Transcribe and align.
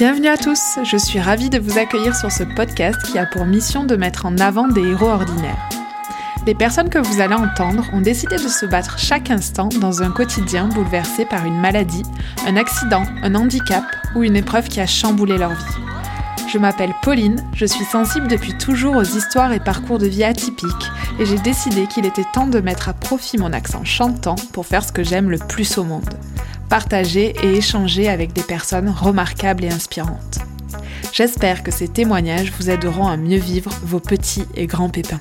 Bienvenue 0.00 0.28
à 0.28 0.38
tous, 0.38 0.78
je 0.82 0.96
suis 0.96 1.20
ravie 1.20 1.50
de 1.50 1.58
vous 1.58 1.76
accueillir 1.76 2.16
sur 2.16 2.32
ce 2.32 2.42
podcast 2.42 2.96
qui 3.02 3.18
a 3.18 3.26
pour 3.26 3.44
mission 3.44 3.84
de 3.84 3.96
mettre 3.96 4.24
en 4.24 4.38
avant 4.38 4.66
des 4.66 4.80
héros 4.80 5.10
ordinaires. 5.10 5.68
Les 6.46 6.54
personnes 6.54 6.88
que 6.88 6.98
vous 6.98 7.20
allez 7.20 7.34
entendre 7.34 7.84
ont 7.92 8.00
décidé 8.00 8.36
de 8.36 8.48
se 8.48 8.64
battre 8.64 8.98
chaque 8.98 9.30
instant 9.30 9.68
dans 9.78 10.02
un 10.02 10.10
quotidien 10.10 10.68
bouleversé 10.68 11.26
par 11.26 11.44
une 11.44 11.60
maladie, 11.60 12.04
un 12.46 12.56
accident, 12.56 13.04
un 13.22 13.34
handicap 13.34 13.84
ou 14.16 14.22
une 14.22 14.36
épreuve 14.36 14.68
qui 14.68 14.80
a 14.80 14.86
chamboulé 14.86 15.36
leur 15.36 15.52
vie. 15.52 15.76
Je 16.50 16.56
m'appelle 16.56 16.94
Pauline, 17.02 17.44
je 17.52 17.66
suis 17.66 17.84
sensible 17.84 18.26
depuis 18.26 18.56
toujours 18.56 18.96
aux 18.96 19.02
histoires 19.02 19.52
et 19.52 19.60
parcours 19.60 19.98
de 19.98 20.06
vie 20.06 20.24
atypiques 20.24 20.90
et 21.18 21.26
j'ai 21.26 21.38
décidé 21.40 21.86
qu'il 21.86 22.06
était 22.06 22.24
temps 22.32 22.46
de 22.46 22.60
mettre 22.60 22.88
à 22.88 22.94
profit 22.94 23.36
mon 23.36 23.52
accent 23.52 23.84
chantant 23.84 24.36
pour 24.54 24.64
faire 24.64 24.82
ce 24.82 24.92
que 24.92 25.04
j'aime 25.04 25.28
le 25.28 25.36
plus 25.36 25.76
au 25.76 25.84
monde. 25.84 26.08
Partager 26.70 27.34
et 27.42 27.56
échanger 27.56 28.08
avec 28.08 28.32
des 28.32 28.44
personnes 28.44 28.90
remarquables 28.90 29.64
et 29.64 29.70
inspirantes. 29.70 30.38
J'espère 31.12 31.64
que 31.64 31.72
ces 31.72 31.88
témoignages 31.88 32.52
vous 32.52 32.70
aideront 32.70 33.08
à 33.08 33.16
mieux 33.16 33.40
vivre 33.40 33.72
vos 33.82 33.98
petits 33.98 34.44
et 34.54 34.68
grands 34.68 34.88
pépins. 34.88 35.18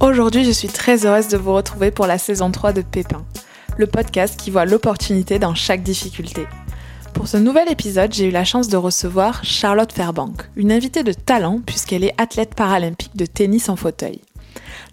Aujourd'hui, 0.00 0.46
je 0.46 0.52
suis 0.52 0.68
très 0.68 1.04
heureuse 1.04 1.28
de 1.28 1.36
vous 1.36 1.52
retrouver 1.52 1.90
pour 1.90 2.06
la 2.06 2.16
saison 2.16 2.50
3 2.50 2.72
de 2.72 2.80
Pépin, 2.80 3.26
le 3.76 3.86
podcast 3.86 4.40
qui 4.40 4.50
voit 4.50 4.64
l'opportunité 4.64 5.38
dans 5.38 5.54
chaque 5.54 5.82
difficulté. 5.82 6.46
Pour 7.12 7.28
ce 7.28 7.36
nouvel 7.36 7.70
épisode, 7.70 8.14
j'ai 8.14 8.28
eu 8.28 8.30
la 8.30 8.44
chance 8.44 8.68
de 8.68 8.78
recevoir 8.78 9.44
Charlotte 9.44 9.92
Fairbank, 9.92 10.48
une 10.56 10.72
invitée 10.72 11.02
de 11.02 11.12
talent 11.12 11.60
puisqu'elle 11.66 12.04
est 12.04 12.14
athlète 12.16 12.54
paralympique 12.54 13.16
de 13.16 13.26
tennis 13.26 13.68
en 13.68 13.76
fauteuil. 13.76 14.22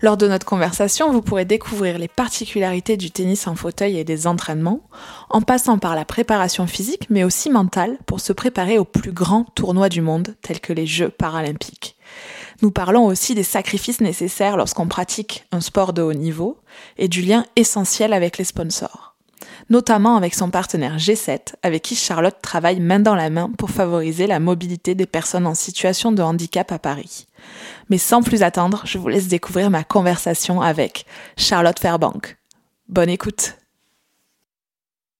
Lors 0.01 0.17
de 0.17 0.27
notre 0.27 0.45
conversation, 0.45 1.11
vous 1.11 1.21
pourrez 1.21 1.45
découvrir 1.45 1.97
les 1.97 2.07
particularités 2.07 2.97
du 2.97 3.11
tennis 3.11 3.47
en 3.47 3.55
fauteuil 3.55 3.97
et 3.97 4.03
des 4.03 4.27
entraînements, 4.27 4.81
en 5.29 5.41
passant 5.41 5.77
par 5.77 5.95
la 5.95 6.05
préparation 6.05 6.67
physique 6.67 7.07
mais 7.09 7.23
aussi 7.23 7.49
mentale 7.49 7.97
pour 8.05 8.19
se 8.19 8.33
préparer 8.33 8.77
aux 8.77 8.85
plus 8.85 9.11
grands 9.11 9.45
tournois 9.55 9.89
du 9.89 10.01
monde 10.01 10.35
tels 10.41 10.59
que 10.59 10.73
les 10.73 10.85
Jeux 10.85 11.09
paralympiques. 11.09 11.97
Nous 12.61 12.71
parlons 12.71 13.05
aussi 13.05 13.35
des 13.35 13.43
sacrifices 13.43 14.01
nécessaires 14.01 14.57
lorsqu'on 14.57 14.87
pratique 14.87 15.45
un 15.51 15.61
sport 15.61 15.93
de 15.93 16.01
haut 16.01 16.13
niveau 16.13 16.57
et 16.97 17.07
du 17.07 17.21
lien 17.21 17.45
essentiel 17.55 18.13
avec 18.13 18.37
les 18.37 18.45
sponsors 18.45 19.14
notamment 19.69 20.15
avec 20.15 20.33
son 20.33 20.49
partenaire 20.49 20.97
G7, 20.97 21.55
avec 21.63 21.83
qui 21.83 21.95
Charlotte 21.95 22.37
travaille 22.41 22.79
main 22.79 22.99
dans 22.99 23.15
la 23.15 23.29
main 23.29 23.51
pour 23.57 23.69
favoriser 23.69 24.27
la 24.27 24.39
mobilité 24.39 24.95
des 24.95 25.05
personnes 25.05 25.47
en 25.47 25.55
situation 25.55 26.11
de 26.11 26.21
handicap 26.21 26.71
à 26.71 26.79
Paris. 26.79 27.27
Mais 27.89 27.97
sans 27.97 28.21
plus 28.21 28.43
attendre, 28.43 28.81
je 28.85 28.97
vous 28.97 29.07
laisse 29.07 29.27
découvrir 29.27 29.69
ma 29.69 29.83
conversation 29.83 30.61
avec 30.61 31.05
Charlotte 31.37 31.79
Fairbank. 31.79 32.37
Bonne 32.89 33.09
écoute. 33.09 33.55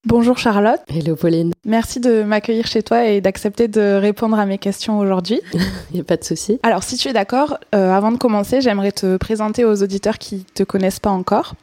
Bonjour 0.04 0.38
Charlotte. 0.38 0.80
Hello 0.86 1.16
Pauline. 1.16 1.52
Merci 1.64 1.98
de 1.98 2.22
m'accueillir 2.22 2.68
chez 2.68 2.84
toi 2.84 3.06
et 3.06 3.20
d'accepter 3.20 3.66
de 3.66 3.98
répondre 4.00 4.38
à 4.38 4.46
mes 4.46 4.56
questions 4.56 5.00
aujourd'hui. 5.00 5.40
Il 5.52 5.94
n'y 5.94 6.00
a 6.00 6.04
pas 6.04 6.16
de 6.16 6.22
souci. 6.22 6.60
Alors 6.62 6.84
si 6.84 6.96
tu 6.96 7.08
es 7.08 7.12
d'accord, 7.12 7.58
euh, 7.74 7.90
avant 7.90 8.12
de 8.12 8.16
commencer, 8.16 8.60
j'aimerais 8.60 8.92
te 8.92 9.16
présenter 9.16 9.64
aux 9.64 9.82
auditeurs 9.82 10.18
qui 10.18 10.36
ne 10.36 10.42
te 10.54 10.62
connaissent 10.62 11.00
pas 11.00 11.10
encore. 11.10 11.56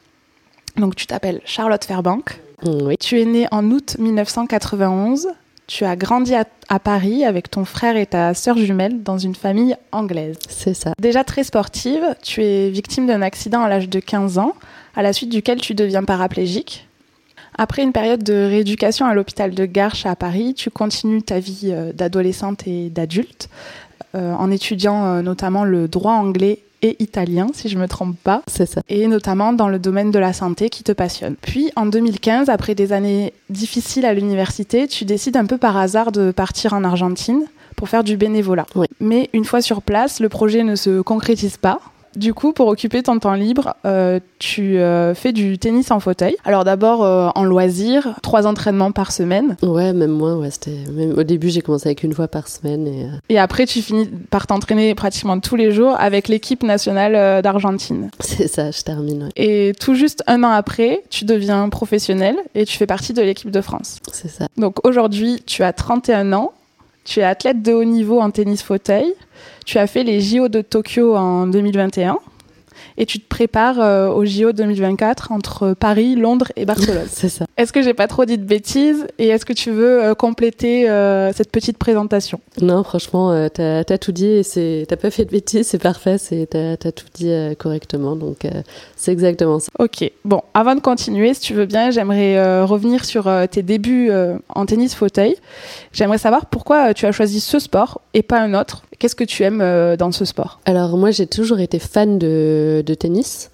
Donc 0.76 0.94
tu 0.94 1.06
t'appelles 1.06 1.40
Charlotte 1.46 1.82
Fairbank. 1.82 2.38
Oui. 2.62 2.96
Tu 2.98 3.20
es 3.20 3.24
née 3.24 3.46
en 3.50 3.70
août 3.70 3.96
1991. 3.98 5.28
Tu 5.66 5.84
as 5.84 5.96
grandi 5.96 6.34
à, 6.34 6.44
à, 6.68 6.78
Paris 6.78 7.24
avec 7.24 7.50
ton 7.50 7.64
frère 7.64 7.96
et 7.96 8.06
ta 8.06 8.34
sœur 8.34 8.58
jumelle 8.58 9.02
dans 9.02 9.16
une 9.16 9.34
famille 9.34 9.76
anglaise. 9.92 10.36
C'est 10.48 10.74
ça. 10.74 10.92
Déjà 11.00 11.24
très 11.24 11.42
sportive, 11.42 12.04
tu 12.22 12.42
es 12.42 12.68
victime 12.68 13.06
d'un 13.06 13.22
accident 13.22 13.62
à 13.62 13.68
l'âge 13.68 13.88
de 13.88 13.98
15 13.98 14.36
ans, 14.38 14.54
à 14.94 15.02
la 15.02 15.14
suite 15.14 15.30
duquel 15.30 15.60
tu 15.60 15.74
deviens 15.74 16.04
paraplégique. 16.04 16.86
Après 17.56 17.82
une 17.82 17.92
période 17.92 18.22
de 18.22 18.34
rééducation 18.34 19.06
à 19.06 19.14
l'hôpital 19.14 19.54
de 19.54 19.64
Garches 19.64 20.06
à 20.06 20.16
Paris, 20.16 20.54
tu 20.54 20.70
continues 20.70 21.22
ta 21.22 21.38
vie 21.38 21.70
euh, 21.70 21.92
d'adolescente 21.92 22.66
et 22.66 22.90
d'adulte 22.90 23.48
euh, 24.14 24.32
en 24.34 24.50
étudiant 24.50 25.04
euh, 25.04 25.22
notamment 25.22 25.64
le 25.64 25.86
droit 25.86 26.14
anglais 26.14 26.60
et 26.84 27.02
italien, 27.02 27.46
si 27.54 27.68
je 27.68 27.78
me 27.78 27.88
trompe 27.88 28.16
pas. 28.22 28.42
C'est 28.46 28.66
ça. 28.66 28.82
Et 28.88 29.06
notamment 29.06 29.54
dans 29.54 29.68
le 29.68 29.78
domaine 29.78 30.10
de 30.10 30.18
la 30.18 30.34
santé 30.34 30.68
qui 30.68 30.84
te 30.84 30.92
passionne. 30.92 31.34
Puis 31.40 31.72
en 31.76 31.86
2015, 31.86 32.50
après 32.50 32.74
des 32.74 32.92
années 32.92 33.32
difficiles 33.48 34.04
à 34.04 34.12
l'université, 34.12 34.86
tu 34.86 35.06
décides 35.06 35.38
un 35.38 35.46
peu 35.46 35.56
par 35.56 35.78
hasard 35.78 36.12
de 36.12 36.30
partir 36.30 36.74
en 36.74 36.84
Argentine 36.84 37.44
pour 37.74 37.88
faire 37.88 38.04
du 38.04 38.18
bénévolat. 38.18 38.66
Oui. 38.74 38.86
Mais 39.00 39.30
une 39.32 39.46
fois 39.46 39.62
sur 39.62 39.80
place, 39.80 40.20
le 40.20 40.28
projet 40.28 40.62
ne 40.62 40.76
se 40.76 41.00
concrétise 41.00 41.56
pas. 41.56 41.80
Du 42.16 42.34
coup, 42.34 42.52
pour 42.52 42.68
occuper 42.68 43.02
ton 43.02 43.18
temps 43.18 43.34
libre, 43.34 43.74
euh, 43.84 44.20
tu 44.38 44.78
euh, 44.78 45.14
fais 45.14 45.32
du 45.32 45.58
tennis 45.58 45.90
en 45.90 46.00
fauteuil. 46.00 46.36
Alors 46.44 46.64
d'abord 46.64 47.02
euh, 47.02 47.28
en 47.34 47.44
loisir, 47.44 48.14
trois 48.22 48.46
entraînements 48.46 48.92
par 48.92 49.12
semaine. 49.12 49.56
Ouais, 49.62 49.92
même 49.92 50.12
moins. 50.12 50.36
Ouais, 50.36 50.50
c'était. 50.50 50.78
Même 50.92 51.18
au 51.18 51.22
début, 51.22 51.48
j'ai 51.48 51.60
commencé 51.60 51.88
avec 51.88 52.02
une 52.02 52.12
fois 52.12 52.28
par 52.28 52.48
semaine 52.48 52.86
et. 52.86 53.08
Et 53.28 53.38
après, 53.38 53.66
tu 53.66 53.82
finis 53.82 54.08
par 54.30 54.46
t'entraîner 54.46 54.94
pratiquement 54.94 55.38
tous 55.40 55.56
les 55.56 55.72
jours 55.72 55.96
avec 55.98 56.28
l'équipe 56.28 56.62
nationale 56.62 57.42
d'Argentine. 57.42 58.10
C'est 58.20 58.48
ça, 58.48 58.70
je 58.70 58.82
termine. 58.82 59.24
Ouais. 59.24 59.30
Et 59.36 59.72
tout 59.78 59.94
juste 59.94 60.22
un 60.26 60.42
an 60.44 60.50
après, 60.50 61.02
tu 61.10 61.24
deviens 61.24 61.68
professionnel 61.68 62.36
et 62.54 62.64
tu 62.64 62.76
fais 62.76 62.86
partie 62.86 63.12
de 63.12 63.22
l'équipe 63.22 63.50
de 63.50 63.60
France. 63.60 63.98
C'est 64.12 64.28
ça. 64.28 64.48
Donc 64.56 64.86
aujourd'hui, 64.86 65.42
tu 65.46 65.62
as 65.62 65.72
31 65.72 66.32
ans. 66.32 66.52
Tu 67.04 67.20
es 67.20 67.22
athlète 67.22 67.62
de 67.62 67.72
haut 67.72 67.84
niveau 67.84 68.20
en 68.20 68.30
tennis 68.30 68.62
fauteuil. 68.62 69.12
Tu 69.64 69.78
as 69.78 69.86
fait 69.86 70.04
les 70.04 70.20
JO 70.20 70.48
de 70.48 70.60
Tokyo 70.60 71.16
en 71.16 71.46
2021 71.46 72.18
et 72.96 73.06
tu 73.06 73.18
te 73.18 73.28
prépares 73.28 73.80
euh, 73.80 74.08
aux 74.08 74.24
JO 74.24 74.52
2024 74.52 75.32
entre 75.32 75.74
Paris, 75.74 76.16
Londres 76.16 76.52
et 76.56 76.64
Barcelone. 76.64 77.06
c'est 77.08 77.28
ça. 77.28 77.46
Est-ce 77.56 77.72
que 77.72 77.82
j'ai 77.82 77.94
pas 77.94 78.06
trop 78.06 78.24
dit 78.24 78.38
de 78.38 78.44
bêtises 78.44 79.06
et 79.18 79.28
est-ce 79.28 79.44
que 79.44 79.52
tu 79.52 79.70
veux 79.70 80.02
euh, 80.02 80.14
compléter 80.14 80.88
euh, 80.88 81.32
cette 81.32 81.50
petite 81.50 81.78
présentation? 81.78 82.40
Non, 82.60 82.84
franchement, 82.84 83.48
t'as 83.48 83.80
as 83.80 83.98
tout 83.98 84.12
dit 84.12 84.26
et 84.26 84.42
c'est 84.42 84.86
t'as 84.88 84.96
pas 84.96 85.10
fait 85.10 85.24
de 85.24 85.30
bêtises, 85.30 85.68
c'est 85.68 85.82
parfait, 85.82 86.18
c'est 86.18 86.46
t'as 86.50 86.72
as 86.72 86.92
tout 86.92 87.06
dit 87.14 87.32
correctement, 87.58 88.16
donc 88.16 88.46
c'est 88.96 89.12
exactement 89.12 89.58
ça. 89.58 89.68
Ok. 89.78 90.10
Bon, 90.24 90.42
avant 90.54 90.74
de 90.74 90.80
continuer, 90.80 91.34
si 91.34 91.40
tu 91.40 91.54
veux 91.54 91.66
bien, 91.66 91.90
j'aimerais 91.90 92.62
revenir 92.62 93.04
sur 93.04 93.30
tes 93.50 93.62
débuts 93.62 94.10
en 94.48 94.66
tennis 94.66 94.94
fauteuil. 94.94 95.36
J'aimerais 95.92 96.18
savoir 96.18 96.46
pourquoi 96.46 96.94
tu 96.94 97.06
as 97.06 97.12
choisi 97.12 97.40
ce 97.40 97.58
sport 97.58 98.00
et 98.14 98.22
pas 98.22 98.40
un 98.40 98.54
autre. 98.54 98.84
Qu'est-ce 98.98 99.16
que 99.16 99.24
tu 99.24 99.42
aimes 99.42 99.62
dans 99.96 100.12
ce 100.12 100.24
sport? 100.24 100.60
Alors 100.64 100.96
moi, 100.96 101.10
j'ai 101.10 101.26
toujours 101.26 101.60
été 101.60 101.78
fan 101.78 102.18
de, 102.18 102.83
de 102.84 102.94
tennis. 102.94 103.50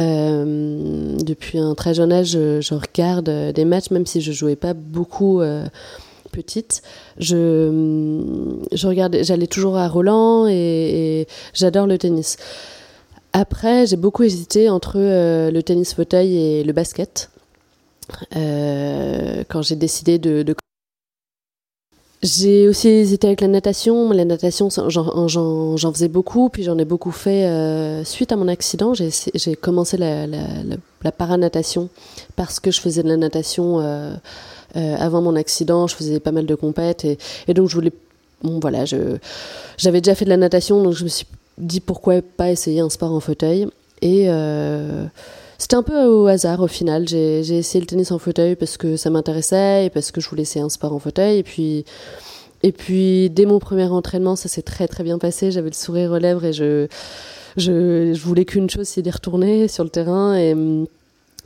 Euh, 0.00 1.16
depuis 1.18 1.58
un 1.58 1.74
très 1.74 1.94
jeune 1.94 2.12
âge, 2.12 2.30
je, 2.30 2.74
regarde 2.74 3.30
des 3.52 3.64
matchs, 3.64 3.90
même 3.90 4.06
si 4.06 4.20
je 4.20 4.32
jouais 4.32 4.56
pas 4.56 4.74
beaucoup 4.74 5.40
euh, 5.40 5.66
petite. 6.32 6.82
Je, 7.18 8.58
je 8.72 8.86
regardais, 8.88 9.22
j'allais 9.22 9.46
toujours 9.46 9.76
à 9.76 9.86
Roland 9.86 10.48
et, 10.48 11.28
j'adore 11.54 11.86
le 11.86 11.98
tennis. 11.98 12.36
Après, 13.32 13.86
j'ai 13.86 13.96
beaucoup 13.96 14.24
hésité 14.24 14.68
entre 14.68 14.96
euh, 14.96 15.50
le 15.50 15.62
tennis 15.62 15.94
fauteuil 15.94 16.36
et 16.36 16.64
le 16.64 16.72
basket. 16.72 17.30
Euh, 18.36 19.44
quand 19.48 19.62
j'ai 19.62 19.76
décidé 19.76 20.18
de, 20.18 20.42
de 20.42 20.54
j'ai 22.22 22.68
aussi 22.68 22.88
hésité 22.88 23.26
avec 23.26 23.40
la 23.40 23.48
natation. 23.48 24.12
La 24.12 24.24
natation, 24.24 24.68
j'en 24.88 25.92
faisais 25.92 26.08
beaucoup, 26.08 26.50
puis 26.50 26.62
j'en 26.62 26.78
ai 26.78 26.84
beaucoup 26.84 27.10
fait 27.10 27.46
euh, 27.46 28.04
suite 28.04 28.30
à 28.30 28.36
mon 28.36 28.46
accident. 28.46 28.94
J'ai 28.94 29.56
commencé 29.56 29.96
la, 29.96 31.10
paranatation 31.10 31.88
parce 32.36 32.60
que 32.60 32.70
je 32.70 32.80
faisais 32.80 33.02
de 33.02 33.08
la 33.08 33.16
natation 33.16 33.80
euh, 33.80 34.14
euh, 34.76 34.96
avant 34.98 35.20
mon 35.20 35.34
accident. 35.34 35.88
Je 35.88 35.96
faisais 35.96 36.20
pas 36.20 36.30
mal 36.30 36.46
de 36.46 36.54
compètes 36.54 37.04
et, 37.04 37.18
et 37.48 37.54
donc 37.54 37.68
je 37.68 37.74
voulais. 37.74 37.92
Bon, 38.44 38.60
voilà, 38.60 38.84
j'avais 38.84 40.00
déjà 40.00 40.14
fait 40.14 40.24
de 40.24 40.30
la 40.30 40.36
natation, 40.36 40.82
donc 40.82 40.94
je 40.94 41.04
me 41.04 41.08
suis 41.08 41.26
dit 41.58 41.80
pourquoi 41.80 42.22
pas 42.22 42.50
essayer 42.50 42.80
un 42.80 42.90
sport 42.90 43.12
en 43.12 43.20
fauteuil. 43.20 43.66
Et 44.00 44.28
c'était 45.62 45.76
un 45.76 45.84
peu 45.84 46.06
au 46.06 46.26
hasard 46.26 46.60
au 46.60 46.66
final. 46.66 47.06
J'ai 47.06 47.38
essayé 47.38 47.80
le 47.80 47.86
tennis 47.86 48.10
en 48.10 48.18
fauteuil 48.18 48.56
parce 48.56 48.76
que 48.76 48.96
ça 48.96 49.10
m'intéressait 49.10 49.86
et 49.86 49.90
parce 49.90 50.10
que 50.10 50.20
je 50.20 50.28
voulais 50.28 50.42
essayer 50.42 50.60
un 50.64 50.68
sport 50.68 50.92
en 50.92 50.98
fauteuil. 50.98 51.38
Et 51.38 51.44
puis, 51.44 51.84
et 52.64 52.72
puis 52.72 53.30
dès 53.30 53.46
mon 53.46 53.60
premier 53.60 53.84
entraînement, 53.84 54.34
ça 54.34 54.48
s'est 54.48 54.62
très 54.62 54.88
très 54.88 55.04
bien 55.04 55.18
passé. 55.18 55.52
J'avais 55.52 55.70
le 55.70 55.74
sourire 55.74 56.10
aux 56.10 56.18
lèvres 56.18 56.44
et 56.46 56.52
je, 56.52 56.88
je, 57.56 58.12
voulais 58.20 58.44
qu'une 58.44 58.68
chose, 58.68 58.88
c'est 58.88 59.02
d'y 59.02 59.10
retourner 59.12 59.68
sur 59.68 59.84
le 59.84 59.90
terrain. 59.90 60.36
Et, 60.36 60.56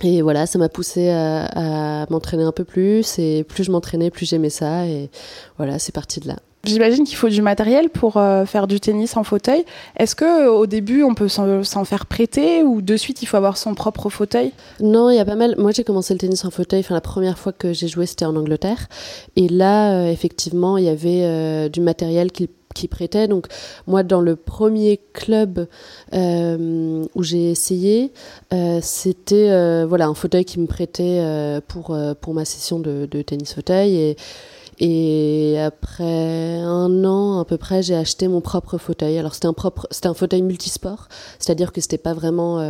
et 0.02 0.22
voilà, 0.22 0.46
ça 0.46 0.58
m'a 0.58 0.70
poussé 0.70 1.10
à, 1.10 2.02
à 2.02 2.06
m'entraîner 2.08 2.44
un 2.44 2.52
peu 2.52 2.64
plus. 2.64 3.18
Et 3.18 3.44
plus 3.44 3.64
je 3.64 3.70
m'entraînais, 3.70 4.08
plus 4.08 4.24
j'aimais 4.24 4.48
ça. 4.48 4.86
Et 4.86 5.10
voilà, 5.58 5.78
c'est 5.78 5.92
parti 5.92 6.20
de 6.20 6.28
là. 6.28 6.36
J'imagine 6.66 7.04
qu'il 7.04 7.16
faut 7.16 7.28
du 7.28 7.42
matériel 7.42 7.88
pour 7.90 8.16
euh, 8.16 8.44
faire 8.44 8.66
du 8.66 8.80
tennis 8.80 9.16
en 9.16 9.22
fauteuil. 9.22 9.64
Est-ce 9.96 10.16
que 10.16 10.48
au 10.48 10.66
début 10.66 11.02
on 11.04 11.14
peut 11.14 11.28
s'en 11.28 11.84
faire 11.84 12.06
prêter 12.06 12.62
ou 12.62 12.82
de 12.82 12.96
suite 12.96 13.22
il 13.22 13.26
faut 13.26 13.36
avoir 13.36 13.56
son 13.56 13.74
propre 13.74 14.10
fauteuil? 14.10 14.52
Non, 14.80 15.08
il 15.10 15.16
y 15.16 15.20
a 15.20 15.24
pas 15.24 15.36
mal. 15.36 15.54
Moi 15.58 15.70
j'ai 15.70 15.84
commencé 15.84 16.12
le 16.12 16.18
tennis 16.18 16.44
en 16.44 16.50
fauteuil. 16.50 16.84
La 16.90 17.00
première 17.00 17.38
fois 17.38 17.52
que 17.52 17.72
j'ai 17.72 17.88
joué 17.88 18.04
c'était 18.06 18.24
en 18.24 18.36
Angleterre 18.36 18.88
et 19.36 19.48
là 19.48 19.92
euh, 19.92 20.10
effectivement 20.10 20.76
il 20.76 20.84
y 20.84 20.88
avait 20.88 21.22
euh, 21.22 21.68
du 21.68 21.80
matériel 21.80 22.32
qui 22.32 22.50
qui 22.76 22.88
prêtait. 22.88 23.26
Donc 23.26 23.46
moi, 23.86 24.02
dans 24.02 24.20
le 24.20 24.36
premier 24.36 25.00
club 25.14 25.66
euh, 26.12 27.04
où 27.14 27.22
j'ai 27.22 27.50
essayé, 27.50 28.12
euh, 28.52 28.80
c'était 28.82 29.50
euh, 29.50 29.86
voilà 29.88 30.06
un 30.06 30.14
fauteuil 30.14 30.44
qui 30.44 30.60
me 30.60 30.66
prêtait 30.66 31.20
pour 31.66 31.96
pour 32.20 32.34
ma 32.34 32.44
session 32.44 32.78
de, 32.78 33.08
de 33.10 33.22
tennis 33.22 33.54
fauteuil 33.54 33.96
et 33.96 34.16
Et 34.78 35.58
après 35.58 36.58
un 36.58 37.04
an 37.04 37.40
à 37.40 37.44
peu 37.44 37.56
près, 37.56 37.82
j'ai 37.82 37.94
acheté 37.94 38.28
mon 38.28 38.40
propre 38.40 38.78
fauteuil. 38.78 39.18
Alors 39.18 39.34
c'était 39.34 39.46
un 39.46 39.52
propre, 39.52 39.86
c'était 39.90 40.08
un 40.08 40.14
fauteuil 40.14 40.42
multisport, 40.42 41.08
c'est-à-dire 41.38 41.72
que 41.72 41.80
c'était 41.80 41.98
pas 41.98 42.14
vraiment 42.14 42.60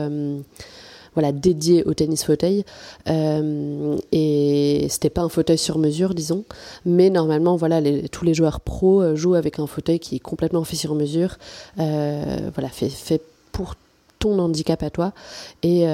voilà, 1.17 1.32
dédié 1.32 1.82
au 1.85 1.94
tennis 1.94 2.25
fauteuil. 2.25 2.64
Euh, 3.08 3.97
et 4.12 4.87
c'était 4.91 5.11
pas 5.11 5.23
un 5.23 5.31
fauteuil 5.31 5.56
sur 5.56 5.79
mesure, 5.79 6.14
disons. 6.14 6.44
Mais 6.85 7.08
normalement, 7.08 7.56
voilà, 7.56 7.81
tous 8.12 8.25
les 8.25 8.35
joueurs 8.35 8.61
pros 8.61 9.00
euh, 9.00 9.17
jouent 9.17 9.35
avec 9.35 9.59
un 9.59 9.67
fauteuil 9.67 9.99
qui 9.99 10.17
est 10.17 10.20
complètement 10.20 10.62
fait 10.62 10.76
sur 10.76 10.94
mesure, 10.94 11.38
euh, 11.81 12.50
voilà, 12.55 12.69
fait, 12.69 12.91
fait 12.91 13.23
pour 13.50 13.75
ton 14.26 14.38
handicap 14.38 14.82
à 14.82 14.90
toi 14.90 15.12
et, 15.62 15.84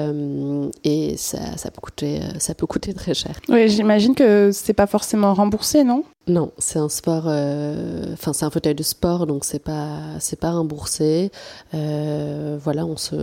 et 0.83 1.17
ça, 1.17 1.57
ça, 1.57 1.71
peut 1.71 1.81
coûter, 1.81 2.21
ça 2.39 2.53
peut 2.55 2.65
coûter 2.65 2.93
très 2.93 3.13
cher. 3.13 3.39
Oui, 3.49 3.69
j'imagine 3.69 4.15
que 4.15 4.51
c'est 4.51 4.73
pas 4.73 4.87
forcément 4.87 5.33
remboursé, 5.33 5.83
non? 5.83 6.03
Non, 6.27 6.51
c'est 6.57 6.79
un 6.79 6.87
sport. 6.87 7.25
Euh, 7.27 8.13
enfin, 8.13 8.31
c'est 8.31 8.45
un 8.45 8.49
fauteuil 8.49 8.75
de 8.75 8.83
sport, 8.83 9.27
donc 9.27 9.43
c'est 9.43 9.59
pas 9.59 9.97
c'est 10.19 10.39
pas 10.39 10.51
remboursé. 10.51 11.31
Euh, 11.73 12.57
voilà, 12.63 12.85
on 12.85 12.95
se 12.95 13.15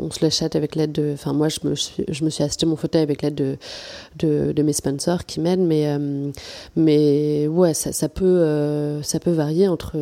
on 0.00 0.10
se 0.10 0.24
l'achète 0.24 0.56
avec 0.56 0.74
l'aide 0.74 0.92
de. 0.92 1.10
Enfin, 1.12 1.34
moi, 1.34 1.50
je 1.50 1.58
me 1.64 1.74
suis 1.74 2.04
je 2.08 2.24
me 2.24 2.30
suis 2.30 2.42
acheté 2.42 2.64
mon 2.64 2.76
fauteuil 2.76 3.02
avec 3.02 3.20
l'aide 3.20 3.34
de, 3.34 3.58
de, 4.16 4.62
mes 4.62 4.72
sponsors 4.72 5.26
qui 5.26 5.40
m'aident, 5.40 5.66
mais 5.66 5.86
euh, 5.86 6.30
mais 6.76 7.46
ouais, 7.46 7.74
ça, 7.74 8.08
peut 8.08 9.02
ça 9.02 9.20
peut 9.20 9.32
varier 9.32 9.68
entre 9.68 9.98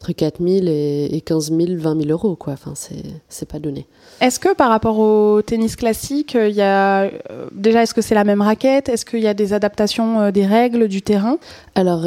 entre 0.00 0.12
4 0.12 0.42
000 0.42 0.66
et, 0.66 1.14
et 1.14 1.20
15 1.20 1.52
000, 1.52 1.78
20 1.78 2.02
000 2.02 2.10
euros, 2.10 2.34
quoi. 2.34 2.54
Enfin, 2.54 2.72
c'est 2.74 3.04
c'est 3.28 3.48
pas 3.48 3.60
donné. 3.60 3.86
Est-ce 4.20 4.40
que 4.40 4.52
par 4.52 4.70
rapport 4.70 4.98
au 4.98 5.42
tennis 5.42 5.76
classique, 5.76 6.34
il 6.34 6.56
y 6.56 6.60
a 6.60 7.08
déjà 7.52 7.84
est-ce 7.84 7.94
que 7.94 8.02
c'est 8.02 8.16
la 8.16 8.24
même 8.24 8.42
raquette? 8.42 8.88
Est-ce 8.88 9.04
qu'il 9.04 9.20
y 9.20 9.28
a 9.28 9.34
des 9.34 9.52
adaptations 9.52 10.32
des 10.32 10.44
règles 10.44 10.88
du 10.88 11.00
terrain? 11.00 11.38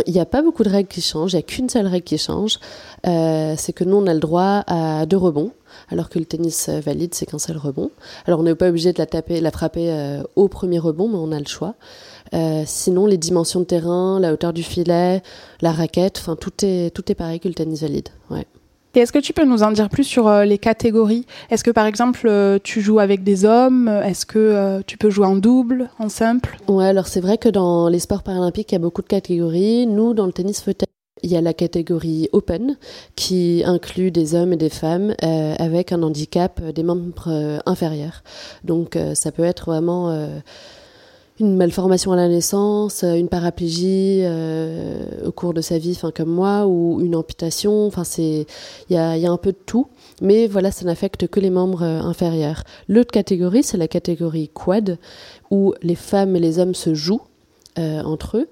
Il 0.05 0.13
n'y 0.13 0.19
a 0.19 0.25
pas 0.25 0.41
beaucoup 0.41 0.63
de 0.63 0.69
règles 0.69 0.89
qui 0.89 1.01
changent. 1.01 1.33
Il 1.33 1.35
n'y 1.35 1.41
a 1.41 1.43
qu'une 1.43 1.69
seule 1.69 1.87
règle 1.87 2.03
qui 2.03 2.17
change. 2.17 2.59
Euh, 3.05 3.55
c'est 3.57 3.73
que 3.73 3.83
nous, 3.83 3.95
on 3.97 4.07
a 4.07 4.13
le 4.13 4.19
droit 4.19 4.63
à 4.67 5.05
deux 5.05 5.17
rebonds, 5.17 5.51
alors 5.89 6.09
que 6.09 6.19
le 6.19 6.25
tennis 6.25 6.69
valide, 6.69 7.13
c'est 7.13 7.25
qu'un 7.25 7.39
seul 7.39 7.57
rebond. 7.57 7.91
Alors, 8.25 8.39
on 8.39 8.43
n'est 8.43 8.55
pas 8.55 8.69
obligé 8.69 8.93
de 8.93 8.99
la 8.99 9.05
taper, 9.05 9.41
la 9.41 9.51
frapper 9.51 9.91
euh, 9.91 10.23
au 10.35 10.47
premier 10.47 10.79
rebond, 10.79 11.07
mais 11.07 11.17
on 11.17 11.31
a 11.31 11.39
le 11.39 11.45
choix. 11.45 11.75
Euh, 12.33 12.63
sinon, 12.65 13.05
les 13.05 13.17
dimensions 13.17 13.59
de 13.59 13.65
terrain, 13.65 14.19
la 14.19 14.33
hauteur 14.33 14.53
du 14.53 14.63
filet, 14.63 15.21
la 15.61 15.71
raquette, 15.71 16.17
enfin, 16.19 16.35
tout 16.35 16.53
est, 16.63 16.93
tout 16.93 17.11
est 17.11 17.15
pareil 17.15 17.39
que 17.39 17.47
le 17.47 17.53
tennis 17.53 17.81
valide. 17.81 18.09
Ouais. 18.29 18.45
Et 18.95 18.99
est-ce 18.99 19.11
que 19.11 19.19
tu 19.19 19.33
peux 19.33 19.45
nous 19.45 19.63
en 19.63 19.71
dire 19.71 19.89
plus 19.89 20.03
sur 20.03 20.27
euh, 20.27 20.43
les 20.43 20.57
catégories? 20.57 21.25
Est-ce 21.51 21.63
que 21.63 21.71
par 21.71 21.85
exemple 21.85 22.27
euh, 22.27 22.57
tu 22.63 22.81
joues 22.81 22.99
avec 22.99 23.23
des 23.23 23.45
hommes? 23.45 23.87
Est-ce 23.87 24.25
que 24.25 24.39
euh, 24.39 24.81
tu 24.85 24.97
peux 24.97 25.09
jouer 25.09 25.27
en 25.27 25.35
double, 25.35 25.89
en 25.99 26.09
simple? 26.09 26.57
Ouais, 26.67 26.87
alors 26.87 27.07
c'est 27.07 27.21
vrai 27.21 27.37
que 27.37 27.49
dans 27.49 27.89
les 27.89 27.99
sports 27.99 28.23
paralympiques, 28.23 28.71
il 28.71 28.75
y 28.75 28.77
a 28.77 28.79
beaucoup 28.79 29.03
de 29.03 29.07
catégories. 29.07 29.85
Nous, 29.85 30.13
dans 30.13 30.25
le 30.25 30.31
tennis 30.31 30.61
fauteuil, 30.61 30.87
il 31.21 31.31
y 31.31 31.35
a 31.35 31.41
la 31.41 31.53
catégorie 31.53 32.29
Open 32.31 32.77
qui 33.15 33.61
inclut 33.65 34.11
des 34.11 34.35
hommes 34.35 34.53
et 34.53 34.57
des 34.57 34.69
femmes 34.69 35.15
avec 35.21 35.91
un 35.91 36.03
handicap 36.03 36.61
des 36.63 36.83
membres 36.83 37.59
inférieurs. 37.65 38.23
Donc 38.63 38.97
ça 39.15 39.31
peut 39.31 39.43
être 39.43 39.65
vraiment 39.65 40.29
une 41.39 41.55
malformation 41.55 42.11
à 42.11 42.15
la 42.15 42.27
naissance, 42.27 43.03
euh, 43.03 43.13
une 43.13 43.29
paraplégie 43.29 44.21
euh, 44.23 45.05
au 45.25 45.31
cours 45.31 45.53
de 45.53 45.61
sa 45.61 45.77
vie, 45.77 45.93
enfin 45.95 46.11
comme 46.11 46.29
moi, 46.29 46.65
ou 46.65 47.01
une 47.01 47.15
amputation. 47.15 47.85
Enfin, 47.85 48.03
c'est 48.03 48.45
il 48.89 48.93
y 48.95 48.97
a, 48.97 49.17
y 49.17 49.25
a, 49.25 49.31
un 49.31 49.37
peu 49.37 49.51
de 49.51 49.57
tout, 49.65 49.87
mais 50.21 50.47
voilà, 50.47 50.71
ça 50.71 50.85
n'affecte 50.85 51.27
que 51.27 51.39
les 51.39 51.49
membres 51.49 51.83
euh, 51.83 52.01
inférieurs. 52.01 52.63
L'autre 52.87 53.11
catégorie, 53.11 53.63
c'est 53.63 53.77
la 53.77 53.87
catégorie 53.87 54.49
quad, 54.49 54.97
où 55.51 55.73
les 55.81 55.95
femmes 55.95 56.35
et 56.35 56.39
les 56.39 56.59
hommes 56.59 56.75
se 56.75 56.93
jouent 56.93 57.21
euh, 57.77 58.01
entre 58.01 58.37
eux. 58.37 58.49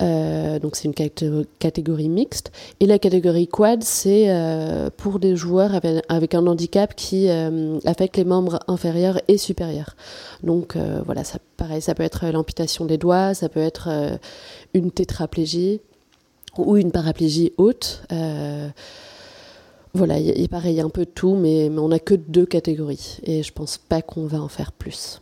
Euh, 0.00 0.58
donc 0.58 0.76
c'est 0.76 0.84
une 0.84 1.44
catégorie 1.58 2.08
mixte. 2.08 2.52
Et 2.80 2.86
la 2.86 2.98
catégorie 2.98 3.46
quad, 3.46 3.82
c'est 3.82 4.26
euh, 4.28 4.88
pour 4.96 5.18
des 5.18 5.36
joueurs 5.36 5.72
avec, 6.08 6.34
un 6.34 6.46
handicap 6.46 6.94
qui 6.94 7.28
affecte 7.84 8.16
les 8.16 8.24
membres 8.24 8.60
inférieurs 8.68 9.20
et 9.28 9.36
supérieurs. 9.36 9.96
Donc 10.42 10.76
voilà, 11.04 11.24
ça, 11.24 11.38
pareil, 11.56 11.82
ça 11.82 11.94
peut 11.94 12.02
être 12.02 12.26
l'amputation 12.26 12.84
des 12.84 12.98
doigts, 12.98 13.34
ça 13.34 13.48
peut 13.48 13.60
être 13.60 14.18
une 14.74 14.90
tétraplégie 14.90 15.80
ou 16.56 16.76
une 16.76 16.92
paraplégie 16.92 17.52
haute. 17.58 18.02
voilà, 19.94 20.18
il 20.18 20.48
pareil, 20.48 20.76
y 20.76 20.80
a 20.80 20.84
un 20.84 20.90
peu 20.90 21.04
de 21.04 21.10
tout, 21.10 21.34
mais, 21.34 21.68
mais 21.70 21.80
on 21.80 21.88
n'a 21.88 21.98
que 21.98 22.14
deux 22.14 22.46
catégories. 22.46 23.18
Et 23.24 23.42
je 23.42 23.52
pense 23.52 23.78
pas 23.78 24.02
qu'on 24.02 24.26
va 24.26 24.40
en 24.40 24.48
faire 24.48 24.72
plus. 24.72 25.21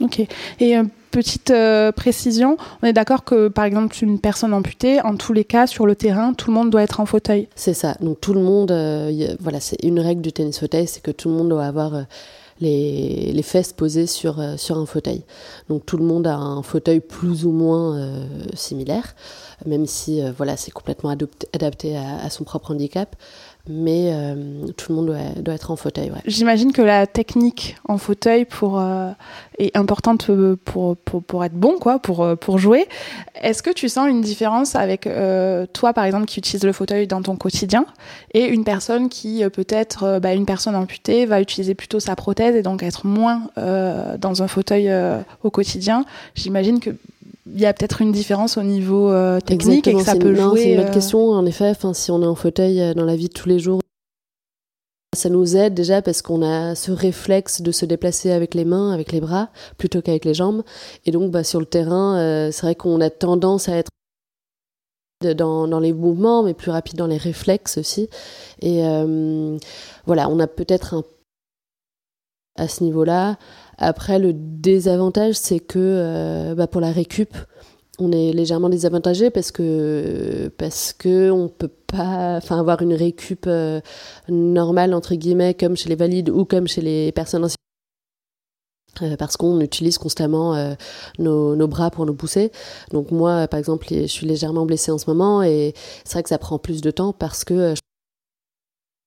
Ok. 0.00 0.20
Et 0.60 0.76
euh, 0.76 0.84
petite 1.10 1.50
euh, 1.50 1.90
précision, 1.90 2.56
on 2.82 2.86
est 2.86 2.92
d'accord 2.92 3.24
que 3.24 3.48
par 3.48 3.64
exemple 3.64 3.96
une 4.00 4.20
personne 4.20 4.54
amputée, 4.54 5.00
en 5.00 5.16
tous 5.16 5.32
les 5.32 5.44
cas 5.44 5.66
sur 5.66 5.86
le 5.86 5.96
terrain, 5.96 6.34
tout 6.34 6.50
le 6.50 6.54
monde 6.54 6.70
doit 6.70 6.82
être 6.82 7.00
en 7.00 7.06
fauteuil. 7.06 7.48
C'est 7.56 7.74
ça. 7.74 7.96
Donc 8.00 8.20
tout 8.20 8.32
le 8.32 8.40
monde, 8.40 8.70
euh, 8.70 9.34
voilà, 9.40 9.60
c'est 9.60 9.82
une 9.82 10.00
règle 10.00 10.22
du 10.22 10.32
tennis 10.32 10.60
fauteuil, 10.60 10.86
c'est 10.86 11.02
que 11.02 11.10
tout 11.10 11.28
le 11.28 11.34
monde 11.34 11.48
doit 11.48 11.64
avoir 11.64 12.04
les, 12.60 13.42
fesses 13.42 13.72
posées 13.72 14.06
sur, 14.06 14.40
sur 14.56 14.78
un 14.78 14.86
fauteuil. 14.86 15.22
Donc 15.68 15.84
tout 15.84 15.96
le 15.96 16.04
monde 16.04 16.26
a 16.26 16.36
un 16.36 16.62
fauteuil 16.62 17.00
plus 17.00 17.44
ou 17.44 17.50
moins 17.50 18.12
similaire, 18.54 19.14
même 19.64 19.86
si 19.86 20.20
voilà, 20.36 20.56
c'est 20.56 20.72
complètement 20.72 21.10
adapté 21.52 21.96
à, 21.96 22.28
son 22.30 22.44
propre 22.44 22.72
handicap 22.72 23.16
mais 23.68 24.10
euh, 24.12 24.66
tout 24.76 24.92
le 24.92 24.96
monde 24.96 25.16
doit, 25.42 25.54
être 25.54 25.70
en 25.70 25.76
fauteuil. 25.76 26.10
J'imagine 26.26 26.72
que 26.72 26.82
la 26.82 27.06
technique 27.06 27.76
en 27.86 27.98
fauteuil 27.98 28.46
euh, 28.62 29.12
est 29.58 29.76
importante 29.76 30.30
pour, 30.64 30.96
pour, 30.96 31.44
être 31.44 31.54
bon, 31.54 31.78
quoi, 31.78 31.98
pour, 31.98 32.22
euh, 32.22 32.34
pour 32.34 32.58
jouer. 32.58 32.86
Est-ce 33.40 33.62
que 33.62 33.70
tu 33.70 33.88
sens 33.88 34.08
une 34.08 34.22
différence 34.22 34.74
avec 34.74 35.08
toi, 35.72 35.92
par 35.92 36.04
exemple, 36.04 36.26
qui 36.26 36.38
utilise 36.38 36.64
le 36.64 36.72
fauteuil 36.72 37.06
dans 37.06 37.22
ton 37.22 37.36
quotidien, 37.36 37.86
et 38.34 38.46
une 38.46 38.64
personne 38.64 39.08
qui, 39.08 39.42
peut-être, 39.50 40.18
bah, 40.20 40.34
une 40.34 40.46
personne 40.46 40.74
amputée, 40.74 41.26
va 41.26 41.40
utiliser 41.40 41.74
plutôt 41.74 42.00
sa 42.00 42.16
prothèse 42.16 42.56
et 42.56 42.62
donc 42.62 42.82
être 42.82 43.06
moins 43.06 43.50
dans 43.56 44.42
un 44.42 44.48
fauteuil 44.48 44.90
au 45.42 45.50
quotidien? 45.50 46.04
J'imagine 46.34 46.80
que 46.80 46.90
il 47.54 47.60
y 47.60 47.66
a 47.66 47.72
peut-être 47.72 48.02
une 48.02 48.12
différence 48.12 48.56
au 48.56 48.62
niveau 48.62 49.10
euh, 49.10 49.40
technique 49.40 49.86
et 49.86 49.94
que 49.94 50.02
ça 50.02 50.16
peut 50.16 50.34
jouer. 50.34 50.60
C'est 50.60 50.70
une 50.70 50.76
bonne 50.76 50.86
euh, 50.86 50.92
question. 50.92 51.30
En 51.30 51.46
effet, 51.46 51.70
enfin, 51.70 51.94
si 51.94 52.10
on 52.10 52.22
est 52.22 52.26
en 52.26 52.34
fauteuil 52.34 52.80
euh, 52.80 52.94
dans 52.94 53.04
la 53.04 53.16
vie 53.16 53.28
de 53.28 53.32
tous 53.32 53.48
les 53.48 53.58
jours, 53.58 53.80
ça 55.16 55.28
nous 55.28 55.56
aide 55.56 55.74
déjà 55.74 56.02
parce 56.02 56.22
qu'on 56.22 56.42
a 56.42 56.74
ce 56.74 56.92
réflexe 56.92 57.62
de 57.62 57.72
se 57.72 57.86
déplacer 57.86 58.30
avec 58.30 58.54
les 58.54 58.64
mains, 58.64 58.92
avec 58.92 59.12
les 59.12 59.20
bras, 59.20 59.48
plutôt 59.78 60.02
qu'avec 60.02 60.24
les 60.24 60.34
jambes. 60.34 60.62
Et 61.06 61.10
donc, 61.10 61.30
bah, 61.30 61.44
sur 61.44 61.60
le 61.60 61.66
terrain, 61.66 62.50
c'est 62.52 62.62
vrai 62.62 62.74
qu'on 62.74 63.00
a 63.00 63.08
tendance 63.08 63.68
à 63.68 63.76
être 63.76 63.90
dans, 65.34 65.66
dans, 65.66 65.80
les 65.80 65.92
mouvements, 65.92 66.42
mais 66.42 66.54
plus 66.54 66.70
rapide 66.70 66.96
dans 66.96 67.06
les 67.06 67.16
réflexes 67.16 67.78
aussi. 67.78 68.10
Et 68.60 68.82
voilà, 70.06 70.28
on 70.28 70.38
a 70.38 70.46
peut-être 70.46 70.94
un 70.94 71.02
à 72.58 72.68
ce 72.68 72.84
niveau-là. 72.84 73.38
Après, 73.78 74.18
le 74.18 74.32
désavantage, 74.34 75.36
c'est 75.36 75.60
que 75.60 75.78
euh, 75.78 76.54
bah, 76.54 76.66
pour 76.66 76.80
la 76.80 76.90
récup, 76.90 77.36
on 78.00 78.12
est 78.12 78.32
légèrement 78.32 78.68
désavantagé 78.68 79.30
parce 79.30 79.50
que 79.50 80.52
parce 80.56 80.92
que 80.92 81.30
on 81.30 81.48
peut 81.48 81.70
pas 81.86 82.36
enfin 82.36 82.60
avoir 82.60 82.80
une 82.82 82.94
récup 82.94 83.46
euh, 83.48 83.80
normale 84.28 84.94
entre 84.94 85.16
guillemets 85.16 85.54
comme 85.54 85.76
chez 85.76 85.88
les 85.88 85.96
valides 85.96 86.30
ou 86.30 86.44
comme 86.44 86.68
chez 86.68 86.80
les 86.80 87.10
personnes 87.10 87.44
en 87.44 87.48
euh, 89.02 89.16
parce 89.16 89.36
qu'on 89.36 89.60
utilise 89.60 89.98
constamment 89.98 90.54
nos, 91.18 91.56
nos, 91.56 91.68
bras 91.68 91.90
pour 91.90 92.06
nous 92.06 92.14
pousser. 92.14 92.50
Donc 92.92 93.10
moi, 93.10 93.46
par 93.48 93.58
exemple, 93.58 93.86
je 93.90 94.06
suis 94.06 94.26
légèrement 94.26 94.64
blessée 94.64 94.90
en 94.90 94.98
ce 94.98 95.08
moment 95.08 95.42
et 95.42 95.74
c'est 96.04 96.14
vrai 96.14 96.22
que 96.22 96.28
ça 96.28 96.38
prend 96.38 96.58
plus 96.58 96.80
de 96.80 96.90
temps 96.90 97.12
parce 97.12 97.44
que 97.44 97.74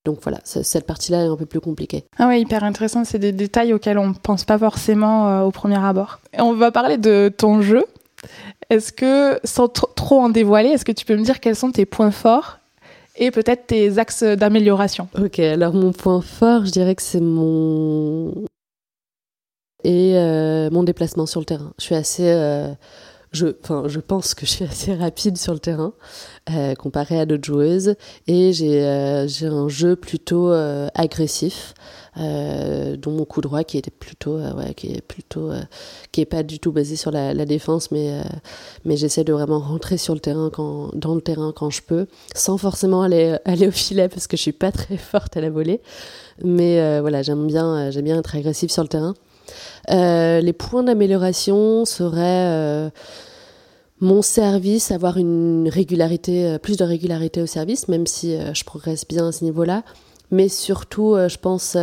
donc 0.04 0.20
voilà, 0.24 0.40
cette 0.44 0.88
partie-là 0.88 1.26
est 1.26 1.28
un 1.28 1.36
peu 1.36 1.46
plus 1.46 1.60
compliquée. 1.60 2.06
Ah 2.18 2.28
oui, 2.28 2.42
hyper 2.42 2.64
intéressant. 2.64 3.04
C'est 3.04 3.20
des 3.20 3.32
détails 3.32 3.72
auxquels 3.72 4.00
on 4.00 4.10
ne 4.10 4.14
pense 4.14 4.46
pas 4.46 4.58
forcément 4.58 5.30
euh, 5.30 5.42
au 5.44 5.52
premier 5.52 5.78
abord. 5.78 6.20
on 6.40 6.54
va 6.54 6.72
parler 6.72 6.98
de 6.98 7.32
ton 7.36 7.62
jeu. 7.62 7.86
Est-ce 8.72 8.92
que, 8.92 9.40
sans 9.44 9.68
trop 9.68 10.20
en 10.20 10.30
dévoiler, 10.30 10.70
est-ce 10.70 10.86
que 10.86 10.92
tu 10.92 11.06
peux 11.06 11.16
me 11.16 11.24
dire 11.24 11.40
quels 11.40 11.56
sont 11.56 11.72
tes 11.72 11.86
points 11.86 12.12
forts 12.12 12.60
et 13.16 13.30
peut-être 13.30 13.68
tes 13.68 14.00
axes 14.00 14.24
d'amélioration? 14.24 15.08
Ok, 15.20 15.40
alors 15.40 15.74
mon 15.74 15.92
point 15.92 16.22
fort, 16.22 16.66
je 16.66 16.72
dirais 16.72 16.96
que 16.96 17.02
c'est 17.02 17.20
mon 17.20 18.34
et 19.84 20.14
euh, 20.16 20.70
mon 20.72 20.84
déplacement 20.84 21.26
sur 21.26 21.40
le 21.40 21.46
terrain. 21.46 21.74
Je 21.80 21.84
suis 21.84 21.96
assez 21.96 22.28
euh, 22.28 22.72
je, 23.32 23.48
enfin, 23.64 23.84
je 23.88 24.00
pense 24.00 24.34
que 24.34 24.46
je 24.46 24.52
suis 24.52 24.66
assez 24.66 24.94
rapide 24.94 25.38
sur 25.38 25.54
le 25.54 25.60
terrain 25.60 25.94
euh, 26.50 26.76
comparé 26.76 27.20
à 27.20 27.26
d'autres 27.26 27.46
joueuses 27.46 27.96
et 28.28 28.52
j'ai 28.52 28.84
euh, 28.86 29.26
un 29.44 29.70
jeu 29.70 29.96
plutôt 29.96 30.52
euh, 30.52 30.90
agressif, 30.96 31.74
euh, 32.18 32.98
dont 32.98 33.12
mon 33.12 33.24
coup 33.24 33.40
droit 33.40 33.64
qui 33.64 33.78
était 33.78 33.90
plutôt 33.92 34.36
euh, 34.36 34.54
ouais, 34.54 34.74
qui 34.74 34.94
est 34.94 35.02
plutôt 35.02 35.50
euh, 35.50 35.62
qui 36.12 36.20
est 36.20 36.26
pas 36.26 36.44
du 36.44 36.60
tout 36.60 36.74
basé 36.74 36.98
sur 36.98 37.10
la, 37.10 37.34
la 37.34 37.46
défense, 37.46 37.92
mais 37.92 38.22
mais 38.84 38.98
j'essaie 38.98 39.24
de 39.24 39.32
vraiment 39.32 39.60
rentrer 39.60 39.98
sur 39.98 40.14
le 40.14 40.20
terrain 40.20 40.50
quand 40.52 40.90
dans 40.94 41.16
le 41.16 41.22
terrain 41.22 41.54
quand 41.56 41.70
je 41.70 41.82
peux, 41.84 42.08
sans 42.36 42.58
forcément 42.58 43.02
aller 43.02 43.38
aller 43.46 43.68
au 43.68 43.72
filet 43.72 44.10
parce 44.10 44.28
que 44.28 44.36
je 44.36 44.42
suis 44.42 44.52
pas 44.52 44.74
très 44.74 44.98
forte 44.98 45.38
à 45.38 45.42
la 45.42 45.50
volée, 45.50 45.80
mais 46.44 47.00
voilà 47.00 47.22
j'aime 47.22 47.48
bien 47.48 47.92
j'aime 47.92 48.06
bien 48.06 48.20
être 48.20 48.36
agressif 48.36 48.72
sur 48.72 48.84
le 48.84 48.90
terrain. 48.90 49.14
Euh, 49.90 50.42
les 50.42 50.54
points 50.54 50.84
d'amélioration 50.84 51.86
seraient 51.86 52.48
euh, 52.48 52.90
mon 54.00 54.22
service, 54.22 54.92
avoir 54.92 55.18
une 55.18 55.70
régularité, 55.70 56.58
plus 56.60 56.78
de 56.78 56.84
régularité 56.84 57.42
au 57.42 57.46
service, 57.46 57.88
même 57.88 58.08
si 58.08 58.36
je 58.54 58.64
progresse 58.64 59.08
bien 59.08 59.28
à 59.28 59.32
ce 59.32 59.44
niveau-là. 59.44 59.84
Mais 60.32 60.50
surtout, 60.50 61.16
je 61.16 61.38
pense 61.38 61.76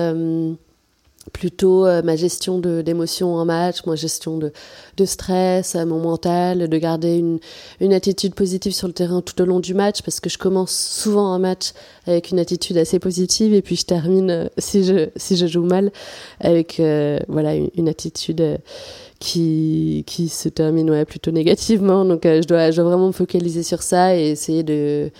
plutôt 1.32 1.86
euh, 1.86 2.02
ma 2.02 2.16
gestion 2.16 2.58
d'émotions 2.58 3.34
en 3.34 3.44
match, 3.44 3.84
ma 3.86 3.96
gestion 3.96 4.38
de, 4.38 4.52
de 4.96 5.04
stress, 5.04 5.74
euh, 5.74 5.84
mon 5.84 6.00
mental, 6.00 6.68
de 6.68 6.78
garder 6.78 7.16
une, 7.16 7.38
une, 7.80 7.92
attitude 7.92 8.34
positive 8.34 8.72
sur 8.72 8.86
le 8.86 8.92
terrain 8.92 9.20
tout 9.20 9.40
au 9.42 9.44
long 9.44 9.60
du 9.60 9.74
match, 9.74 10.02
parce 10.02 10.20
que 10.20 10.30
je 10.30 10.38
commence 10.38 10.72
souvent 10.72 11.32
un 11.32 11.38
match 11.38 11.72
avec 12.06 12.30
une 12.30 12.38
attitude 12.38 12.76
assez 12.76 12.98
positive 12.98 13.54
et 13.54 13.62
puis 13.62 13.76
je 13.76 13.84
termine, 13.84 14.30
euh, 14.30 14.48
si, 14.58 14.84
je, 14.84 15.08
si 15.16 15.36
je 15.36 15.46
joue 15.46 15.64
mal, 15.64 15.92
avec 16.40 16.80
voilà 17.28 17.54
une, 17.54 17.88
attitude 17.88 18.58
qui, 19.18 20.04
qui 20.06 20.28
se 20.28 20.48
termine 20.48 20.90
ouais, 20.90 21.04
plutôt 21.04 21.30
négativement. 21.30 22.04
Donc 22.04 22.20
je, 22.24 22.46
dois, 22.46 22.70
je 22.70 22.76
dois 22.76 22.90
vraiment 22.90 23.08
me 23.08 23.12
focaliser 23.12 23.62
sur 23.62 23.82
ça 23.82 24.16
et 24.16 24.30
essayer 24.30 24.62
de 24.62 25.10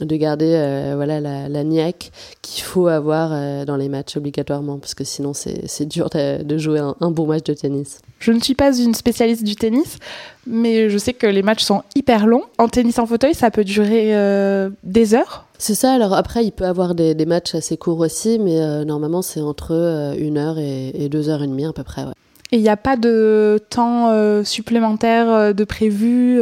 de 0.00 0.16
garder 0.16 0.54
euh, 0.54 0.92
voilà 0.96 1.20
la, 1.20 1.48
la 1.48 1.64
niaque 1.64 2.10
qu'il 2.42 2.64
faut 2.64 2.88
avoir 2.88 3.30
euh, 3.32 3.64
dans 3.64 3.76
les 3.76 3.88
matchs 3.88 4.16
obligatoirement 4.16 4.78
parce 4.78 4.94
que 4.94 5.04
sinon 5.04 5.32
c'est 5.34 5.86
dur 5.86 6.10
de, 6.10 6.42
de 6.42 6.58
jouer 6.58 6.80
un, 6.80 6.94
un, 7.00 7.10
bon 7.10 7.26
match 7.26 7.44
de 7.44 7.54
tennis. 7.54 8.00
Je 8.18 8.32
ne 8.32 8.40
suis 8.40 8.54
pas 8.54 8.76
une 8.76 8.94
spécialiste 8.94 9.44
du 9.44 9.56
tennis, 9.56 9.98
mais 10.46 10.88
je 10.90 10.98
sais 10.98 11.12
que 11.12 11.26
les 11.26 11.42
matchs 11.42 11.62
sont 11.62 11.82
hyper 11.94 12.26
longs. 12.26 12.44
En 12.58 12.68
tennis 12.68 12.98
en 12.98 13.06
fauteuil, 13.06 13.34
ça 13.34 13.50
peut 13.50 13.64
durer 13.64 14.16
euh, 14.16 14.70
des 14.82 15.14
heures. 15.14 15.46
C'est 15.58 15.74
ça. 15.74 15.92
Alors 15.92 16.14
après, 16.14 16.44
il 16.44 16.52
peut 16.52 16.66
avoir 16.66 16.94
des, 16.94 17.14
des 17.14 17.26
matchs 17.26 17.54
assez 17.54 17.76
courts 17.76 18.00
aussi, 18.00 18.38
mais 18.38 18.84
normalement 18.84 19.22
c'est 19.22 19.40
entre 19.40 20.14
une 20.18 20.38
heure 20.38 20.58
et, 20.58 20.88
et, 20.94 21.08
deux 21.08 21.28
heures 21.28 21.42
et 21.42 21.46
demie 21.46 21.66
à 21.66 21.72
peu 21.72 21.84
près. 21.84 22.02
Ouais. 22.04 22.12
Et 22.52 22.56
il 22.56 22.62
n'y 22.62 22.68
a 22.68 22.76
pas 22.76 22.96
de 22.96 23.58
temps 23.70 24.12
supplémentaire 24.44 25.54
de 25.54 25.64
prévu 25.64 26.40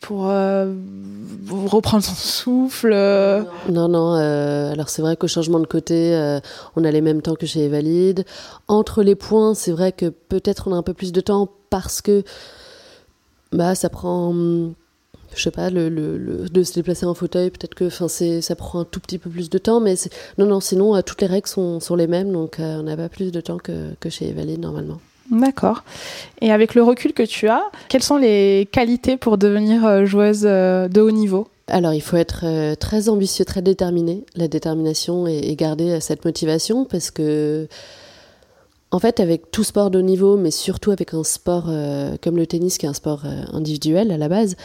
pour 0.00 0.28
euh, 0.28 0.72
reprendre 1.50 2.04
son 2.04 2.14
souffle 2.14 2.92
euh. 2.92 3.42
Non, 3.68 3.88
non. 3.88 4.14
Euh, 4.14 4.72
alors 4.72 4.88
c'est 4.88 5.02
vrai 5.02 5.16
qu'au 5.16 5.28
changement 5.28 5.58
de 5.58 5.66
côté, 5.66 6.38
on 6.76 6.84
a 6.84 6.90
les 6.90 7.00
mêmes 7.00 7.22
temps 7.22 7.34
que 7.34 7.46
chez 7.46 7.64
Evalide. 7.64 8.24
Entre 8.68 9.02
les 9.02 9.14
points, 9.14 9.54
c'est 9.54 9.72
vrai 9.72 9.92
que 9.92 10.06
peut-être 10.06 10.68
on 10.68 10.72
a 10.72 10.76
un 10.76 10.82
peu 10.82 10.94
plus 10.94 11.12
de 11.12 11.20
temps 11.20 11.48
parce 11.70 12.00
que 12.00 12.22
bah 13.52 13.74
ça 13.74 13.88
prend 13.88 14.34
je 15.34 15.42
sais 15.42 15.50
pas, 15.50 15.68
le, 15.68 15.90
le, 15.90 16.48
de 16.48 16.62
se 16.62 16.72
déplacer 16.72 17.04
en 17.04 17.12
fauteuil, 17.12 17.50
peut-être 17.50 17.74
que 17.74 17.90
ça 17.90 18.56
prend 18.56 18.80
un 18.80 18.84
tout 18.84 18.98
petit 18.98 19.18
peu 19.18 19.28
plus 19.28 19.50
de 19.50 19.58
temps, 19.58 19.78
mais 19.78 19.94
non, 20.38 20.46
non, 20.46 20.58
sinon, 20.58 21.00
toutes 21.02 21.20
les 21.20 21.26
règles 21.26 21.46
sont, 21.46 21.80
sont 21.80 21.96
les 21.96 22.06
mêmes, 22.06 22.32
donc 22.32 22.56
on 22.58 22.82
n'a 22.82 22.96
pas 22.96 23.10
plus 23.10 23.30
de 23.30 23.40
temps 23.42 23.58
que, 23.58 23.94
que 24.00 24.08
chez 24.08 24.30
Evalide 24.30 24.60
normalement. 24.60 25.00
D'accord. 25.30 25.84
Et 26.40 26.52
avec 26.52 26.74
le 26.74 26.82
recul 26.82 27.12
que 27.12 27.22
tu 27.22 27.48
as, 27.48 27.62
quelles 27.88 28.02
sont 28.02 28.16
les 28.16 28.68
qualités 28.72 29.16
pour 29.16 29.36
devenir 29.36 29.84
euh, 29.84 30.04
joueuse 30.04 30.44
euh, 30.44 30.88
de 30.88 31.00
haut 31.00 31.10
niveau? 31.10 31.48
Alors, 31.66 31.92
il 31.92 32.00
faut 32.00 32.16
être 32.16 32.40
euh, 32.44 32.74
très 32.74 33.10
ambitieux, 33.10 33.44
très 33.44 33.60
déterminé. 33.60 34.24
La 34.36 34.48
détermination 34.48 35.26
et, 35.26 35.54
garder 35.54 36.00
cette 36.00 36.24
motivation 36.24 36.86
parce 36.86 37.10
que, 37.10 37.68
en 38.90 38.98
fait, 38.98 39.20
avec 39.20 39.50
tout 39.50 39.64
sport 39.64 39.90
de 39.90 39.98
haut 39.98 40.02
niveau, 40.02 40.38
mais 40.38 40.50
surtout 40.50 40.92
avec 40.92 41.12
un 41.12 41.24
sport 41.24 41.70
comme 42.22 42.38
le 42.38 42.46
tennis, 42.46 42.78
qui 42.78 42.86
est 42.86 42.88
un 42.88 42.94
sport 42.94 43.24
individuel 43.52 44.10
à 44.10 44.16
la 44.16 44.28
base, 44.28 44.56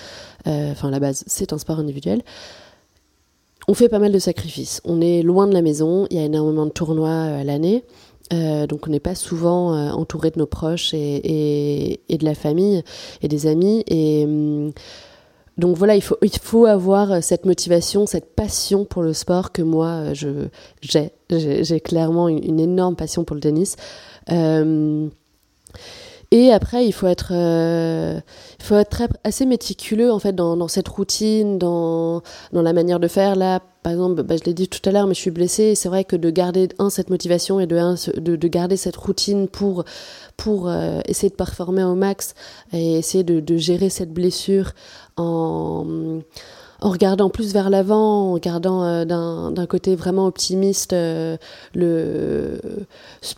enfin, 0.46 0.88
à 0.88 0.92
la 0.92 1.02
base, 1.02 1.26
c'est 1.28 1.52
un 1.52 1.58
sport 1.58 1.80
individuel, 1.80 2.22
on 3.68 3.74
fait 3.74 3.90
pas 3.90 4.00
mal 4.00 4.14
de 4.14 4.20
sacrifices. 4.20 4.82
On 4.86 5.02
est 5.02 5.24
loin 5.24 5.48
de 5.48 5.54
la 5.54 5.62
maison, 5.62 6.08
il 6.10 6.18
y 6.18 6.20
a 6.20 6.24
énormément 6.24 6.66
de 6.66 6.72
tournois 6.72 7.24
à 7.24 7.44
l'année. 7.44 7.84
Euh, 8.34 8.68
donc 8.68 8.88
on 8.88 8.92
n'est 8.92 9.00
pas 9.00 9.16
souvent 9.16 9.76
euh, 9.76 9.92
entouré 9.92 10.32
de 10.32 10.40
nos 10.40 10.46
proches 10.46 10.94
et, 10.94 12.00
de 12.10 12.26
la 12.26 12.36
famille 12.36 12.84
et 13.22 13.28
des 13.28 13.48
amis. 13.48 13.84
Et 13.88 14.24
hum, 14.26 14.72
donc 15.58 15.78
voilà, 15.78 15.96
il 15.96 16.02
faut, 16.02 16.18
il 16.24 16.32
faut 16.32 16.66
avoir 16.66 17.24
cette 17.24 17.46
motivation, 17.46 18.08
cette 18.08 18.36
passion 18.36 18.86
pour 18.86 19.04
le 19.04 19.14
sport 19.14 19.52
que 19.52 19.62
moi 19.62 20.14
je 20.14 20.48
j'ai. 20.82 21.12
J'ai 21.40 21.80
clairement 21.80 22.28
une, 22.28 22.60
énorme 22.60 22.96
passion 22.96 23.24
pour 23.24 23.36
le 23.36 23.42
tennis. 23.42 23.76
Euh, 24.32 25.08
et 26.36 26.52
après, 26.52 26.88
il 26.88 26.94
faut 26.94 27.06
être, 27.06 27.32
euh, 27.32 28.20
il 28.60 28.66
faut 28.66 28.76
être 28.76 29.04
assez 29.24 29.46
méticuleux 29.46 30.12
en 30.12 30.18
fait 30.18 30.34
dans, 30.34 30.68
cette 30.68 30.88
routine, 30.88 31.60
dans, 31.60 32.24
dans 32.54 32.64
la 32.64 32.74
manière 32.74 33.00
de 33.00 33.08
faire. 33.08 33.36
Là, 33.36 33.60
par 33.84 33.94
exemple, 33.94 34.24
bah, 34.24 34.36
je 34.36 34.44
l'ai 34.46 34.56
dit 34.56 34.68
tout 34.68 34.80
à 34.90 34.92
l'heure, 34.92 35.06
mais 35.06 35.14
je 35.14 35.20
suis 35.20 35.30
blessée. 35.30 35.76
C'est 35.76 35.90
vrai 35.90 36.06
que 36.06 36.16
de 36.16 36.32
garder 36.32 36.70
un 36.80 36.90
cette 36.90 37.12
motivation 37.12 37.60
et 37.60 37.68
de, 37.68 38.36
de 38.36 38.48
garder 38.48 38.78
cette 38.78 38.96
routine 38.96 39.48
pour 39.48 39.84
pour 40.36 40.70
euh, 40.70 41.02
essayer 41.06 41.30
de 41.30 41.36
performer 41.36 41.84
au 41.84 41.94
max 41.94 42.34
et 42.72 42.98
essayer 42.98 43.24
de, 43.24 43.40
de 43.40 43.56
gérer 43.58 43.92
cette 43.92 44.12
blessure 44.12 44.72
en 45.18 45.86
en 46.84 46.90
regardant 46.90 47.30
plus 47.30 47.54
vers 47.54 47.70
l'avant, 47.70 48.32
en 48.32 48.34
regardant 48.34 48.84
euh, 48.84 49.06
d'un 49.06 49.66
côté 49.68 49.96
vraiment 49.96 50.28
optimiste, 50.28 50.92
euh, 50.92 51.38
le, 51.74 52.60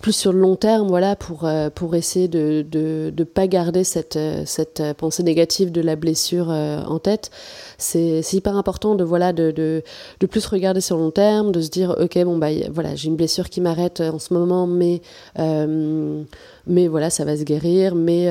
plus 0.01 0.13
sur 0.13 0.33
le 0.33 0.39
long 0.39 0.55
terme, 0.55 0.87
voilà, 0.87 1.15
pour, 1.15 1.45
euh, 1.45 1.69
pour 1.69 1.93
essayer 1.93 2.27
de 2.27 2.65
ne 2.73 3.11
de, 3.11 3.23
pas 3.23 3.45
garder 3.45 3.83
cette, 3.83 4.17
cette 4.45 4.81
pensée 4.97 5.21
négative 5.21 5.71
de 5.71 5.81
la 5.81 5.95
blessure 5.95 6.49
en 6.49 6.97
tête. 6.97 7.29
C'est 7.77 8.33
hyper 8.33 8.57
important 8.57 8.95
de, 8.95 9.03
voilà, 9.03 9.31
de, 9.31 9.51
de, 9.51 9.83
de, 10.19 10.25
plus 10.25 10.45
regarder 10.47 10.81
sur 10.81 10.97
le 10.97 11.03
long 11.03 11.11
terme, 11.11 11.51
de 11.51 11.61
se 11.61 11.69
dire, 11.69 11.95
ok, 11.99 12.17
bon, 12.23 12.37
bah, 12.37 12.47
voilà, 12.71 12.95
j'ai 12.95 13.09
une 13.09 13.15
blessure 13.15 13.49
qui 13.51 13.61
m'arrête 13.61 14.01
en 14.01 14.17
ce 14.17 14.33
moment, 14.33 14.65
mais, 14.65 15.01
mais 15.37 16.87
voilà, 16.87 17.11
ça 17.11 17.25
va 17.25 17.37
se 17.37 17.43
guérir, 17.43 17.93
mais 17.93 18.27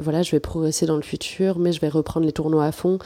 voilà, 0.00 0.22
je 0.22 0.32
vais 0.32 0.40
progresser 0.40 0.86
dans 0.86 0.96
le 0.96 1.02
futur, 1.02 1.60
mais 1.60 1.70
je 1.70 1.80
vais 1.80 1.88
reprendre 1.88 2.26
les 2.26 2.32
tournois 2.32 2.64
à 2.64 2.72
fond 2.72 2.98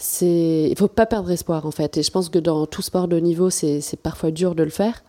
c'est 0.00 0.68
il 0.70 0.76
faut 0.78 0.88
pas 0.88 1.04
perdre 1.04 1.30
espoir 1.30 1.66
en 1.66 1.70
fait. 1.70 1.98
Et 1.98 2.02
je 2.02 2.10
pense 2.10 2.30
que 2.30 2.38
dans 2.38 2.66
tout 2.66 2.82
sport 2.82 3.06
de 3.06 3.18
niveau 3.20 3.50
c'est 3.50 3.82
parfois 4.02 4.30
dur 4.30 4.54
de 4.54 4.62
le 4.62 4.70
faire. 4.70 5.04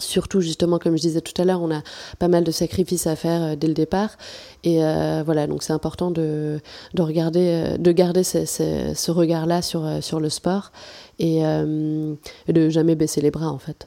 Surtout 0.00 0.40
justement 0.40 0.78
comme 0.78 0.96
je 0.96 1.02
disais 1.02 1.20
tout 1.20 1.40
à 1.40 1.44
l'heure 1.44 1.60
on 1.62 1.70
a 1.70 1.82
pas 2.18 2.28
mal 2.28 2.42
de 2.42 2.50
sacrifices 2.50 3.06
à 3.06 3.16
faire 3.16 3.42
euh, 3.42 3.56
dès 3.56 3.66
le 3.66 3.74
départ. 3.74 4.16
Et 4.64 4.82
euh, 4.84 5.22
voilà 5.24 5.46
donc 5.46 5.62
c'est 5.62 5.72
important 5.74 6.10
de, 6.10 6.60
de 6.94 7.02
regarder 7.02 7.62
euh, 7.64 7.76
de 7.76 7.92
garder 7.92 8.24
ce, 8.24 8.46
ce, 8.46 8.92
ce 8.94 9.10
regard 9.10 9.44
là 9.46 9.60
sur 9.60 9.86
sur 10.02 10.18
le 10.18 10.30
sport 10.30 10.72
et, 11.18 11.40
et 11.40 12.52
de 12.52 12.68
jamais 12.68 12.94
baisser 12.94 13.20
les 13.20 13.30
bras 13.30 13.48
en 13.48 13.58
fait 13.58 13.86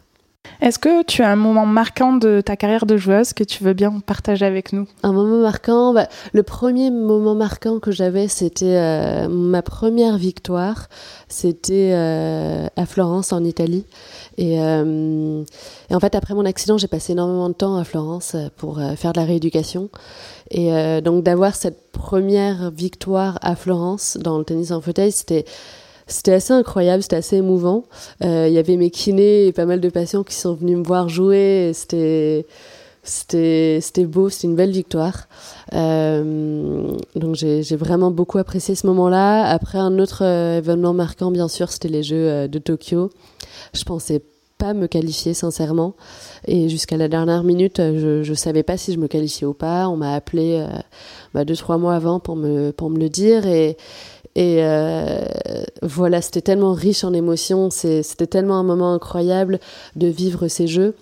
est-ce 0.62 0.77
que 0.77 1.03
tu 1.03 1.24
as 1.24 1.31
un 1.31 1.38
moment 1.38 1.65
marquant 1.65 2.13
de 2.13 2.41
ta 2.41 2.58
carrière 2.58 2.86
de 2.86 2.98
joueuse 2.98 3.31
que 3.31 3.46
tu 3.46 3.63
veux 3.63 3.74
bien 3.74 4.01
partager 4.01 4.46
avec 4.46 4.74
nous? 4.74 4.88
Un 5.03 5.13
moment 5.13 5.41
marquant, 5.41 5.93
bah, 5.93 6.10
le 6.34 6.43
premier 6.43 6.91
moment 6.91 7.34
marquant 7.34 7.79
que 7.79 7.91
j'avais, 7.91 8.27
c'était 8.27 8.75
euh, 8.75 9.29
ma 9.29 9.62
première 9.62 10.17
victoire. 10.17 10.89
C'était 11.29 11.91
euh, 11.93 12.67
à 12.75 12.86
Florence, 12.86 13.31
en 13.31 13.46
Italie. 13.46 13.86
Et, 14.38 14.62
euh, 14.62 15.43
et, 15.89 15.96
en 15.96 16.00
fait, 16.01 16.13
après 16.15 16.34
mon 16.34 16.46
accident, 16.46 16.77
j'ai 16.77 16.88
passé 16.88 17.13
énormément 17.13 17.48
de 17.48 17.53
temps 17.53 17.77
à 17.77 17.86
Florence 17.86 18.36
pour 18.58 18.81
faire 18.98 19.13
de 19.13 19.19
la 19.19 19.25
rééducation. 19.25 19.89
Et 20.51 20.72
donc 21.01 21.24
d'avoir 21.24 21.55
cette 21.55 21.91
première 21.91 22.72
victoire 22.72 23.38
à 23.41 23.55
Florence 23.55 24.17
dans 24.19 24.39
le 24.39 24.43
tennis 24.43 24.72
en 24.72 24.81
fauteuil, 24.81 25.12
c'était 25.12 25.46
c'était 26.10 26.34
assez 26.34 26.54
incroyable, 26.54 27.01
c'était 27.04 27.16
assez 27.16 27.38
émouvant. 27.38 27.86
Euh, 28.24 28.48
il 28.48 28.54
y 28.54 28.58
avait 28.58 28.78
mes 28.78 28.89
kinés 28.89 29.48
et 29.48 29.54
pas 29.54 29.66
mal 29.66 29.80
de 29.80 29.89
patients 29.89 30.24
qui 30.24 30.36
sont 30.36 30.54
venus 30.54 30.78
me 30.78 30.84
voir 30.84 31.08
jouer. 31.08 31.72
C'était 31.74 32.46
c'était 33.04 33.80
c'était 33.82 34.06
beau, 34.06 34.30
c'était 34.30 34.48
une 34.48 34.56
belle 34.56 34.72
victoire. 34.72 35.28
Euh, 35.74 36.92
donc 37.16 37.36
j'ai 37.36 37.75
vraiment 37.75 38.12
beaucoup 38.12 38.38
apprécié 38.38 38.75
ce 38.75 38.86
moment-là. 38.88 39.46
Après 39.46 39.78
un 39.78 40.00
autre 40.00 40.24
euh, 40.24 40.58
événement 40.58 40.94
marquant, 40.94 41.32
bien 41.32 41.48
sûr, 41.48 41.72
c'était 41.72 41.88
les 41.88 42.04
Jeux 42.04 42.30
euh, 42.30 42.48
de 42.48 42.60
Tokyo. 42.60 43.10
Je 43.74 43.84
pensais 43.84 44.22
pas 44.58 44.74
me 44.74 44.88
qualifier 44.88 45.34
sincèrement 45.34 45.96
et 46.46 46.68
jusqu'à 46.68 46.98
la 46.98 47.08
dernière 47.08 47.46
minute 47.46 47.78
je 47.78 48.24
je 48.24 48.34
savais 48.34 48.62
pas 48.62 48.75
si 48.75 48.92
je 48.92 49.00
me 49.00 49.08
qualifiais 49.08 49.48
ou 49.48 49.54
pas 49.54 49.88
on 49.88 49.96
m'a 49.96 50.13
appelé 50.13 50.68
bah, 51.34 51.46
deux 51.46 51.56
trois 51.56 51.78
mois 51.78 51.96
avant 51.96 52.20
pour 52.20 52.36
me 52.36 52.72
pour 52.72 52.89
me 52.89 53.00
le 53.00 53.08
dire 53.08 53.48
et 53.48 53.78
et 54.39 54.63
euh, 54.63 55.19
voilà, 55.81 56.22
c'était 56.22 56.39
tellement 56.39 56.72
riche 56.72 57.03
en 57.03 57.12
émotions, 57.12 57.69
c'était 57.69 58.25
tellement 58.25 58.58
un 58.58 58.63
moment 58.63 58.93
incroyable 58.93 59.60
de 59.98 60.08
vivre 60.08 60.48
ces 60.48 60.65
jeux. 60.65 60.96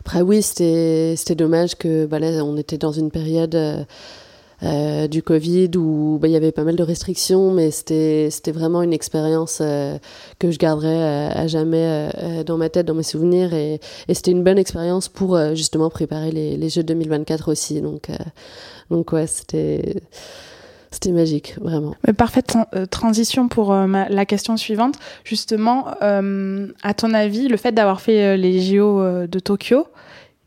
Après 0.00 0.22
oui, 0.22 0.40
c'était 0.40 1.34
dommage 1.36 1.74
que 1.74 2.06
bah 2.06 2.16
on 2.42 2.56
était 2.56 2.78
dans 2.78 2.92
une 2.92 3.10
période 3.10 3.54
euh, 3.54 3.84
euh, 4.62 5.06
du 5.06 5.22
Covid 5.22 5.72
où 5.76 6.18
bah, 6.18 6.28
il 6.28 6.30
y 6.30 6.36
avait 6.36 6.50
pas 6.50 6.64
mal 6.64 6.76
de 6.76 6.82
restrictions, 6.82 7.52
mais 7.52 7.70
c'était 7.70 8.30
vraiment 8.46 8.80
une 8.80 8.94
expérience 8.94 9.58
que 9.58 10.50
je 10.50 10.56
garderai 10.56 11.28
à 11.28 11.46
jamais 11.46 12.08
dans 12.46 12.56
ma 12.56 12.70
tête, 12.70 12.86
dans 12.86 12.94
mes 12.94 13.02
souvenirs, 13.02 13.52
et, 13.52 13.80
et 14.08 14.14
c'était 14.14 14.30
une 14.30 14.44
bonne 14.44 14.58
expérience 14.58 15.08
pour 15.08 15.38
justement 15.54 15.90
préparer 15.90 16.30
les, 16.32 16.56
les 16.56 16.68
Jeux 16.70 16.84
2024 16.84 17.52
aussi. 17.52 17.82
Donc, 17.82 18.08
donc 18.88 19.12
ouais, 19.12 19.26
c'était 19.26 20.00
c'était 20.90 21.12
magique, 21.12 21.56
vraiment. 21.60 21.94
parfaite 22.16 22.56
euh, 22.74 22.86
transition 22.86 23.48
pour 23.48 23.72
euh, 23.72 23.86
la 23.86 24.26
question 24.26 24.56
suivante. 24.56 24.96
Justement, 25.24 25.88
euh, 26.02 26.68
à 26.82 26.94
ton 26.94 27.14
avis, 27.14 27.48
le 27.48 27.56
fait 27.56 27.72
d'avoir 27.72 28.00
fait 28.00 28.36
les 28.36 28.60
JO 28.60 29.26
de 29.26 29.38
Tokyo, 29.38 29.86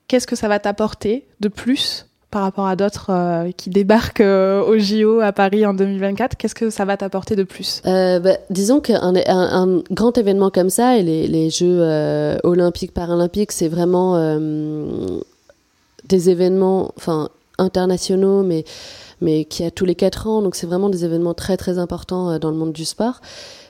qu'est-ce 0.08 0.28
que 0.28 0.36
ça 0.36 0.48
va 0.48 0.60
t'apporter 0.60 1.26
de 1.40 1.48
plus 1.48 2.08
par 2.34 2.42
rapport 2.42 2.66
à 2.66 2.76
d'autres 2.76 3.12
euh, 3.12 3.52
qui 3.56 3.70
débarquent 3.70 4.22
euh, 4.22 4.64
au 4.64 4.80
JO 4.80 5.20
à 5.20 5.32
Paris 5.32 5.68
en 5.68 5.76
2024 5.76 6.36
Qu'est-ce 6.36 6.56
que 6.56 6.72
ça 6.72 6.84
va 6.84 6.98
t'apporter 6.98 7.36
de 7.36 7.44
plus? 7.44 7.84
Euh, 7.86 8.20
bah, 8.20 8.38
Disons 8.50 8.80
qu'un 8.80 9.14
un, 9.28 9.82
grand 9.92 10.18
événement 10.18 10.50
comme 10.50 10.72
ça, 10.72 10.98
et 10.98 11.04
les, 11.04 11.28
les 11.28 11.52
Jeux 11.52 11.80
olympiques, 12.44 12.92
paralympiques, 12.92 13.52
c'est 13.52 13.68
vraiment 13.68 14.18
des 16.10 16.30
événements 16.32 16.92
enfin, 16.98 17.30
internationaux, 17.60 18.42
mais, 18.42 18.66
mais 19.24 19.46
qui 19.46 19.64
a 19.64 19.72
tous 19.72 19.86
les 19.86 19.96
quatre 19.96 20.28
ans. 20.28 20.42
Donc 20.44 20.56
c'est 20.56 20.68
vraiment 20.68 20.90
des 20.90 21.06
événements 21.06 21.34
très 21.34 21.58
très 21.58 21.80
importants 21.80 22.38
dans 22.38 22.52
le 22.52 22.58
monde 22.58 22.74
du 22.74 22.86
sport 22.86 23.22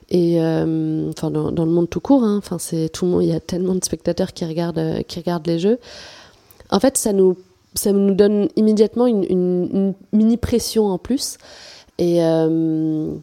et 0.09 0.37
enfin 0.39 1.31
dans, 1.31 1.65
le 1.65 1.71
monde 1.71 1.89
tout 1.89 2.01
court. 2.01 2.23
Hein. 2.23 2.37
Enfin 2.37 2.59
c'est 2.59 2.89
tout. 2.89 3.21
Il 3.21 3.27
y 3.27 3.33
a 3.33 3.39
tellement 3.39 3.75
de 3.75 3.83
spectateurs 3.83 4.33
qui 4.33 4.43
regardent 4.43 5.03
qui 5.07 5.19
regardent 5.19 5.47
les 5.47 5.59
Jeux. 5.59 5.79
En 6.69 6.79
fait, 6.79 6.97
ça 6.97 7.13
nous 7.13 7.37
ça 7.75 7.91
nous 7.91 8.13
donne 8.13 8.49
immédiatement 8.55 9.07
une, 9.07 9.93
mini 10.11 10.37
pression 10.37 10.87
en 10.87 10.97
plus. 10.97 11.37
Et, 11.97 12.23
euh, 12.23 13.13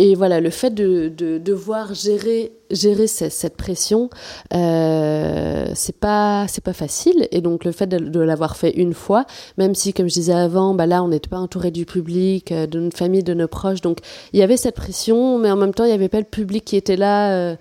et 0.00 0.14
voilà, 0.14 0.40
le 0.40 0.50
fait 0.50 0.70
de, 0.70 1.08
de 1.08 1.38
devoir 1.38 1.92
gérer, 1.92 2.52
gérer 2.70 3.08
cette, 3.08 3.56
pression, 3.56 4.10
euh, 4.54 5.66
c'est 5.74 5.96
pas 5.96 6.46
pas 6.62 6.72
facile. 6.72 7.26
Et 7.32 7.40
donc 7.40 7.64
le 7.64 7.72
fait 7.72 7.88
de, 7.88 8.20
l'avoir 8.20 8.56
fait 8.56 8.70
une 8.70 8.94
fois, 8.94 9.26
même 9.56 9.74
si, 9.74 9.92
comme 9.92 10.08
je 10.08 10.14
disais 10.14 10.32
avant, 10.32 10.74
bah 10.74 10.86
là 10.86 11.02
on 11.02 11.08
n'était 11.08 11.28
pas 11.28 11.38
entouré 11.38 11.72
du 11.72 11.84
public, 11.84 12.52
euh, 12.52 12.68
de 12.68 12.78
notre 12.78 12.96
famille, 12.96 13.24
de 13.24 13.34
nos 13.34 13.48
proches, 13.48 13.80
donc 13.80 13.98
il 14.32 14.38
y 14.38 14.42
avait 14.42 14.56
cette 14.56 14.76
pression, 14.76 15.38
mais 15.38 15.50
en 15.50 15.56
même 15.56 15.74
temps 15.74 15.84
il 15.84 15.88
n'y 15.88 15.94
avait 15.94 16.08
pas 16.08 16.20
le 16.20 16.24
public 16.24 16.64
qui 16.64 16.76
était 16.76 16.96
là. 16.96 17.32
Euh, 17.32 17.56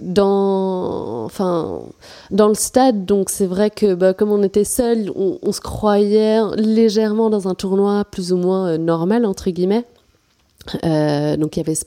dans, 0.00 1.24
enfin, 1.24 1.80
dans 2.30 2.46
le 2.46 2.54
stade. 2.54 3.04
Donc 3.04 3.30
c'est 3.30 3.46
vrai 3.46 3.68
que 3.68 3.94
bah, 3.94 4.14
comme 4.14 4.30
on 4.30 4.44
était 4.44 4.62
seul, 4.62 5.10
on, 5.16 5.50
se 5.50 5.60
croyait 5.60 6.38
légèrement 6.56 7.30
dans 7.30 7.48
un 7.48 7.56
tournoi 7.56 8.04
plus 8.04 8.32
ou 8.32 8.36
moins 8.36 8.78
normal 8.78 9.26
entre 9.26 9.50
guillemets. 9.50 9.84
Euh, 10.84 11.36
donc 11.36 11.56
il 11.56 11.60
y 11.60 11.62
avait 11.62 11.78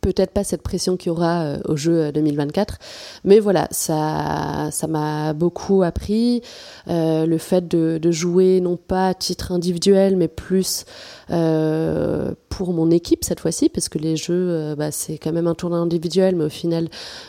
peut-être 0.00 0.32
pas 0.32 0.44
cette 0.44 0.60
pression 0.60 0.98
qu'il 0.98 1.08
y 1.08 1.10
aura 1.10 1.44
euh, 1.44 1.58
au 1.64 1.76
jeu 1.76 2.12
2024. 2.12 2.74
Euh, 2.74 2.76
Mais 3.24 3.38
voilà, 3.38 3.68
ça 3.70 4.68
ça 4.70 4.86
m'a 4.86 5.32
beaucoup 5.32 5.82
appris. 5.82 6.42
Le 6.86 7.38
fait 7.38 7.66
de, 7.66 8.10
jouer 8.10 8.60
non 8.60 8.76
pas 8.76 9.08
à 9.08 9.14
titre 9.14 9.52
individuel, 9.52 10.16
mais 10.16 10.28
plus 10.28 10.84
pour 11.28 12.72
mon 12.72 12.90
équipe 12.90 13.24
cette 13.24 13.40
fois-ci, 13.40 13.68
parce 13.68 13.88
que 13.88 13.98
les 13.98 14.16
jeux, 14.16 14.74
bah, 14.76 14.92
c'est 14.92 15.18
quand 15.18 15.32
même 15.32 15.46
un 15.46 15.54
tournoi 15.54 15.78
individuel, 15.78 16.36
mais 16.36 16.44
au 16.44 16.50
final, 16.50 16.88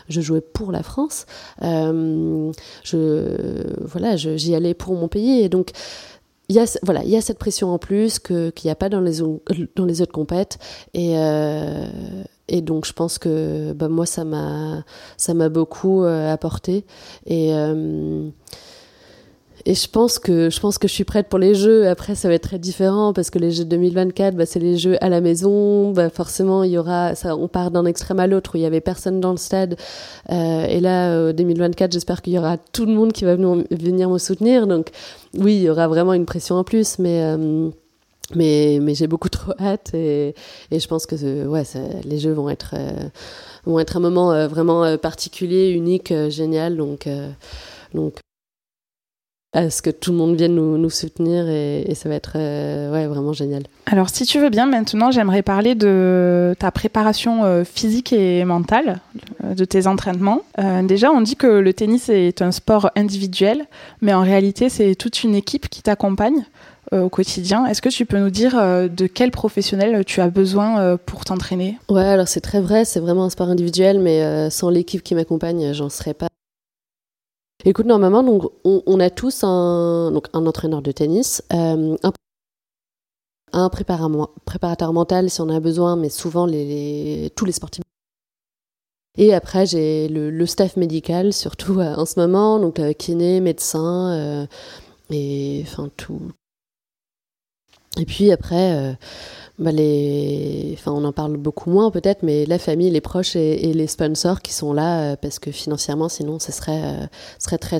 je 0.09 0.21
jouais 0.21 0.41
pour 0.41 0.71
la 0.71 0.83
France. 0.83 1.25
Je 1.61 2.97
voilà, 3.79 4.17
j'y 4.17 4.53
allais 4.53 4.73
pour 4.73 4.95
mon 4.95 5.07
pays, 5.07 5.41
et 5.41 5.49
donc 5.49 5.71
il 6.49 6.55
y 6.55 6.59
a 6.59 6.65
voilà 6.83 7.03
il 7.03 7.09
y 7.09 7.17
a 7.17 7.21
cette 7.21 7.39
pression 7.39 7.69
en 7.73 7.79
plus 7.79 8.19
que 8.19 8.49
qu'il 8.51 8.67
n'y 8.67 8.71
a 8.71 8.75
pas 8.75 8.89
dans 8.89 9.01
les 9.01 9.19
dans 9.75 9.85
les 9.85 10.01
autres 10.01 10.11
compètes. 10.11 10.59
Et 10.93 11.17
euh, 11.17 11.85
et 12.47 12.61
donc 12.61 12.85
je 12.85 12.93
pense 12.93 13.17
que 13.17 13.73
bah, 13.73 13.89
moi 13.89 14.05
ça 14.05 14.23
m'a 14.23 14.83
ça 15.17 15.33
m'a 15.33 15.49
beaucoup 15.49 16.03
euh, 16.03 16.31
apporté. 16.31 16.85
Et 17.25 17.53
euh, 17.53 18.29
et 19.65 19.74
je 19.74 19.89
pense 19.89 20.19
que 20.19 20.50
je 20.51 20.60
pense 20.60 20.77
que 20.77 20.88
je 20.88 20.93
suis 20.93 21.03
prête 21.03 21.27
pour 21.27 21.39
les 21.39 21.55
jeux. 21.55 21.88
Après, 21.88 22.13
ça 22.13 22.27
va 22.27 22.36
être 22.36 22.43
très 22.43 22.60
différent 22.60 23.13
parce 23.13 23.31
que 23.31 23.39
les 23.39 23.51
jeux 23.51 23.65
2024, 23.65 24.36
bah, 24.36 24.45
c'est 24.45 24.60
les 24.60 24.77
jeux 24.77 24.98
à 25.03 25.10
la 25.10 25.22
maison. 25.22 25.91
Bah, 25.91 26.10
forcément, 26.12 26.63
il 26.63 26.72
y 26.72 26.77
aura, 26.77 27.15
ça, 27.15 27.36
on 27.36 27.48
part 27.48 27.72
d'un 27.72 27.86
extrême 27.86 28.19
à 28.19 28.27
l'autre 28.27 28.51
où 28.53 28.57
il 28.57 28.62
y 28.62 28.65
avait 28.65 28.81
personne 28.81 29.19
dans 29.19 29.31
le 29.31 29.38
stade. 29.38 29.75
Euh, 30.29 30.65
et 30.65 30.79
là, 30.79 31.34
2024, 31.34 31.91
j'espère 31.93 32.22
qu'il 32.22 32.34
y 32.34 32.38
aura 32.38 32.57
tout 32.57 32.86
le 32.86 32.93
monde 32.93 33.12
qui 33.12 33.25
va 33.25 33.36
venir, 33.36 34.10
me 34.10 34.17
soutenir. 34.19 34.67
Donc, 34.67 34.91
oui, 35.34 35.55
il 35.55 35.63
y 35.63 35.69
aura 35.69 35.88
vraiment 35.88 36.13
une 36.13 36.25
pression 36.25 36.55
en 36.57 36.63
plus, 36.63 37.00
mais 37.00 37.24
euh, 37.24 37.69
mais, 38.35 38.79
mais 38.81 38.96
j'ai 38.96 39.07
beaucoup 39.07 39.29
trop 39.29 39.53
hâte 39.59 39.94
et, 39.94 40.35
et 40.72 40.79
je 40.79 40.87
pense 40.87 41.05
que 41.05 41.46
ouais, 41.48 41.63
les 42.03 42.20
jeux 42.20 42.33
vont 42.33 42.50
être, 42.50 42.75
euh, 42.77 43.09
vont 43.66 43.79
être 43.79 43.98
un 43.98 44.00
moment 44.00 44.31
euh, 44.31 44.48
vraiment 44.48 44.98
particulier, 44.98 45.70
unique, 45.70 46.13
génial. 46.29 46.77
Donc, 46.77 47.09
donc 47.94 48.20
à 49.55 49.70
ce 49.70 49.81
que 49.81 49.89
tout 49.89 50.11
le 50.11 50.18
monde 50.18 50.35
vienne 50.35 50.53
nous, 50.53 50.77
nous 50.77 50.89
soutenir 50.89 51.48
et, 51.48 51.94
ça 51.96 52.09
va 52.09 52.15
être 52.15 52.33
euh, 52.35 52.91
ouais, 52.91 53.07
vraiment 53.07 53.31
génial. 53.31 53.63
Alors 53.85 54.09
si 54.09 54.25
tu 54.25 54.39
veux 54.39 54.50
bien, 54.50 54.65
maintenant 54.65 55.11
j'aimerais 55.11 55.41
parler 55.44 55.74
de 55.74 56.53
ta 56.59 56.72
préparation 56.72 57.46
euh, 57.46 57.63
physique 57.63 58.11
et 58.11 58.44
mentale, 58.44 59.00
euh, 59.44 59.53
de 59.53 59.63
tes 59.63 59.87
entraînements. 59.87 60.41
déjà, 60.83 61.11
on 61.11 61.22
dit 61.22 61.37
que 61.37 61.48
le 61.48 61.74
tennis 61.74 62.09
est 62.09 62.41
un 62.41 62.51
sport 62.51 62.91
individuel, 62.96 63.65
mais 64.01 64.13
en 64.13 64.22
réalité 64.22 64.68
c'est 64.68 64.96
toute 64.96 65.24
une 65.24 65.35
équipe 65.35 65.70
qui 65.70 65.81
t'accompagne 65.81 66.46
au 66.91 67.09
quotidien. 67.09 67.65
Est-ce 67.65 67.81
que 67.81 67.89
tu 67.89 68.05
peux 68.05 68.20
nous 68.20 68.29
dire 68.29 68.55
de 68.55 69.07
quel 69.07 69.31
professionnel 69.31 70.03
tu 70.05 70.22
as 70.22 70.29
besoin 70.29 70.98
pour 70.98 71.25
t'entraîner? 71.25 71.79
Ouais, 71.89 72.03
alors 72.03 72.27
c'est 72.27 72.41
très 72.41 72.61
vrai, 72.61 72.85
c'est 72.85 73.00
vraiment 73.00 73.24
un 73.24 73.29
sport 73.29 73.50
individuel, 73.50 74.00
mais 74.00 74.50
sans 74.50 74.70
l'équipe 74.70 75.01
qui 75.01 75.15
m'accompagne, 75.15 75.74
j'en 75.74 75.89
serais 75.89 76.13
pas 76.13 76.27
Écoute, 77.67 77.87
normalement, 77.87 78.21
donc, 78.21 78.51
on, 78.63 78.99
a 78.99 79.09
tous 79.09 79.43
un, 79.43 80.11
donc, 80.11 80.27
un 80.33 80.45
entraîneur 80.45 80.83
de 80.83 80.91
tennis, 80.91 81.41
euh, 81.51 81.97
un, 82.03 82.13
un 83.53 83.69
préparateur 83.69 84.93
mental 84.93 85.31
si 85.31 85.41
on 85.41 85.49
a 85.49 85.59
besoin, 85.59 85.95
mais 85.95 86.09
souvent 86.09 86.45
les, 86.45 87.31
tous 87.35 87.45
les 87.45 87.51
sportifs. 87.51 87.83
Et 89.17 89.33
après, 89.33 89.65
j'ai 89.65 90.07
le, 90.09 90.45
staff 90.45 90.77
médical, 90.77 91.33
surtout 91.33 91.79
euh, 91.79 91.95
en 91.95 92.05
ce 92.05 92.19
moment, 92.19 92.59
donc 92.59 92.77
euh, 92.79 92.93
kiné, 92.93 93.39
médecin, 93.39 94.47
et 95.09 95.63
enfin 95.65 95.89
tout. 95.97 96.21
Et 97.97 98.05
puis 98.05 98.31
après, 98.31 98.95
bah 99.57 99.72
les... 99.72 100.72
enfin, 100.74 100.91
on 100.91 101.05
en 101.05 101.13
parle 101.13 101.37
beaucoup 101.37 101.70
moins 101.70 101.89
peut-être, 101.89 102.24
mais 102.24 102.46
la 102.46 102.59
famille, 102.59 102.89
les 102.89 103.00
proches 103.00 103.37
et, 103.37 103.72
les 103.74 103.87
sponsors 103.87 104.41
qui 104.41 104.53
sont 104.53 104.74
là 104.74 105.00
euh, 105.00 105.15
parce 105.15 105.39
que 105.39 105.50
financièrement, 105.50 106.09
sinon, 106.09 106.39
ce 106.39 106.51
serait, 106.51 106.81
euh, 106.83 107.05
très, 107.39 107.79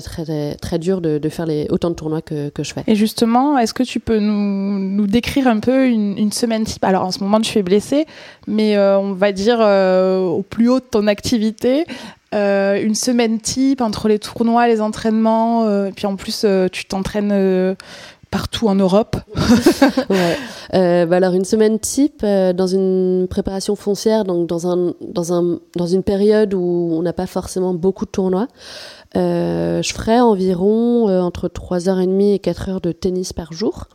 très, 0.56 0.78
dur 0.78 1.02
de, 1.02 1.28
faire 1.28 1.46
autant 1.68 1.90
de 1.90 1.94
tournois 1.94 2.22
que, 2.22 2.48
que 2.48 2.62
je 2.64 2.72
fais. 2.72 2.82
Et 2.86 2.94
justement, 2.94 3.58
est-ce 3.58 3.74
que 3.74 3.82
tu 3.82 4.00
peux 4.00 4.18
nous, 4.18 5.06
décrire 5.06 5.48
un 5.48 5.60
peu 5.60 5.86
une, 5.86 6.32
semaine 6.32 6.64
type? 6.64 6.84
Alors 6.84 7.04
en 7.04 7.10
ce 7.10 7.22
moment, 7.22 7.40
tu 7.40 7.58
es 7.58 7.62
blessée, 7.62 8.06
mais 8.46 8.76
euh, 8.76 8.98
on 8.98 9.12
va 9.12 9.32
dire 9.32 9.60
au 9.60 10.42
plus 10.42 10.70
haut 10.70 10.80
de 10.80 10.84
ton 10.84 11.06
activité. 11.06 11.84
une 12.32 12.94
semaine 12.94 13.38
type 13.38 13.82
entre 13.82 14.08
les 14.08 14.18
tournois, 14.18 14.66
les 14.66 14.80
entraînements, 14.80 15.86
et 15.86 15.92
puis 15.92 16.06
en 16.06 16.16
plus 16.16 16.46
tu 16.72 16.86
t'entraînes 16.86 17.76
partout 18.30 18.68
en 18.68 18.74
Europe. 18.74 19.16
ouais. 20.10 20.36
Euh, 20.74 21.06
bah 21.06 21.18
alors 21.18 21.32
une 21.32 21.44
semaine 21.44 21.78
type 21.78 22.22
euh, 22.24 22.52
dans 22.52 22.66
une 22.66 23.28
préparation 23.30 23.76
foncière, 23.76 24.24
donc 24.24 24.48
dans 24.48 24.66
un 24.66 24.94
dans 25.00 25.32
un 25.32 25.60
dans 25.76 25.86
une 25.86 26.02
période 26.02 26.54
où 26.54 26.90
on 26.92 27.02
n'a 27.02 27.12
pas 27.12 27.28
forcément 27.28 27.72
beaucoup 27.72 28.04
de 28.04 28.10
tournois. 28.10 28.48
Euh, 29.16 29.80
je 29.80 29.94
ferai 29.94 30.18
environ 30.18 31.08
entre 31.22 31.46
3h30 31.46 32.34
et 32.34 32.38
4h 32.38 32.80
de 32.80 32.90
tennis 32.90 33.32
par 33.32 33.52
jour, 33.52 33.86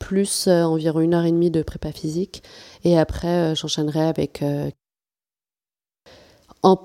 plus 0.00 0.48
environ 0.48 1.00
1h30 1.00 1.52
de 1.52 1.62
prépa 1.62 1.92
physique. 1.92 2.42
Et 2.82 2.98
après, 2.98 3.54
j'enchaînerai 3.54 4.00
avec 4.00 4.42
en 6.64 6.78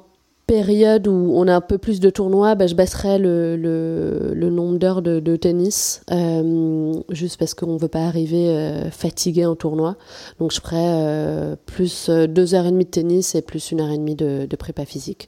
période 0.54 1.08
où 1.08 1.32
on 1.34 1.48
a 1.48 1.56
un 1.56 1.62
peu 1.62 1.80
plus 1.80 2.00
de 2.00 2.12
tournois, 2.12 2.54
bah, 2.54 2.68
je 2.68 2.76
baisserai 2.76 3.18
le, 3.18 4.50
nombre 4.52 4.78
d'heures 4.78 5.02
de, 5.02 5.36
tennis, 5.36 6.04
euh, 6.12 6.94
juste 7.10 7.38
parce 7.40 7.56
qu'on 7.56 7.74
ne 7.74 7.80
veut 7.80 7.88
pas 7.88 8.06
arriver 8.06 8.50
euh, 8.50 8.92
fatigué 8.92 9.48
en 9.48 9.56
tournoi. 9.56 9.96
Donc 10.40 10.52
je 10.52 10.62
ferai 10.62 10.76
euh, 10.78 11.56
plus 11.66 12.08
euh, 12.10 12.28
deux 12.28 12.54
heures 12.54 12.68
et 12.68 12.72
demie 12.72 12.86
de 12.86 12.92
tennis 12.92 13.34
et 13.34 13.42
plus 13.42 13.72
une 13.72 13.82
heure 13.82 13.90
et 13.90 13.98
demie 13.98 14.14
de, 14.14 14.48
prépa 14.56 14.86
physique. 14.86 15.28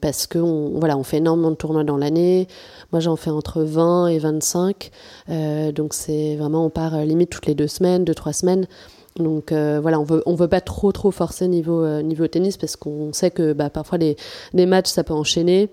Parce 0.00 0.26
que 0.26 0.38
on, 0.38 0.78
voilà, 0.78 0.96
on 0.96 1.02
fait 1.02 1.18
énormément 1.18 1.50
de 1.50 1.56
tournois 1.56 1.84
dans 1.84 1.98
l'année. 1.98 2.48
Moi, 2.92 3.00
j'en 3.00 3.16
fais 3.16 3.28
entre 3.28 3.60
20 3.60 4.06
et 4.08 4.18
25. 4.18 4.90
donc 5.74 5.92
c'est 5.92 6.36
vraiment, 6.36 6.64
on 6.64 6.70
part 6.70 7.04
limite 7.04 7.28
toutes 7.28 7.44
les 7.44 7.54
deux 7.54 7.68
semaines, 7.68 8.02
deux, 8.04 8.14
trois 8.14 8.32
semaines. 8.32 8.66
Donc 9.18 9.52
euh, 9.52 9.80
voilà, 9.80 9.98
on 9.98 10.04
veut 10.04 10.22
on 10.26 10.34
veut 10.34 10.48
pas 10.48 10.60
trop 10.60 10.92
trop 10.92 11.10
forcer 11.10 11.48
niveau 11.48 11.82
euh, 11.82 12.02
niveau 12.02 12.26
tennis 12.26 12.56
parce 12.56 12.76
qu'on 12.76 13.12
sait 13.12 13.30
que 13.30 13.52
bah, 13.52 13.70
parfois 13.70 13.98
les, 13.98 14.16
les 14.52 14.66
matchs 14.66 14.88
ça 14.88 15.04
peut 15.04 15.14
enchaîner. 15.14 15.70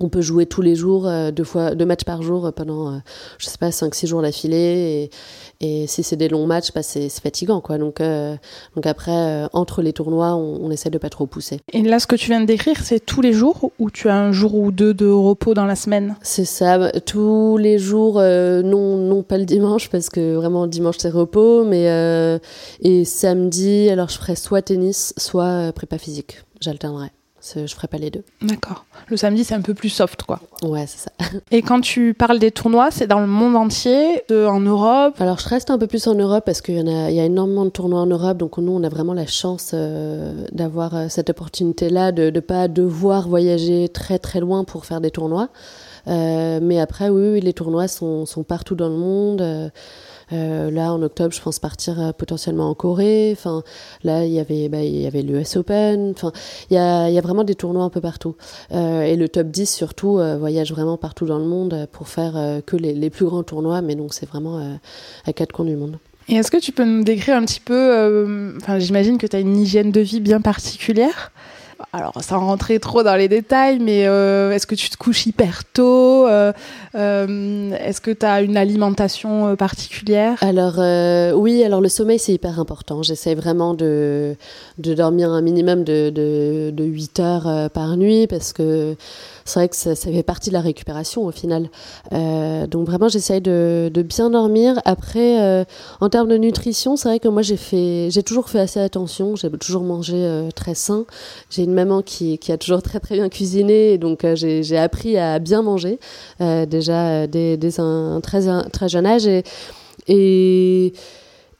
On 0.00 0.08
peut 0.08 0.20
jouer 0.20 0.46
tous 0.46 0.62
les 0.62 0.74
jours, 0.74 1.06
euh, 1.06 1.30
deux 1.30 1.44
fois 1.44 1.74
deux 1.74 1.86
matchs 1.86 2.04
par 2.04 2.22
jour 2.22 2.52
pendant 2.54 3.00
je 3.38 3.46
sais 3.46 3.58
pas 3.58 3.70
cinq 3.72 3.94
six 3.94 4.06
jours 4.06 4.22
d'affilée 4.22 4.56
et, 4.56 5.10
et 5.60 5.86
si 5.86 6.02
c'est 6.02 6.16
des 6.16 6.28
longs 6.28 6.46
matchs, 6.46 6.72
bah, 6.74 6.82
c'est 6.82 7.08
fatigant, 7.08 7.60
quoi. 7.60 7.78
Donc, 7.78 8.00
euh, 8.00 8.36
donc 8.74 8.86
après, 8.86 9.12
euh, 9.12 9.46
entre 9.52 9.82
les 9.82 9.92
tournois, 9.92 10.34
on, 10.34 10.60
on, 10.62 10.70
essaie 10.70 10.90
de 10.90 10.98
pas 10.98 11.08
trop 11.08 11.26
pousser. 11.26 11.60
Et 11.72 11.82
là, 11.82 11.98
ce 11.98 12.06
que 12.06 12.16
tu 12.16 12.28
viens 12.28 12.40
de 12.40 12.46
décrire, 12.46 12.82
c'est 12.82 13.00
tous 13.00 13.22
les 13.22 13.32
jours 13.32 13.72
ou 13.78 13.90
tu 13.90 14.08
as 14.08 14.16
un 14.16 14.32
jour 14.32 14.54
ou 14.54 14.70
deux 14.70 14.92
de 14.92 15.06
repos 15.06 15.54
dans 15.54 15.64
la 15.64 15.76
semaine? 15.76 16.16
C'est 16.22 16.44
ça, 16.44 16.92
tous 17.00 17.56
les 17.56 17.78
jours, 17.78 18.18
euh, 18.18 18.62
non, 18.62 18.96
non 18.96 19.22
pas 19.22 19.38
le 19.38 19.44
dimanche 19.44 19.88
parce 19.88 20.10
que 20.10 20.34
vraiment 20.34 20.64
le 20.64 20.70
dimanche 20.70 20.96
c'est 20.98 21.10
repos, 21.10 21.64
mais 21.64 21.86
et 22.80 23.04
samedi, 23.04 23.88
alors 23.88 24.08
je 24.08 24.18
ferai 24.18 24.36
soit 24.36 24.62
tennis, 24.62 25.14
soit 25.16 25.72
prépa 25.72 25.98
physique. 25.98 26.42
J'alternerai 26.60 27.15
Je 27.54 27.74
ferai 27.74 27.88
pas 27.88 27.98
les 27.98 28.10
deux. 28.10 28.24
D'accord. 28.42 28.84
Le 29.08 29.16
samedi, 29.16 29.44
c'est 29.44 29.54
un 29.54 29.60
peu 29.60 29.74
plus 29.74 29.88
soft, 29.88 30.22
quoi. 30.24 30.40
Ouais, 30.62 30.86
c'est 30.86 30.98
ça. 30.98 31.10
Et 31.50 31.62
quand 31.62 31.80
tu 31.80 32.14
parles 32.14 32.38
des 32.38 32.50
tournois, 32.50 32.90
c'est 32.90 33.06
dans 33.06 33.20
le 33.20 33.26
monde 33.26 33.56
entier, 33.56 34.22
en 34.30 34.60
Europe? 34.60 35.14
Alors, 35.20 35.38
je 35.38 35.48
reste 35.48 35.70
un 35.70 35.78
peu 35.78 35.86
plus 35.86 36.06
en 36.06 36.14
Europe 36.14 36.44
parce 36.44 36.60
qu'il 36.60 36.76
y, 36.76 36.80
en 36.80 36.86
a, 36.86 37.10
il 37.10 37.16
y 37.16 37.20
a 37.20 37.24
énormément 37.24 37.64
de 37.64 37.70
tournois 37.70 38.00
en 38.00 38.06
Europe. 38.06 38.38
Donc, 38.38 38.58
nous, 38.58 38.72
on 38.72 38.82
a 38.82 38.88
vraiment 38.88 39.14
la 39.14 39.26
chance 39.26 39.74
d'avoir 40.52 41.10
cette 41.10 41.30
opportunité-là 41.30 42.12
de 42.12 42.30
ne 42.30 42.40
pas 42.40 42.68
devoir 42.68 43.28
voyager 43.28 43.88
très, 43.88 44.18
très 44.18 44.40
loin 44.40 44.64
pour 44.64 44.84
faire 44.84 45.00
des 45.00 45.10
tournois. 45.10 45.48
mais 46.06 46.80
après, 46.80 47.08
oui, 47.08 47.32
oui, 47.32 47.40
les 47.40 47.52
tournois 47.52 47.88
sont, 47.88 48.26
sont 48.26 48.42
partout 48.42 48.74
dans 48.74 48.88
le 48.88 48.96
monde. 48.96 49.70
Euh, 50.32 50.70
là, 50.70 50.92
en 50.92 51.02
octobre, 51.02 51.32
je 51.32 51.40
pense 51.40 51.58
partir 51.58 52.00
euh, 52.00 52.12
potentiellement 52.12 52.70
en 52.70 52.74
Corée. 52.74 53.30
Enfin, 53.32 53.62
là, 54.02 54.24
il 54.24 54.32
y 54.32 54.40
avait, 54.40 54.68
bah, 54.68 54.82
il 54.82 55.00
y 55.00 55.06
avait 55.06 55.22
l'US 55.22 55.56
Open. 55.56 56.10
Enfin, 56.10 56.32
il 56.70 56.74
y 56.74 56.78
a, 56.78 57.08
y 57.08 57.18
a 57.18 57.20
vraiment 57.20 57.44
des 57.44 57.54
tournois 57.54 57.84
un 57.84 57.90
peu 57.90 58.00
partout. 58.00 58.34
Euh, 58.72 59.02
et 59.02 59.16
le 59.16 59.28
top 59.28 59.48
10 59.48 59.66
surtout 59.66 60.18
voyage 60.38 60.72
vraiment 60.72 60.96
partout 60.96 61.26
dans 61.26 61.38
le 61.38 61.44
monde 61.44 61.86
pour 61.92 62.08
faire 62.08 62.60
que 62.66 62.76
les, 62.76 63.10
plus 63.10 63.26
grands 63.26 63.42
tournois. 63.42 63.82
Mais 63.82 63.94
donc, 63.94 64.14
c'est 64.14 64.26
vraiment 64.26 64.78
à 65.24 65.32
quatre 65.32 65.52
coins 65.52 65.64
du 65.64 65.76
monde. 65.76 65.98
Et 66.28 66.34
est-ce 66.34 66.50
que 66.50 66.56
tu 66.56 66.72
peux 66.72 66.84
nous 66.84 67.04
décrire 67.04 67.36
un 67.36 67.44
petit 67.44 67.60
peu, 67.60 68.56
enfin, 68.60 68.78
j'imagine 68.78 69.18
que 69.18 69.26
tu 69.26 69.36
as 69.36 69.40
une 69.40 69.56
hygiène 69.56 69.92
de 69.92 70.00
vie 70.00 70.20
bien 70.20 70.40
particulière 70.40 71.32
alors 71.92 72.14
sans 72.22 72.40
rentrer 72.40 72.80
trop 72.80 73.02
dans 73.02 73.16
les 73.16 73.28
détails, 73.28 73.78
mais 73.78 74.00
est-ce 74.00 74.66
que 74.66 74.74
tu 74.74 74.88
te 74.88 74.96
couches 74.96 75.26
hyper 75.26 75.64
tôt 75.64 76.26
Est-ce 76.96 78.00
que 78.00 78.10
tu 78.10 78.24
as 78.26 78.42
une 78.42 78.56
alimentation 78.56 79.54
particulière? 79.56 80.38
Alors 80.40 80.78
oui, 81.38 81.62
alors 81.62 81.80
le 81.80 81.88
sommeil 81.88 82.18
c'est 82.18 82.32
hyper 82.32 82.58
important. 82.60 83.02
J'essaie 83.02 83.34
vraiment 83.34 83.74
de, 83.74 84.36
de 84.78 84.94
dormir 84.94 85.30
un 85.30 85.42
minimum 85.42 85.84
de, 85.84 86.10
de, 86.10 86.70
de 86.72 86.84
8 86.84 87.20
heures 87.20 87.70
par 87.70 87.96
nuit 87.96 88.26
parce 88.26 88.52
que 88.52 88.96
c'est 89.46 89.60
vrai 89.60 89.68
que 89.68 89.76
ça, 89.76 89.94
fait 89.94 90.22
partie 90.22 90.50
de 90.50 90.54
la 90.54 90.60
récupération 90.60 91.24
au 91.24 91.30
final. 91.30 91.70
Euh, 92.12 92.66
donc 92.66 92.86
vraiment, 92.86 93.08
j'essaye 93.08 93.40
de, 93.40 93.90
de, 93.94 94.02
bien 94.02 94.28
dormir. 94.28 94.80
Après, 94.84 95.40
euh, 95.40 95.64
en 96.00 96.08
termes 96.08 96.28
de 96.28 96.36
nutrition, 96.36 96.96
c'est 96.96 97.08
vrai 97.08 97.20
que 97.20 97.28
moi, 97.28 97.42
j'ai 97.42 98.22
toujours 98.24 98.50
fait 98.50 98.58
assez 98.58 98.80
attention. 98.80 99.36
J'ai 99.36 99.50
toujours 99.50 99.84
mangé 99.84 100.16
euh, 100.16 100.50
très 100.50 100.74
sain. 100.74 101.06
J'ai 101.48 101.62
une 101.62 101.74
maman 101.74 102.02
qui, 102.02 102.38
qui, 102.38 102.50
a 102.50 102.58
toujours 102.58 102.82
très 102.82 102.98
très 102.98 103.14
bien 103.14 103.28
cuisiné, 103.28 103.98
donc 103.98 104.24
euh, 104.24 104.34
j'ai 104.34 104.78
appris 104.78 105.16
à 105.16 105.38
bien 105.38 105.62
manger 105.62 106.00
euh, 106.40 106.66
déjà 106.86 107.26
dès, 107.26 107.56
dès 107.56 107.80
un, 107.80 108.20
très 108.22 108.42
très 108.70 108.88
jeune 108.88 109.06
âge 109.06 109.26
et, 109.26 110.92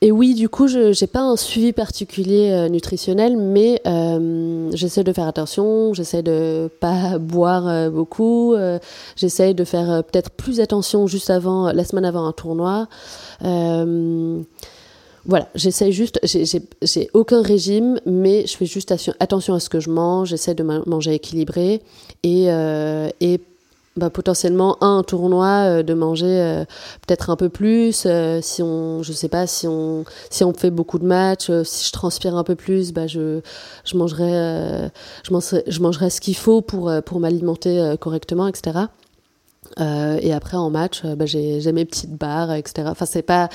et 0.02 0.12
oui, 0.12 0.34
du 0.34 0.50
coup, 0.50 0.68
je 0.68 0.88
n'ai 0.88 1.06
pas 1.06 1.20
un 1.20 1.36
suivi 1.36 1.72
particulier 1.72 2.50
euh, 2.52 2.68
nutritionnel, 2.68 3.36
mais 3.36 3.80
euh, 3.86 4.70
j'essaie 4.74 5.04
de 5.04 5.12
faire 5.12 5.26
attention, 5.26 5.94
j'essaie 5.94 6.22
de 6.22 6.70
pas 6.80 7.18
boire 7.18 7.66
euh, 7.66 7.88
beaucoup, 7.88 8.52
euh, 8.54 8.78
j'essaie 9.16 9.54
de 9.54 9.64
faire 9.64 9.90
euh, 9.90 10.02
peut-être 10.02 10.30
plus 10.30 10.60
attention 10.60 11.06
juste 11.06 11.30
avant, 11.30 11.72
la 11.72 11.84
semaine 11.84 12.04
avant 12.04 12.26
un 12.26 12.32
tournoi. 12.32 12.88
voilà, 13.40 15.48
j'essaie 15.56 15.90
juste, 15.90 16.20
j'ai 16.22 17.10
aucun 17.14 17.42
régime, 17.42 17.98
mais 18.04 18.46
je 18.46 18.56
fais 18.56 18.66
juste 18.66 18.94
attention 19.18 19.54
à 19.54 19.60
ce 19.60 19.70
que 19.70 19.80
je 19.80 19.90
mange, 19.90 20.28
j'essaie 20.28 20.54
de 20.54 20.62
manger 20.62 21.14
équilibré 21.14 21.82
et, 22.22 22.44
et 23.20 23.40
bah, 23.96 24.10
potentiellement 24.10 24.76
un 24.82 25.02
tournoi 25.02 25.46
euh, 25.46 25.82
de 25.82 25.94
manger 25.94 26.26
euh, 26.26 26.64
peut-être 27.06 27.30
un 27.30 27.36
peu 27.36 27.48
plus 27.48 28.04
euh, 28.04 28.40
si 28.42 28.62
on 28.62 29.02
je 29.02 29.12
sais 29.12 29.28
pas 29.28 29.46
si 29.46 29.66
on 29.66 30.04
si 30.28 30.44
on 30.44 30.52
fait 30.52 30.70
beaucoup 30.70 30.98
de 30.98 31.06
matchs 31.06 31.50
si 31.64 31.86
je 31.86 31.92
transpire 31.92 32.36
un 32.36 32.44
peu 32.44 32.54
plus 32.54 32.92
bah 32.92 33.06
je 33.06 33.40
je 33.84 33.96
mangerai 33.96 34.90
je 35.24 35.32
mangerai 35.32 35.64
je 35.66 35.80
mangerai 35.80 36.10
ce 36.10 36.20
qu'il 36.20 36.36
faut 36.36 36.60
pour 36.60 36.92
pour 37.04 37.20
m'alimenter 37.20 37.94
correctement 37.98 38.48
etc 38.48 38.86
euh, 39.78 40.18
et 40.20 40.32
après 40.32 40.56
en 40.56 40.70
match, 40.70 41.02
euh, 41.04 41.16
bah, 41.16 41.26
j'ai 41.26 41.72
mes 41.72 41.84
petites 41.84 42.12
barres, 42.12 42.52
etc. 42.52 42.88
Enfin, 42.90 43.06
c'est 43.06 43.22
pas, 43.22 43.48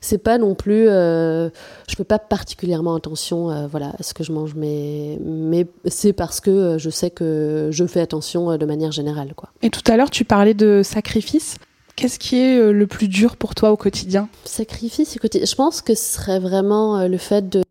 c'est 0.00 0.18
pas 0.18 0.38
non 0.38 0.54
plus, 0.54 0.88
euh, 0.88 1.48
je 1.88 1.96
fais 1.96 2.04
pas 2.04 2.18
particulièrement 2.18 2.94
attention, 2.94 3.50
euh, 3.50 3.66
voilà, 3.66 3.92
à 3.98 4.02
ce 4.02 4.14
que 4.14 4.24
je 4.24 4.32
mange, 4.32 4.54
mais, 4.54 5.18
mais 5.24 5.66
c'est 5.86 6.12
parce 6.12 6.40
que 6.40 6.78
je 6.78 6.90
sais 6.90 7.10
que 7.10 7.68
je 7.70 7.86
fais 7.86 8.00
attention 8.00 8.56
de 8.56 8.66
manière 8.66 8.92
générale, 8.92 9.34
quoi. 9.34 9.50
Et 9.62 9.70
tout 9.70 9.90
à 9.90 9.96
l'heure, 9.96 10.10
tu 10.10 10.24
parlais 10.24 10.54
de 10.54 10.82
sacrifice. 10.84 11.56
Qu'est-ce 11.96 12.18
qui 12.18 12.36
est 12.36 12.72
le 12.72 12.86
plus 12.86 13.08
dur 13.08 13.36
pour 13.36 13.54
toi 13.54 13.70
au 13.70 13.76
quotidien? 13.76 14.28
Sacrifice 14.44 15.16
au 15.16 15.20
quotidien. 15.20 15.46
Je 15.46 15.54
pense 15.54 15.82
que 15.82 15.94
ce 15.94 16.14
serait 16.14 16.40
vraiment 16.40 17.06
le 17.06 17.18
fait 17.18 17.48
de 17.48 17.62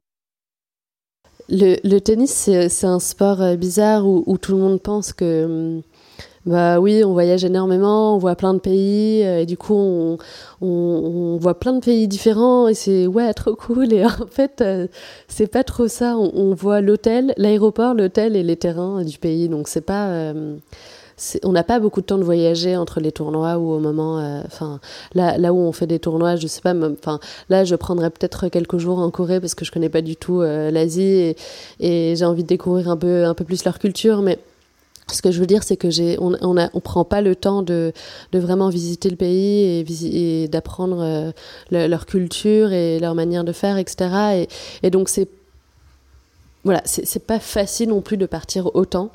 le, 1.49 1.75
le 1.83 1.99
tennis, 1.99 2.31
c'est 2.31 2.85
un 2.85 2.99
sport 2.99 3.57
bizarre 3.57 4.07
où, 4.07 4.23
où, 4.25 4.37
tout 4.37 4.53
le 4.53 4.59
monde 4.59 4.81
pense 4.81 5.11
que 5.11 5.45
hum, 5.45 5.81
bah 6.45 6.79
oui, 6.79 7.03
on 7.03 7.13
voyage 7.13 7.45
énormément, 7.45 8.15
on 8.15 8.17
voit 8.17 8.35
plein 8.35 8.55
de 8.55 8.59
pays, 8.59 9.23
euh, 9.23 9.41
et 9.41 9.45
du 9.45 9.57
coup, 9.57 9.75
on, 9.75 10.17
on, 10.61 10.67
on, 10.67 11.37
voit 11.37 11.59
plein 11.59 11.73
de 11.73 11.79
pays 11.81 12.07
différents, 12.07 12.67
et 12.67 12.73
c'est 12.73 13.05
ouais, 13.05 13.31
trop 13.35 13.55
cool. 13.55 13.93
Et 13.93 14.03
en 14.03 14.27
fait, 14.29 14.61
euh, 14.61 14.87
c'est 15.27 15.45
pas 15.47 15.63
trop 15.63 15.87
ça. 15.87 16.17
On, 16.17 16.31
on 16.33 16.53
voit 16.55 16.81
l'hôtel, 16.81 17.33
l'aéroport, 17.37 17.93
l'hôtel 17.93 18.35
et 18.35 18.41
les 18.41 18.55
terrains 18.55 19.03
du 19.03 19.19
pays. 19.19 19.49
Donc, 19.49 19.67
c'est 19.67 19.81
pas. 19.81 20.07
Euh, 20.09 20.55
on 21.43 21.51
n'a 21.51 21.63
pas 21.63 21.79
beaucoup 21.79 22.01
de 22.01 22.07
temps 22.07 22.17
de 22.17 22.23
voyager 22.23 22.75
entre 22.75 22.99
les 22.99 23.11
tournois 23.11 23.59
ou 23.59 23.73
au 23.73 23.79
moment, 23.79 24.17
enfin 24.43 24.79
là, 25.13 25.37
là 25.37 25.53
où 25.53 25.57
on 25.57 25.71
fait 25.71 25.85
des 25.85 25.99
tournois, 25.99 26.35
je 26.35 26.47
sais 26.47 26.61
pas, 26.61 26.73
enfin 26.73 27.19
là 27.47 27.63
je 27.63 27.75
prendrais 27.75 28.09
peut-être 28.09 28.47
quelques 28.47 28.79
jours 28.79 28.97
en 28.97 29.11
Corée 29.11 29.39
parce 29.39 29.53
que 29.53 29.63
je 29.63 29.71
connais 29.71 29.89
pas 29.89 30.01
du 30.01 30.15
tout 30.15 30.41
l'Asie 30.41 31.03
et, 31.03 31.35
et 31.79 32.15
j'ai 32.15 32.25
envie 32.25 32.41
de 32.41 32.47
découvrir 32.47 32.89
un 32.89 32.97
peu 32.97 33.25
un 33.25 33.35
peu 33.35 33.43
plus 33.43 33.63
leur 33.65 33.77
culture, 33.77 34.23
mais 34.23 34.39
ce 35.13 35.21
que 35.21 35.31
je 35.31 35.39
veux 35.39 35.47
dire, 35.47 35.63
c'est 35.63 35.77
que 35.77 35.89
j'ai, 35.89 36.17
on, 36.19 36.35
on, 36.41 36.57
a, 36.57 36.69
on 36.73 36.79
prend 36.79 37.05
pas 37.05 37.21
le 37.21 37.35
temps 37.35 37.61
de, 37.61 37.93
de 38.31 38.39
vraiment 38.39 38.69
visiter 38.69 39.09
le 39.09 39.15
pays 39.15 39.79
et, 39.79 40.43
et 40.43 40.47
d'apprendre 40.47 41.01
euh, 41.01 41.31
le, 41.71 41.87
leur 41.87 42.05
culture 42.05 42.71
et 42.71 42.99
leur 42.99 43.15
manière 43.15 43.43
de 43.43 43.51
faire, 43.51 43.77
etc. 43.77 44.09
Et, 44.35 44.47
et 44.87 44.89
donc 44.89 45.09
c'est 45.09 45.27
voilà, 46.63 46.81
c'est 46.85 47.25
pas 47.25 47.39
facile 47.39 47.89
non 47.89 48.01
plus 48.01 48.17
de 48.17 48.27
partir 48.27 48.75
autant. 48.75 49.09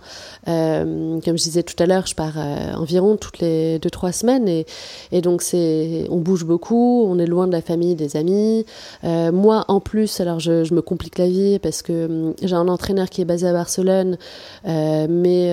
Euh, 0.48 1.20
comme 1.20 1.38
je 1.38 1.44
disais 1.44 1.62
tout 1.62 1.80
à 1.80 1.86
l'heure, 1.86 2.06
je 2.06 2.16
pars 2.16 2.34
euh, 2.36 2.72
environ 2.74 3.16
toutes 3.16 3.38
les 3.38 3.78
deux 3.78 3.90
trois 3.90 4.10
semaines 4.10 4.48
et, 4.48 4.66
donc 5.20 5.42
c'est, 5.42 6.06
on 6.10 6.18
bouge 6.18 6.44
beaucoup, 6.44 7.06
on 7.08 7.20
est 7.20 7.26
loin 7.26 7.46
de 7.46 7.52
la 7.52 7.62
famille, 7.62 7.94
des 7.94 8.16
amis. 8.16 8.66
Euh, 9.04 9.30
moi, 9.30 9.64
en 9.68 9.78
plus, 9.78 10.18
alors 10.18 10.40
je, 10.40 10.64
je, 10.64 10.74
me 10.74 10.82
complique 10.82 11.18
la 11.18 11.28
vie 11.28 11.60
parce 11.60 11.82
que 11.82 12.06
hum, 12.06 12.34
j'ai 12.42 12.56
un 12.56 12.66
entraîneur 12.66 13.08
qui 13.08 13.22
est 13.22 13.24
basé 13.24 13.46
à 13.46 13.52
Barcelone, 13.52 14.18
mais 14.64 15.46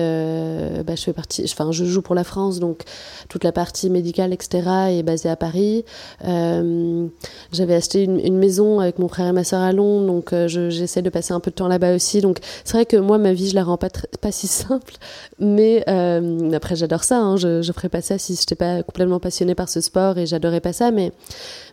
bah, 0.84 0.96
je 0.96 1.02
fais 1.02 1.12
partie, 1.12 1.44
enfin, 1.44 1.70
je 1.70 1.84
joue 1.84 2.02
pour 2.02 2.16
la 2.16 2.24
France, 2.24 2.58
donc 2.58 2.82
toute 3.28 3.44
la 3.44 3.52
partie 3.52 3.88
médicale, 3.88 4.32
etc., 4.32 4.68
est 4.90 5.02
basée 5.04 5.28
à 5.28 5.36
Paris. 5.36 5.84
J'avais 6.22 7.74
acheté 7.74 8.02
une, 8.02 8.34
maison 8.34 8.80
avec 8.80 8.98
mon 8.98 9.06
frère 9.06 9.28
et 9.28 9.32
ma 9.32 9.44
sœur 9.44 9.60
à 9.60 9.72
Londres, 9.72 10.06
donc 10.06 10.34
j'essaie 10.48 11.02
de 11.02 11.10
passer 11.10 11.32
un 11.32 11.40
peu 11.40 11.52
de 11.52 11.54
temps 11.54 11.68
là-bas 11.68 11.83
aussi. 11.92 12.20
Donc 12.20 12.38
c'est 12.64 12.76
vrai 12.76 12.86
que 12.86 12.96
moi, 12.96 13.18
ma 13.18 13.32
vie, 13.32 13.48
je 13.50 13.54
la 13.54 13.64
rends 13.64 13.76
pas, 13.76 13.90
pas 14.20 14.32
si 14.32 14.46
simple. 14.46 14.94
Mais 15.38 15.84
euh, 15.88 16.52
après, 16.52 16.76
j'adore 16.76 17.04
ça. 17.04 17.18
Hein. 17.18 17.36
Je, 17.36 17.62
je 17.62 17.72
ferais 17.72 17.88
pas 17.88 18.02
ça 18.02 18.18
si 18.18 18.34
je 18.34 18.40
n'étais 18.40 18.54
pas 18.54 18.82
complètement 18.82 19.20
passionnée 19.20 19.54
par 19.54 19.68
ce 19.68 19.80
sport 19.80 20.18
et 20.18 20.26
j'adorais 20.26 20.60
pas 20.60 20.72
ça. 20.72 20.90
Mais, 20.90 21.12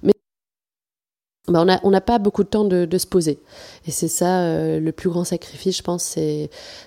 mais 0.04 0.14
bah, 1.52 1.80
on 1.84 1.92
n'a 1.92 2.02
pas 2.02 2.20
beaucoup 2.20 2.44
de 2.44 2.50
temps 2.50 2.66
de, 2.66 2.98
se 2.98 3.08
poser. 3.08 3.40
Et 3.88 3.92
c'est 3.92 4.08
ça 4.08 4.42
euh, 4.42 4.80
le 4.80 4.92
plus 4.92 5.10
grand 5.10 5.24
sacrifice, 5.24 5.78
je 5.78 5.84
pense, 5.84 6.04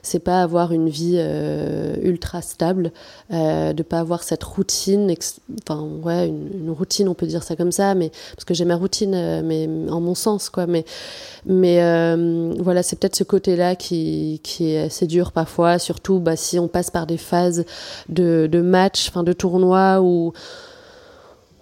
c'est 0.02 0.18
pas 0.18 0.42
avoir 0.42 0.72
une 0.72 0.88
vie 0.88 1.16
euh, 1.16 1.96
ultra 2.02 2.42
stable, 2.42 2.92
euh, 3.32 3.72
de 3.72 3.82
pas 3.82 4.00
avoir 4.00 4.22
cette 4.22 4.44
routine, 4.44 5.12
enfin 5.62 5.82
ouais, 6.02 6.28
une, 6.28 6.70
routine, 6.70 7.08
on 7.08 7.14
peut 7.14 7.26
dire 7.26 7.42
ça 7.42 7.56
comme 7.56 7.72
ça, 7.72 7.94
mais 7.94 8.10
parce 8.34 8.44
que 8.44 8.54
j'ai 8.54 8.64
ma 8.64 8.76
routine, 8.76 9.14
euh, 9.14 9.42
mais 9.44 9.68
en 9.90 10.00
mon 10.00 10.14
sens, 10.14 10.50
quoi. 10.50 10.66
Mais 10.66 10.84
voilà, 11.46 12.82
c'est 12.82 12.98
peut-être 12.98 13.16
ce 13.16 13.24
côté-là 13.24 13.76
qui 13.76 14.40
est 14.60 14.78
assez 14.78 15.06
dur 15.06 15.32
parfois, 15.32 15.78
surtout 15.78 16.20
bah, 16.20 16.36
si 16.36 16.58
on 16.58 16.68
passe 16.68 16.90
par 16.90 17.06
des 17.06 17.18
phases 17.18 17.64
de 18.08 18.48
de 18.50 18.60
matchs, 18.60 19.08
enfin 19.08 19.22
de 19.22 19.32
tournois 19.32 20.00
où 20.00 20.32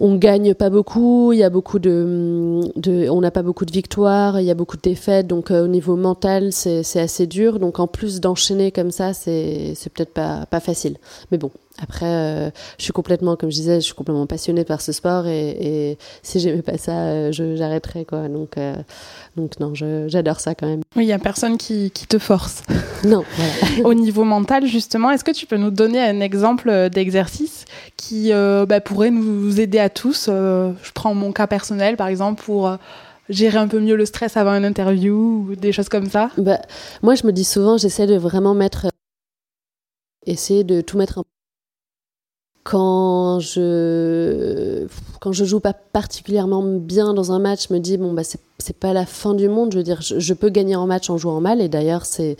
on 0.05 0.17
gagne 0.17 0.53
pas 0.55 0.69
beaucoup, 0.69 1.33
il 1.33 1.39
y 1.39 1.45
a 1.45 1.49
beaucoup 1.49 1.79
de, 1.79 2.61
de 2.75 3.09
on 3.09 3.21
n'a 3.21 3.31
pas 3.31 3.43
beaucoup 3.43 3.65
de 3.65 3.71
victoires, 3.71 4.41
il 4.41 4.45
y 4.45 4.51
a 4.51 4.55
beaucoup 4.55 4.77
de 4.77 4.83
défaites, 4.83 5.29
donc 5.29 5.53
euh, 5.53 5.65
au 5.65 5.69
niveau 5.69 5.95
mental 5.95 6.53
c'est 6.53 7.01
assez 7.01 7.29
dur. 7.29 7.61
Donc 7.61 7.79
en 7.79 7.87
plus 7.87 8.21
d'enchaîner 8.21 8.73
comme 8.73 8.91
ça, 8.91 9.15
c'est 9.15 9.75
peut-être 9.95 10.13
pas 10.13 10.45
pas 10.47 10.59
facile. 10.59 10.97
Mais 11.31 11.39
bon, 11.39 11.53
après, 11.81 12.07
euh, 12.07 12.51
je 12.79 12.85
suis 12.85 12.93
complètement, 12.93 13.37
comme 13.37 13.51
je 13.51 13.57
disais, 13.57 13.77
je 13.77 13.87
suis 13.87 13.95
complètement 13.95 14.27
passionnée 14.27 14.65
par 14.65 14.81
ce 14.81 14.93
sport 14.93 15.27
et, 15.27 15.51
et 15.51 15.99
si 16.23 16.39
j'aimais 16.39 16.63
pas 16.63 16.77
ça, 16.77 16.93
euh, 16.93 17.33
j'arrêterais 17.33 18.05
quoi. 18.05 18.29
Donc, 18.29 18.59
euh, 18.59 18.75
donc 19.37 19.59
non, 19.59 19.73
j'adore 19.75 20.41
ça 20.41 20.55
quand 20.55 20.67
même. 20.67 20.83
Oui, 20.97 21.05
il 21.05 21.09
y 21.09 21.13
a 21.13 21.19
personne 21.19 21.57
qui, 21.57 21.91
qui 21.91 22.07
te 22.07 22.19
force. 22.19 22.63
non. 23.05 23.25
Voilà. 23.37 23.85
Au 23.89 23.95
niveau 23.95 24.25
mental, 24.25 24.67
justement, 24.67 25.11
est-ce 25.11 25.25
que 25.25 25.31
tu 25.31 25.47
peux 25.47 25.57
nous 25.57 25.71
donner 25.71 26.01
un 26.01 26.21
exemple 26.21 26.91
d'exercice 26.91 27.65
qui 27.97 28.33
euh, 28.33 28.67
bah, 28.67 28.81
pourrait 28.81 29.11
nous 29.11 29.61
aider 29.61 29.79
à 29.79 29.89
tous. 29.89 30.27
Je 30.27 30.93
prends 30.95 31.15
mon 31.15 31.33
cas 31.33 31.47
personnel, 31.47 31.97
par 31.97 32.09
exemple, 32.09 32.43
pour 32.43 32.77
gérer 33.29 33.59
un 33.59 33.69
peu 33.69 33.81
mieux 33.81 33.97
le 33.97 34.05
stress 34.05 34.37
avant 34.37 34.53
une 34.53 34.65
interview 34.65 35.47
ou 35.49 35.57
des 35.57 35.73
choses 35.73 35.89
comme 35.89 36.09
ça. 36.09 36.31
Bah, 36.39 36.61
Moi, 37.03 37.15
je 37.15 37.27
me 37.27 37.33
dis 37.33 37.45
souvent, 37.45 37.79
j'essaie 37.79 38.07
de 38.07 38.17
vraiment 38.17 38.55
mettre 38.55 38.87
essayer 40.25 40.65
de 40.65 40.81
tout 40.81 40.97
mettre 40.97 41.19
en 41.19 41.25
quand 42.65 43.41
je 43.41 44.87
quand 45.21 45.33
je 45.33 45.45
joue 45.45 45.61
pas 45.61 45.73
particulièrement 45.73 46.63
bien 46.63 47.13
dans 47.13 47.33
un 47.33 47.41
match, 47.41 47.67
je 47.69 47.75
me 47.75 47.81
dis 47.81 47.99
bon 47.99 48.13
bah 48.13 48.23
c'est 48.25 48.79
pas 48.79 48.93
la 48.93 49.05
fin 49.07 49.35
du 49.35 49.49
monde. 49.49 49.73
Je 49.73 49.79
veux 49.79 49.83
dire, 49.83 50.01
je, 50.01 50.35
peux 50.35 50.49
gagner 50.49 50.77
en 50.77 50.87
match 50.87 51.11
en 51.11 51.19
jouant 51.19 51.41
mal. 51.41 51.61
Et 51.61 51.69
d'ailleurs 51.69 52.07
c'est 52.07 52.37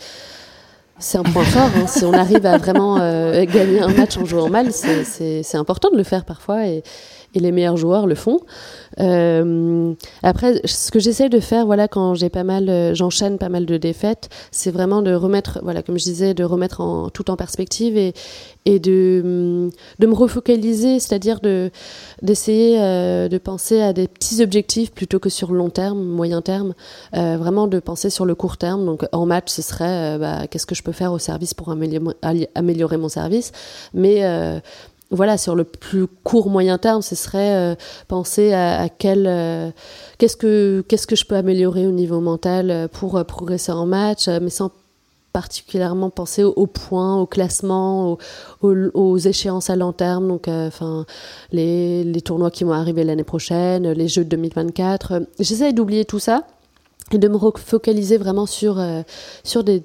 c'est 0.99 1.17
un 1.17 1.23
point 1.23 1.43
fort. 1.43 1.69
Hein. 1.75 1.87
Si 1.87 2.05
on 2.05 2.13
arrive 2.13 2.45
à 2.45 2.57
vraiment 2.57 2.97
euh, 2.99 3.45
gagner 3.45 3.81
un 3.81 3.89
match 3.89 4.17
en 4.17 4.25
jouant 4.25 4.49
mal, 4.49 4.71
c'est 4.71 5.55
important 5.55 5.89
de 5.91 5.97
le 5.97 6.03
faire 6.03 6.25
parfois 6.25 6.67
et, 6.67 6.83
et 7.33 7.39
les 7.39 7.51
meilleurs 7.51 7.77
joueurs 7.77 8.07
le 8.07 8.15
font. 8.15 8.39
Euh, 8.99 9.93
après, 10.21 10.61
ce 10.65 10.91
que 10.91 10.99
j'essaie 10.99 11.29
de 11.29 11.39
faire, 11.39 11.65
voilà, 11.65 11.87
quand 11.87 12.13
j'ai 12.13 12.29
pas 12.29 12.43
mal, 12.43 12.69
euh, 12.69 12.93
j'enchaîne 12.93 13.37
pas 13.37 13.49
mal 13.49 13.65
de 13.65 13.77
défaites, 13.77 14.29
c'est 14.51 14.71
vraiment 14.71 15.01
de 15.01 15.13
remettre, 15.13 15.59
voilà, 15.63 15.81
comme 15.81 15.97
je 15.97 16.03
disais, 16.03 16.33
de 16.33 16.43
remettre 16.43 17.09
tout 17.13 17.31
en 17.31 17.35
perspective 17.35 17.97
et, 17.97 18.13
mm, 18.67 19.69
de 19.99 20.07
me 20.07 20.13
refocaliser, 20.13 20.99
c'est-à-dire 20.99 21.39
de 21.39 21.71
d'essayer 22.21 22.77
euh, 22.79 23.27
de 23.27 23.37
penser 23.37 23.81
à 23.81 23.93
des 23.93 24.07
petits 24.07 24.41
objectifs 24.41 24.91
plutôt 24.91 25.19
que 25.19 25.29
sur 25.29 25.51
le 25.51 25.57
long 25.57 25.69
terme, 25.69 26.03
moyen 26.03 26.41
terme, 26.41 26.73
vraiment 27.13 27.67
de 27.67 27.79
penser 27.79 28.09
sur 28.09 28.25
le 28.25 28.35
court 28.35 28.57
terme. 28.57 28.85
Donc 28.85 29.05
en 29.11 29.25
match, 29.25 29.49
ce 29.49 29.61
serait, 29.61 30.17
bah, 30.19 30.47
qu'est-ce 30.47 30.65
que 30.65 30.75
je 30.75 30.83
peux 30.83 30.91
faire 30.91 31.11
au 31.11 31.19
service 31.19 31.53
pour 31.53 31.69
améliorer, 31.69 32.15
améliorer 32.55 32.97
mon 32.97 33.09
service, 33.09 33.51
mais 33.93 34.23
voilà, 35.13 35.37
sur 35.37 35.55
le 35.55 35.63
plus 35.63 36.07
court 36.07 36.49
moyen 36.49 36.77
terme, 36.77 37.01
ce 37.01 37.15
serait 37.15 37.55
euh, 37.55 37.75
penser 38.07 38.51
à, 38.53 38.89
quel 38.89 39.25
euh, 39.27 39.69
qu'est-ce 40.17 40.35
que 40.35 40.83
qu'est-ce 40.87 41.07
que 41.07 41.15
je 41.15 41.25
peux 41.25 41.35
améliorer 41.35 41.85
au 41.85 41.91
niveau 41.91 42.19
mental 42.19 42.71
euh, 42.71 42.87
pour 42.87 43.23
progresser 43.25 43.71
en 43.71 43.85
match, 43.85 44.27
mais 44.27 44.49
sans 44.49 44.71
particulièrement 45.31 46.11
penser 46.11 46.43
aux, 46.43 46.67
points, 46.67 47.17
au 47.17 47.25
classement, 47.25 48.19
aux, 48.61 49.17
échéances 49.17 49.71
à 49.71 49.75
long 49.75 49.91
terme, 49.91 50.27
donc 50.27 50.47
enfin 50.47 51.07
les, 51.51 52.03
les, 52.03 52.21
tournois 52.21 52.51
qui 52.51 52.63
vont 52.63 52.73
arriver 52.73 53.03
l'année 53.03 53.23
prochaine, 53.23 53.93
les 53.93 54.07
Jeux 54.07 54.25
de 54.25 54.29
2024. 54.29 55.23
J'essaie 55.39 55.73
d'oublier 55.73 56.05
tout 56.05 56.19
ça 56.19 56.45
et 57.11 57.17
de 57.17 57.27
me 57.27 57.39
focaliser 57.57 58.17
vraiment 58.17 58.45
sur 58.45 58.79
sur 59.43 59.63
des, 59.63 59.79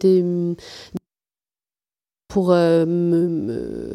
euh, 2.51 3.93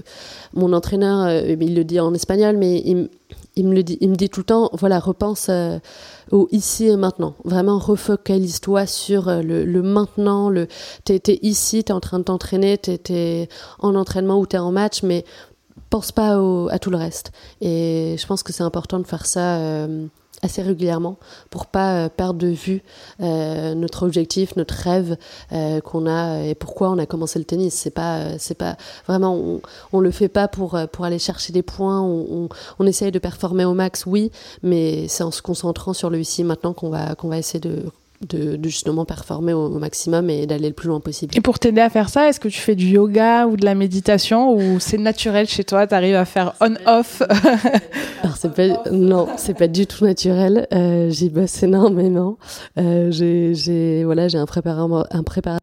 mon 0.53 0.73
entraîneur, 0.73 1.25
euh, 1.25 1.55
il 1.59 1.75
le 1.75 1.83
dit 1.83 1.99
en 1.99 2.13
espagnol, 2.13 2.57
mais 2.57 2.81
il, 2.85 3.67
me 3.67 3.73
le 3.73 3.83
dit, 3.83 4.29
tout 4.29 4.41
le 4.41 4.45
temps, 4.45 4.69
voilà, 4.73 4.99
repense 4.99 5.47
euh, 5.49 5.79
au 6.31 6.47
ici 6.51 6.87
et 6.87 6.95
maintenant. 6.95 7.35
Vraiment, 7.43 7.79
refocalise-toi 7.79 8.85
sur 8.85 9.25
le, 9.27 9.81
maintenant. 9.81 10.49
Le, 10.49 10.67
t'es, 11.05 11.21
es 11.27 11.39
ici, 11.41 11.83
t'es 11.83 11.93
en 11.93 11.99
train 11.99 12.19
de 12.19 12.23
t'entraîner, 12.25 12.77
t'es, 12.77 12.99
es 13.09 13.49
en 13.79 13.95
entraînement 13.95 14.39
ou 14.39 14.45
t'es 14.45 14.57
en 14.57 14.71
match, 14.71 15.03
mais 15.03 15.25
pense 15.89 16.11
pas 16.11 16.39
à 16.69 16.79
tout 16.79 16.89
le 16.89 16.97
reste. 16.97 17.31
Et 17.61 18.15
je 18.19 18.25
pense 18.25 18.43
que 18.43 18.51
c'est 18.51 18.63
important 18.63 18.99
de 18.99 19.07
faire 19.07 19.25
ça 19.25 19.87
assez 20.43 20.61
régulièrement 20.61 21.17
pour 21.49 21.65
pas 21.65 22.05
euh, 22.05 22.09
perdre 22.09 22.39
de 22.39 22.47
vue 22.47 22.83
euh, 23.21 23.73
notre 23.73 24.05
objectif, 24.05 24.55
notre 24.55 24.75
rêve 24.75 25.17
euh, 25.51 25.81
qu'on 25.81 26.05
a 26.05 26.43
et 26.43 26.55
pourquoi 26.55 26.89
on 26.91 26.97
a 26.97 27.05
commencé 27.05 27.39
le 27.39 27.45
tennis. 27.45 27.73
C'est 27.73 27.91
pas, 27.91 28.37
c'est 28.37 28.57
pas 28.57 28.77
vraiment, 29.07 29.35
on, 29.35 29.61
on, 29.93 29.99
le 29.99 30.11
fait 30.11 30.27
pas 30.27 30.47
pour 30.47 30.77
pour 30.91 31.05
aller 31.05 31.19
chercher 31.19 31.53
des 31.53 31.63
points. 31.63 32.01
On, 32.01 32.25
on, 32.29 32.49
on 32.79 32.85
essaye 32.85 33.11
de 33.11 33.19
performer 33.19 33.65
au 33.65 33.73
max, 33.73 34.05
oui, 34.05 34.31
mais 34.61 35.07
c'est 35.07 35.23
en 35.23 35.31
se 35.31 35.41
concentrant 35.41 35.93
sur 35.93 36.09
le 36.09 36.19
ici 36.19 36.43
maintenant 36.43 36.73
qu'on 36.73 36.89
va 36.89 37.15
qu'on 37.15 37.29
va 37.29 37.37
essayer 37.37 37.59
de 37.59 37.83
de, 38.25 38.59
justement 38.63 39.05
performer 39.05 39.53
au, 39.53 39.69
maximum 39.69 40.29
et 40.29 40.45
d'aller 40.45 40.69
le 40.69 40.73
plus 40.73 40.87
loin 40.87 40.99
possible. 40.99 41.35
Et 41.37 41.41
pour 41.41 41.59
t'aider 41.59 41.81
à 41.81 41.89
faire 41.89 42.09
ça, 42.09 42.29
est-ce 42.29 42.39
que 42.39 42.47
tu 42.47 42.59
fais 42.59 42.75
du 42.75 42.87
yoga 42.87 43.47
ou 43.47 43.57
de 43.57 43.65
la 43.65 43.75
méditation 43.75 44.53
ou 44.53 44.79
c'est 44.79 44.97
naturel 44.97 45.47
chez 45.47 45.63
toi 45.63 45.87
Tu 45.87 45.93
arrives 45.93 46.15
à 46.15 46.25
faire 46.25 46.53
on-off 46.61 47.21
pas, 48.55 48.89
non, 48.91 49.27
c'est 49.37 49.57
pas 49.57 49.67
du 49.67 49.87
tout 49.87 50.05
naturel. 50.05 50.67
Euh, 50.73 51.09
J'y 51.09 51.29
bosse 51.29 51.63
énormément. 51.63 52.37
Euh, 52.77 53.11
j'ai 53.11 54.03
voilà, 54.03 54.27
un 54.33 54.45
préparateur, 54.45 55.07
un 55.11 55.23
préparateur 55.23 55.59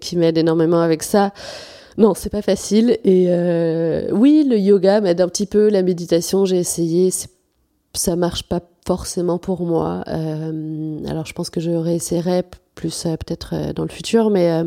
qui 0.00 0.16
m'aide 0.16 0.38
énormément 0.38 0.80
avec 0.80 1.02
ça. 1.02 1.32
Non, 1.98 2.14
c'est 2.14 2.30
pas 2.30 2.42
facile. 2.42 2.98
Et 3.04 3.26
euh, 3.28 4.08
oui, 4.12 4.46
le 4.48 4.58
yoga 4.58 5.00
m'aide 5.00 5.20
un 5.20 5.28
petit 5.28 5.46
peu. 5.46 5.68
La 5.68 5.82
méditation, 5.82 6.44
j'ai 6.44 6.58
essayé. 6.58 7.10
Ça 7.92 8.16
marche 8.16 8.44
pas 8.44 8.60
forcément 8.86 9.38
pour 9.38 9.62
moi. 9.62 10.02
Euh, 10.08 10.98
alors 11.06 11.26
je 11.26 11.32
pense 11.32 11.50
que 11.50 11.60
je 11.60 11.70
réessayerai 11.70 12.44
plus 12.74 13.06
euh, 13.06 13.16
peut-être 13.16 13.54
euh, 13.54 13.72
dans 13.72 13.82
le 13.82 13.88
futur, 13.88 14.30
mais 14.30 14.62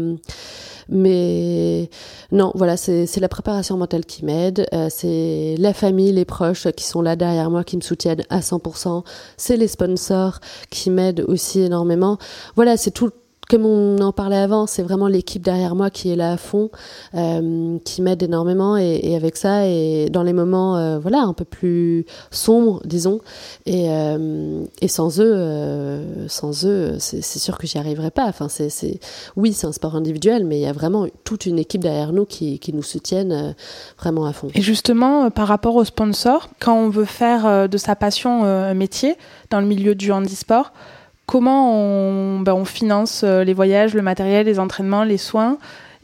mais 0.89 1.89
non, 2.33 2.51
voilà, 2.55 2.75
c'est 2.75 3.19
la 3.19 3.29
préparation 3.29 3.77
mentale 3.77 4.05
qui 4.05 4.25
m'aide, 4.25 4.67
c'est 4.89 5.55
la 5.57 5.73
famille, 5.73 6.11
les 6.11 6.25
proches 6.25 6.67
qui 6.71 6.83
sont 6.83 7.01
là 7.01 7.15
derrière 7.15 7.49
moi, 7.49 7.63
qui 7.63 7.77
me 7.77 7.81
soutiennent 7.81 8.23
à 8.29 8.41
100%, 8.41 9.05
c'est 9.37 9.55
les 9.55 9.69
sponsors 9.69 10.39
qui 10.69 10.89
m'aident 10.89 11.23
aussi 11.25 11.61
énormément. 11.61 12.17
Voilà, 12.57 12.75
c'est 12.75 12.91
tout, 12.91 13.11
comme 13.49 13.65
on 13.65 13.99
en 13.99 14.11
parlait 14.11 14.37
avant, 14.37 14.67
c'est 14.67 14.83
vraiment 14.83 15.07
l'équipe 15.07 15.41
derrière 15.41 15.75
moi 15.75 15.89
qui 15.89 16.11
est 16.11 16.15
là 16.15 16.31
à 16.31 16.37
fond, 16.37 16.69
euh, 17.13 17.77
qui 17.83 18.01
m'aide 18.01 18.23
énormément 18.23 18.77
et, 18.77 19.15
avec 19.15 19.37
ça 19.37 19.67
et 19.67 20.09
dans 20.09 20.23
les 20.23 20.33
moments 20.33 20.77
euh, 20.77 20.99
voilà 20.99 21.21
un 21.21 21.33
peu 21.33 21.45
plus 21.45 22.05
sombres 22.31 22.81
disons 22.85 23.19
et, 23.65 23.89
euh, 23.89 24.63
sans 24.87 25.19
eux 25.19 26.27
sans 26.27 26.65
eux 26.65 26.95
c'est 26.99 27.21
sûr 27.21 27.57
que 27.57 27.67
j'y 27.67 27.77
arriverais 27.77 28.11
pas. 28.11 28.25
Enfin 28.25 28.47
c'est 28.49 28.99
oui 29.35 29.53
c'est 29.53 29.67
un 29.67 29.71
sport 29.71 29.95
individuel 29.95 30.45
mais 30.45 30.57
il 30.57 30.61
y 30.61 30.67
a 30.67 30.73
vraiment 30.73 31.07
toute 31.23 31.45
une 31.45 31.59
équipe 31.59 31.81
derrière 31.81 32.13
nous 32.13 32.25
qui, 32.25 32.59
qui 32.59 32.73
nous 32.73 32.83
soutiennent 32.83 33.55
vraiment 33.99 34.25
à 34.25 34.33
fond. 34.33 34.47
Et 34.55 34.61
justement 34.61 35.29
par 35.29 35.47
rapport 35.47 35.75
aux 35.75 35.85
sponsors, 35.85 36.49
quand 36.59 36.75
on 36.75 36.89
veut 36.89 37.05
faire 37.05 37.67
de 37.67 37.77
sa 37.77 37.95
passion 37.95 38.43
un 38.45 38.73
métier 38.73 39.17
dans 39.49 39.59
le 39.59 39.67
milieu 39.67 39.95
du 39.95 40.11
handisport 40.11 40.71
comment 41.33 41.75
on, 41.79 42.41
ben, 42.41 42.63
finance 42.63 43.23
euh, 43.23 43.43
les 43.43 43.55
voyages, 43.55 43.95
le 43.95 44.03
matériel, 44.03 44.45
les 44.45 44.59
entraînements, 44.59 45.03
les 45.03 45.17
soins? 45.17 45.57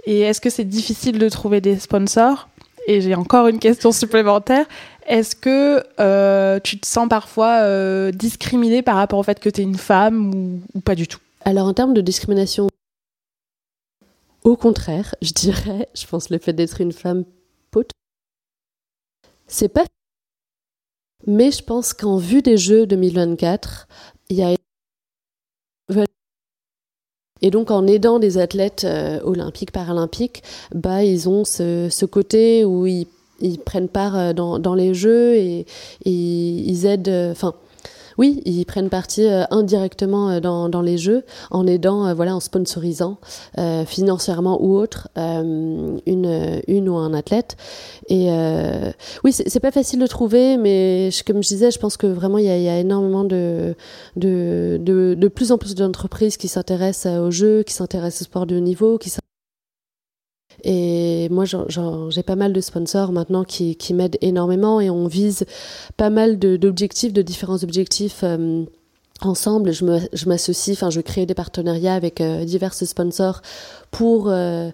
Et 0.06 0.22
est-ce 0.22 0.42
que 0.42 0.50
c'est 0.50 0.64
difficile 0.64 1.20
de 1.20 1.30
trouver 1.30 1.62
des 1.62 1.78
sponsors? 1.78 2.50
Et 2.88 3.00
j'ai 3.00 3.14
encore 3.14 3.46
une 3.46 3.60
question 3.60 3.92
supplémentaire. 3.92 4.66
Est-ce 5.06 5.36
que 5.36 5.84
euh, 6.00 6.60
tu 6.64 6.80
te 6.80 6.88
sens 6.88 7.08
parfois 7.08 7.60
euh, 7.60 8.10
discriminée 8.10 8.82
par 8.82 8.96
rapport 8.96 9.20
au 9.20 9.24
fait 9.24 9.40
que 9.40 9.50
tu 9.52 9.62
es 9.62 9.64
une 9.64 9.78
femme 9.78 10.34
ou, 10.34 10.62
ou, 10.74 10.80
pas 10.82 10.96
du 10.96 11.08
tout? 11.08 11.20
Alors 11.46 11.68
en 11.68 11.76
termes 11.76 11.94
de 11.94 12.02
discrimination, 12.02 12.68
au 14.44 14.56
contraire, 14.56 15.14
je 15.22 15.34
dirais, 15.34 15.90
je 15.94 16.08
pense 16.08 16.32
le 16.32 16.40
fait 16.40 16.54
d'être 16.54 16.82
une 16.82 16.92
femme 16.92 17.24
pote, 17.70 17.92
c'est 19.46 19.70
pas. 19.70 19.86
Mais 21.28 21.52
je 21.52 21.62
pense 21.62 21.94
qu'en 21.94 22.18
vue 22.18 22.42
des 22.42 22.58
Jeux 22.58 22.88
2024, 22.88 23.88
il 24.30 24.38
y 24.38 24.42
a 24.42 24.56
et 27.42 27.52
donc 27.52 27.72
en 27.72 27.88
aidant 27.88 28.20
des 28.20 28.38
athlètes 28.38 28.84
euh, 28.84 29.20
olympiques, 29.24 29.72
paralympiques, 29.72 30.44
bah 30.74 31.04
ils 31.04 31.30
ont 31.30 31.46
ce, 31.46 32.06
côté 32.06 32.66
où 32.66 32.86
ils, 32.86 33.08
prennent 33.66 33.88
part 33.88 34.18
euh, 34.18 34.34
dans, 34.34 34.76
les 34.76 34.94
jeux 34.94 35.36
et, 35.36 35.66
et 36.06 36.12
ils 36.12 36.86
aident. 36.86 37.08
Euh, 37.08 37.32
enfin, 37.32 37.54
oui, 38.20 38.42
ils 38.44 38.66
prennent 38.66 38.90
partie 38.90 39.26
euh, 39.26 39.46
indirectement 39.50 40.30
euh, 40.30 40.40
dans, 40.42 40.68
dans, 40.68 40.82
les 40.82 40.98
jeux 40.98 41.24
en 41.52 41.66
aidant, 41.66 42.06
euh, 42.06 42.14
voilà, 42.14 42.36
en 42.36 42.42
sponsorisant 42.42 43.18
financièrement 43.88 44.62
ou 44.62 44.76
autre 44.76 45.08
une, 45.16 46.62
une 46.68 46.90
ou 46.90 46.98
un 46.98 47.14
athlète. 47.14 47.56
Et 48.10 48.30
oui, 49.24 49.32
c'est 49.32 49.60
pas 49.60 49.72
facile 49.72 50.00
de 50.00 50.08
trouver, 50.08 50.58
mais 50.58 51.10
comme 51.26 51.42
je 51.42 51.48
disais, 51.48 51.72
je 51.72 51.80
pense 51.80 51.96
que 51.96 52.08
vraiment 52.08 52.38
il 52.38 52.46
y 52.46 52.50
a, 52.50 52.58
y 52.58 52.68
a, 52.68 52.78
énormément 52.80 53.24
de, 53.24 53.76
de, 54.18 54.78
de, 54.82 55.16
de 55.18 55.28
plus 55.28 55.52
en 55.52 55.58
plus 55.58 55.76
d'entreprises 55.76 56.36
qui 56.38 56.48
s'intéressent 56.48 57.20
aux 57.20 57.32
jeux, 57.32 57.64
qui 57.64 57.74
s'intéressent 57.74 58.24
au 58.24 58.26
sport 58.26 58.46
de 58.46 58.58
haut 58.58 58.62
niveau, 58.62 58.98
qui 58.98 59.10
et 60.64 61.28
moi, 61.30 61.46
j'ai 61.46 62.24
pas 62.24 62.36
mal 62.36 62.54
de 62.54 62.62
sponsors 62.62 63.12
maintenant 63.12 63.44
qui, 63.44 63.78
m'aident 63.94 64.18
énormément 64.22 64.80
et 64.82 64.90
on 64.90 65.08
vise 65.08 65.46
pas 65.98 66.10
mal 66.10 66.38
d'objectifs, 66.40 67.14
de, 67.14 67.22
différents 67.22 67.64
objectifs. 67.64 68.22
Euh, 68.24 68.66
ensemble, 69.22 69.72
je 69.74 70.26
m'associe, 70.26 70.78
enfin, 70.78 70.90
je 70.90 71.02
crée 71.02 71.26
des 71.26 71.34
partenariats 71.34 71.96
avec 71.96 72.22
euh, 72.22 72.46
divers 72.46 72.74
sponsors 72.74 73.42
pour 73.92 74.30
euh, 74.30 74.70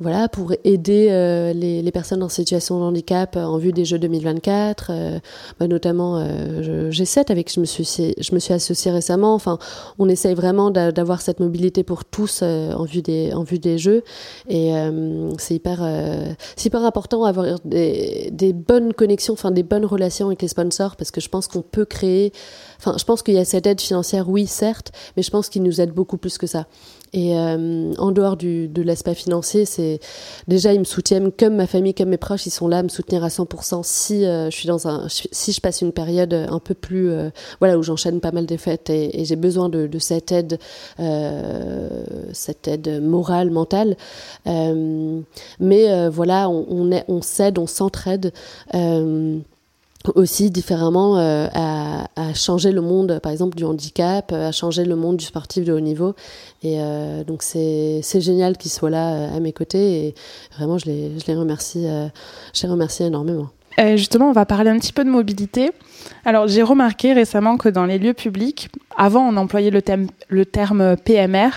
voilà, 0.00 0.28
pour 0.28 0.52
aider 0.64 1.06
euh, 1.10 1.52
les, 1.52 1.80
les, 1.80 1.92
personnes 1.92 2.24
en 2.24 2.28
situation 2.28 2.80
de 2.80 2.84
handicap 2.84 3.36
en 3.36 3.58
vue 3.58 3.72
des 3.72 3.84
Jeux 3.84 4.00
2024, 4.00 4.90
euh, 4.90 5.20
bah, 5.60 5.68
notamment 5.68 6.18
euh, 6.18 6.90
G7 6.90 7.30
avec 7.30 7.52
je 7.52 7.60
me 7.60 7.64
suis, 7.64 7.84
je 8.18 8.34
me 8.34 8.40
suis 8.40 8.52
associée 8.52 8.90
récemment. 8.90 9.34
Enfin, 9.34 9.56
on 10.00 10.08
essaye 10.08 10.34
vraiment 10.34 10.72
d'avoir 10.72 11.20
cette 11.20 11.38
mobilité 11.38 11.84
pour 11.84 12.04
tous 12.04 12.40
euh, 12.42 12.72
en 12.72 12.82
vue 12.84 13.02
des 13.02 13.32
en 13.34 13.44
vue 13.44 13.60
des 13.60 13.78
Jeux 13.78 14.02
et 14.48 14.74
euh, 14.74 15.30
c'est 15.38 15.54
hyper 15.54 15.88
c'est 16.56 16.66
hyper 16.66 16.84
important 16.84 17.24
d'avoir 17.24 17.60
des, 17.64 18.30
des 18.32 18.52
bonnes 18.52 18.94
connexions, 18.94 19.34
enfin 19.34 19.52
des 19.52 19.62
bonnes 19.62 19.86
relations 19.86 20.26
avec 20.26 20.42
les 20.42 20.48
sponsors 20.48 20.96
parce 20.96 21.12
que 21.12 21.20
je 21.20 21.28
pense 21.28 21.46
qu'on 21.46 21.62
peut 21.62 21.84
créer. 21.84 22.32
Enfin, 22.78 22.96
je 22.98 23.04
pense 23.04 23.22
qu'il 23.22 23.34
y 23.34 23.38
a 23.38 23.44
cette 23.44 23.66
aide 23.68 23.80
financière, 23.80 24.28
oui, 24.28 24.48
certes, 24.48 24.90
mais 25.16 25.22
je 25.22 25.30
pense 25.30 25.48
qu'ils 25.48 25.62
nous 25.62 25.80
aident 25.80 25.94
beaucoup 25.94 26.16
plus 26.16 26.36
que 26.36 26.48
ça. 26.48 26.66
Et 27.16 27.32
en 27.36 28.10
dehors 28.10 28.36
du, 28.36 28.66
de 28.66 28.82
l'aspect 28.82 29.14
financier, 29.14 29.66
c'est 29.66 30.00
déjà 30.48 30.72
ils 30.72 30.80
me 30.80 30.84
soutiennent 30.84 31.30
comme 31.30 31.54
ma 31.54 31.68
famille, 31.68 31.94
comme 31.94 32.08
mes 32.08 32.16
proches, 32.16 32.46
ils 32.46 32.50
sont 32.50 32.66
là 32.66 32.78
à 32.78 32.82
me 32.82 32.88
soutenir 32.88 33.22
à 33.22 33.28
100% 33.28 33.82
si 33.84 34.22
je 34.24 34.50
suis 34.50 34.66
dans 34.66 34.88
un, 34.88 35.06
si 35.08 35.52
je 35.52 35.60
passe 35.60 35.80
une 35.80 35.92
période 35.92 36.34
un 36.34 36.58
peu 36.58 36.74
plus, 36.74 37.12
voilà, 37.60 37.78
où 37.78 37.84
j'enchaîne 37.84 38.20
pas 38.20 38.32
mal 38.32 38.46
des 38.46 38.58
fêtes 38.58 38.90
et, 38.90 39.20
et 39.20 39.24
j'ai 39.24 39.36
besoin 39.36 39.68
de, 39.68 39.86
de, 39.86 39.98
cette 40.00 40.32
aide, 40.32 40.58
cette 42.32 42.66
aide 42.66 43.00
morale, 43.00 43.52
mentale. 43.52 43.96
mais 44.44 46.08
voilà, 46.08 46.50
on, 46.50 46.66
on, 46.68 46.90
est, 46.90 47.04
on 47.06 47.22
s'aide, 47.22 47.58
on 47.58 47.68
s'entraide 47.68 48.32
aussi 50.14 50.50
différemment 50.50 51.18
euh, 51.18 51.46
à, 51.54 52.34
changer 52.34 52.72
le 52.72 52.80
monde, 52.80 53.20
par 53.22 53.32
exemple, 53.32 53.56
du 53.56 53.64
handicap, 53.64 54.32
à 54.32 54.52
changer 54.52 54.84
le 54.84 54.96
monde 54.96 55.16
du 55.16 55.24
sportif 55.24 55.64
de 55.64 55.72
haut 55.72 55.80
niveau. 55.80 56.14
Et 56.62 56.80
euh, 56.80 57.24
donc, 57.24 57.42
c'est 57.42 58.02
génial 58.20 58.56
qu'il 58.56 58.70
soit 58.70 58.90
là 58.90 59.14
euh, 59.14 59.36
à 59.36 59.40
mes 59.40 59.52
côtés. 59.52 60.06
Et 60.06 60.14
vraiment, 60.56 60.78
je 60.78 60.86
les, 60.86 61.18
je 61.18 61.26
les 61.26 61.34
remercie, 61.34 61.86
euh, 61.86 62.08
je 62.52 62.62
les 62.62 62.68
remercie 62.68 63.04
énormément. 63.04 63.48
Euh, 63.78 63.96
justement, 63.96 64.28
on 64.28 64.32
va 64.32 64.46
parler 64.46 64.70
un 64.70 64.78
petit 64.78 64.92
peu 64.92 65.04
de 65.04 65.10
mobilité. 65.10 65.72
Alors, 66.24 66.46
j'ai 66.46 66.62
remarqué 66.62 67.12
récemment 67.12 67.56
que 67.56 67.68
dans 67.68 67.86
les 67.86 67.98
lieux 67.98 68.14
publics, 68.14 68.68
avant, 68.96 69.26
on 69.26 69.36
employait 69.36 69.70
le, 69.70 69.82
thème, 69.82 70.08
le 70.28 70.46
terme 70.46 70.96
PMR, 70.96 71.50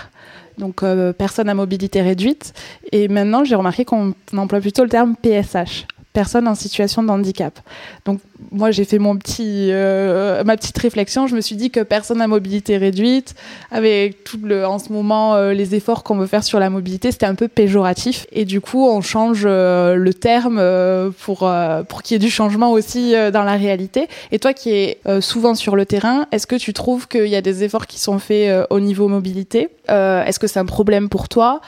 donc 0.58 0.82
euh, 0.82 1.12
personne 1.12 1.48
à 1.48 1.54
mobilité 1.54 2.02
réduite. 2.02 2.54
Et 2.92 3.08
maintenant, 3.08 3.44
j'ai 3.44 3.54
remarqué 3.54 3.84
qu'on 3.84 4.14
emploie 4.36 4.60
plutôt 4.60 4.82
le 4.82 4.88
terme 4.88 5.14
PSH, 5.16 5.86
personnes 6.12 6.48
en 6.48 6.54
situation 6.54 7.02
de 7.02 7.10
handicap. 7.10 7.60
Donc 8.04 8.20
moi 8.50 8.70
j'ai 8.70 8.84
fait 8.84 8.98
mon 8.98 9.16
petit 9.16 9.68
euh, 9.70 10.42
ma 10.44 10.56
petite 10.56 10.78
réflexion, 10.78 11.26
je 11.26 11.36
me 11.36 11.40
suis 11.40 11.56
dit 11.56 11.70
que 11.70 11.80
personne 11.80 12.20
à 12.20 12.26
mobilité 12.26 12.76
réduite 12.76 13.34
avec 13.70 14.24
tout 14.24 14.38
le 14.42 14.66
en 14.66 14.78
ce 14.78 14.92
moment 14.92 15.34
euh, 15.34 15.52
les 15.52 15.74
efforts 15.74 16.02
qu'on 16.02 16.16
veut 16.16 16.26
faire 16.26 16.44
sur 16.44 16.58
la 16.58 16.70
mobilité, 16.70 17.12
c'était 17.12 17.26
un 17.26 17.34
peu 17.34 17.48
péjoratif 17.48 18.26
et 18.32 18.44
du 18.44 18.60
coup 18.60 18.86
on 18.86 19.00
change 19.00 19.42
euh, 19.44 19.96
le 19.96 20.14
terme 20.14 20.58
euh, 20.58 21.10
pour 21.20 21.48
pour 21.88 22.02
qu'il 22.02 22.14
y 22.14 22.16
ait 22.16 22.24
du 22.24 22.30
changement 22.30 22.72
aussi 22.72 23.14
dans 23.32 23.44
la 23.44 23.56
réalité. 23.56 24.08
Et 24.32 24.38
toi 24.38 24.52
qui 24.52 24.70
es 24.70 24.98
souvent 25.20 25.54
sur 25.54 25.76
le 25.76 25.86
terrain, 25.86 26.26
est-ce 26.32 26.46
que 26.46 26.56
tu 26.56 26.72
trouves 26.72 27.06
qu'il 27.08 27.28
y 27.28 27.36
a 27.36 27.42
des 27.42 27.64
efforts 27.64 27.86
qui 27.86 27.98
sont 27.98 28.18
faits 28.18 28.66
au 28.70 28.80
niveau 28.80 29.08
mobilité? 29.08 29.68
Est-ce 29.88 30.38
que 30.38 30.46
c'est 30.46 30.58
un 30.58 30.66
problème 30.66 31.08
pour 31.08 31.28
toi? 31.28 31.60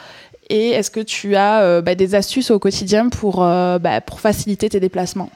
Et 0.50 0.70
est-ce 0.70 0.90
que 0.90 1.00
tu 1.00 1.36
as 1.36 1.62
euh, 1.62 1.80
bah, 1.80 1.94
des 1.94 2.14
astuces 2.14 2.50
au 2.50 2.58
quotidien 2.58 3.08
pour, 3.08 3.42
euh, 3.42 3.78
bah, 3.78 4.00
pour 4.00 4.20
faciliter 4.20 4.68
tes 4.68 4.80
déplacements? 4.80 5.30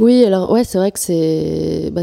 Oui, 0.00 0.24
alors 0.24 0.50
ouais, 0.50 0.64
c'est 0.64 0.76
vrai 0.78 0.90
que 0.90 0.98
c'est 0.98 1.90
bah, 1.92 2.02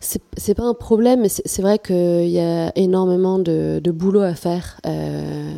c'est 0.00 0.54
pas 0.54 0.62
un 0.62 0.72
problème, 0.72 1.20
mais 1.20 1.28
c'est 1.28 1.60
vrai 1.60 1.78
qu'il 1.78 2.28
y 2.28 2.40
a 2.40 2.72
énormément 2.74 3.38
de, 3.38 3.80
boulot 3.90 4.22
à 4.22 4.34
faire. 4.34 4.80
Euh, 4.86 5.54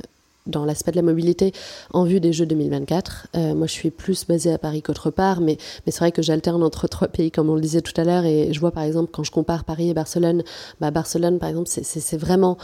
dans 0.46 0.64
l'aspect 0.64 0.90
de 0.90 0.96
la 0.96 1.02
mobilité 1.02 1.52
en 1.92 2.04
vue 2.04 2.18
des 2.18 2.32
Jeux 2.32 2.46
2024. 2.46 3.28
Euh, 3.36 3.54
moi, 3.54 3.68
je 3.68 3.72
suis 3.72 3.90
plus 3.90 4.26
basée 4.26 4.52
à 4.52 4.58
Paris 4.58 4.82
qu'autre 4.82 5.10
part, 5.10 5.40
mais, 5.40 5.56
mais 5.86 5.92
c'est 5.92 6.00
vrai 6.00 6.10
que 6.10 6.20
j'alterne 6.20 6.64
entre 6.64 6.88
trois 6.88 7.06
pays, 7.06 7.30
comme 7.30 7.48
on 7.48 7.54
le 7.54 7.60
disait 7.60 7.80
tout 7.80 7.98
à 8.00 8.02
l'heure, 8.02 8.24
et 8.24 8.52
je 8.52 8.58
vois 8.58 8.72
par 8.72 8.82
exemple, 8.82 9.10
quand 9.12 9.22
je 9.22 9.30
compare 9.30 9.62
Paris 9.62 9.90
et 9.90 9.94
Barcelone, 9.94 10.42
bah, 10.80 10.90
Barcelone, 10.90 11.38
par 11.38 11.48
exemple, 11.48 11.68
c'est 11.70 12.16
vraiment 12.18 12.58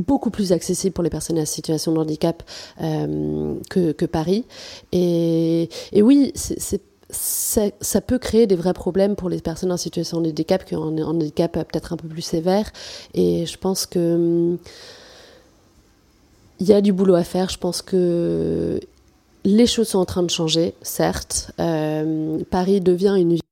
beaucoup 0.00 0.30
plus 0.30 0.52
accessible 0.52 0.92
pour 0.92 1.04
les 1.04 1.10
personnes 1.10 1.38
en 1.38 1.44
situation 1.44 1.92
de 1.92 1.98
handicap 1.98 2.42
euh, 2.80 3.54
que, 3.68 4.06
Paris. 4.06 4.44
Et, 4.92 5.68
oui, 5.94 6.32
ça, 7.10 8.00
peut 8.00 8.18
créer 8.18 8.46
des 8.46 8.56
vrais 8.56 8.72
problèmes 8.72 9.16
pour 9.16 9.28
les 9.28 9.40
personnes 9.40 9.72
en 9.72 9.76
situation 9.76 10.20
de 10.20 10.30
handicap 10.30 10.64
qui 10.64 10.76
ont 10.76 10.84
un 10.84 11.02
handicap 11.02 11.52
peut-être 11.52 11.92
un 11.92 11.96
peu 11.96 12.08
plus 12.08 12.22
sévère. 12.22 12.70
Et 13.14 13.46
je 13.46 13.56
pense 13.56 13.86
que 13.86 14.56
il 16.60 16.66
y 16.66 16.72
a 16.72 16.80
du 16.80 16.92
boulot 16.92 17.14
à 17.14 17.24
faire. 17.24 17.48
Je 17.48 17.58
pense 17.58 17.82
que 17.82 18.80
les 19.44 19.66
choses 19.66 19.88
sont 19.88 19.98
en 19.98 20.04
train 20.04 20.22
de 20.22 20.30
changer, 20.30 20.74
certes. 20.82 21.52
Euh, 21.58 22.38
Paris 22.50 22.80
devient 22.80 23.14
une 23.18 23.36
je 23.36 23.42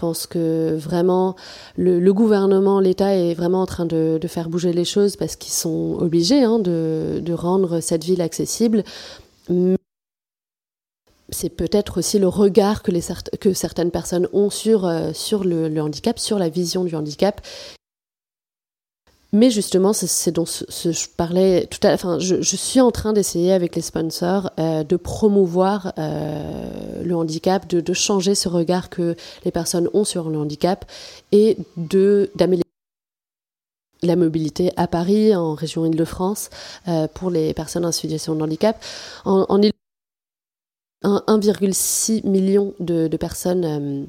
pense 0.00 0.26
que 0.26 0.74
vraiment 0.76 1.36
le, 1.76 2.12
gouvernement, 2.12 2.80
l'État 2.80 3.14
est 3.14 3.34
vraiment 3.34 3.60
en 3.60 3.66
train 3.66 3.84
de, 3.84 4.18
faire 4.26 4.48
bouger 4.48 4.72
les 4.72 4.86
choses 4.86 5.16
parce 5.16 5.36
qu'ils 5.36 5.52
sont 5.52 5.96
obligés 6.00 6.42
hein, 6.42 6.58
de, 6.58 7.32
rendre 7.32 7.80
cette 7.80 8.04
ville 8.04 8.22
accessible. 8.22 8.82
C'est 11.32 11.50
peut-être 11.50 11.98
aussi 11.98 12.18
le 12.18 12.28
regard 12.28 12.82
que, 12.82 13.52
certaines 13.52 13.90
personnes 13.90 14.26
ont 14.32 14.50
sur, 14.50 14.86
euh, 14.86 15.12
le 15.44 15.80
handicap, 15.80 16.18
sur 16.18 16.38
la 16.38 16.48
vision 16.48 16.84
du 16.84 16.96
handicap, 16.96 17.40
mais 19.32 19.50
justement, 19.50 19.92
c'est 19.92 20.32
dont 20.32 20.46
ce, 20.46 20.64
ce, 20.68 20.90
je 20.92 21.08
parlais 21.16 21.66
tout 21.66 21.78
à 21.82 21.88
l'heure. 21.88 21.94
Enfin, 21.94 22.18
je, 22.18 22.42
je, 22.42 22.56
suis 22.56 22.80
en 22.80 22.90
train 22.90 23.12
d'essayer 23.12 23.52
avec 23.52 23.76
les 23.76 23.82
sponsors 23.82 24.50
euh, 24.58 24.82
de 24.82 24.96
promouvoir 24.96 25.92
euh, 25.98 27.02
le 27.04 27.14
handicap, 27.14 27.68
de, 27.68 27.80
de, 27.80 27.92
changer 27.92 28.34
ce 28.34 28.48
regard 28.48 28.90
que 28.90 29.14
les 29.44 29.52
personnes 29.52 29.88
ont 29.94 30.04
sur 30.04 30.30
le 30.30 30.38
handicap 30.38 30.84
et 31.32 31.56
de 31.76 32.30
d'améliorer 32.34 32.64
la 34.02 34.16
mobilité 34.16 34.72
à 34.76 34.86
Paris, 34.86 35.34
en 35.36 35.54
région 35.54 35.84
Île-de-France, 35.84 36.50
euh, 36.88 37.06
pour 37.06 37.30
les 37.30 37.54
personnes 37.54 37.84
en 37.84 37.92
situation 37.92 38.34
de 38.34 38.42
handicap. 38.42 38.82
En, 39.24 39.46
en 39.48 39.60
1,6 41.02 42.26
million 42.26 42.74
de, 42.80 43.08
de 43.08 43.16
personnes 43.16 43.64
euh, 43.64 44.04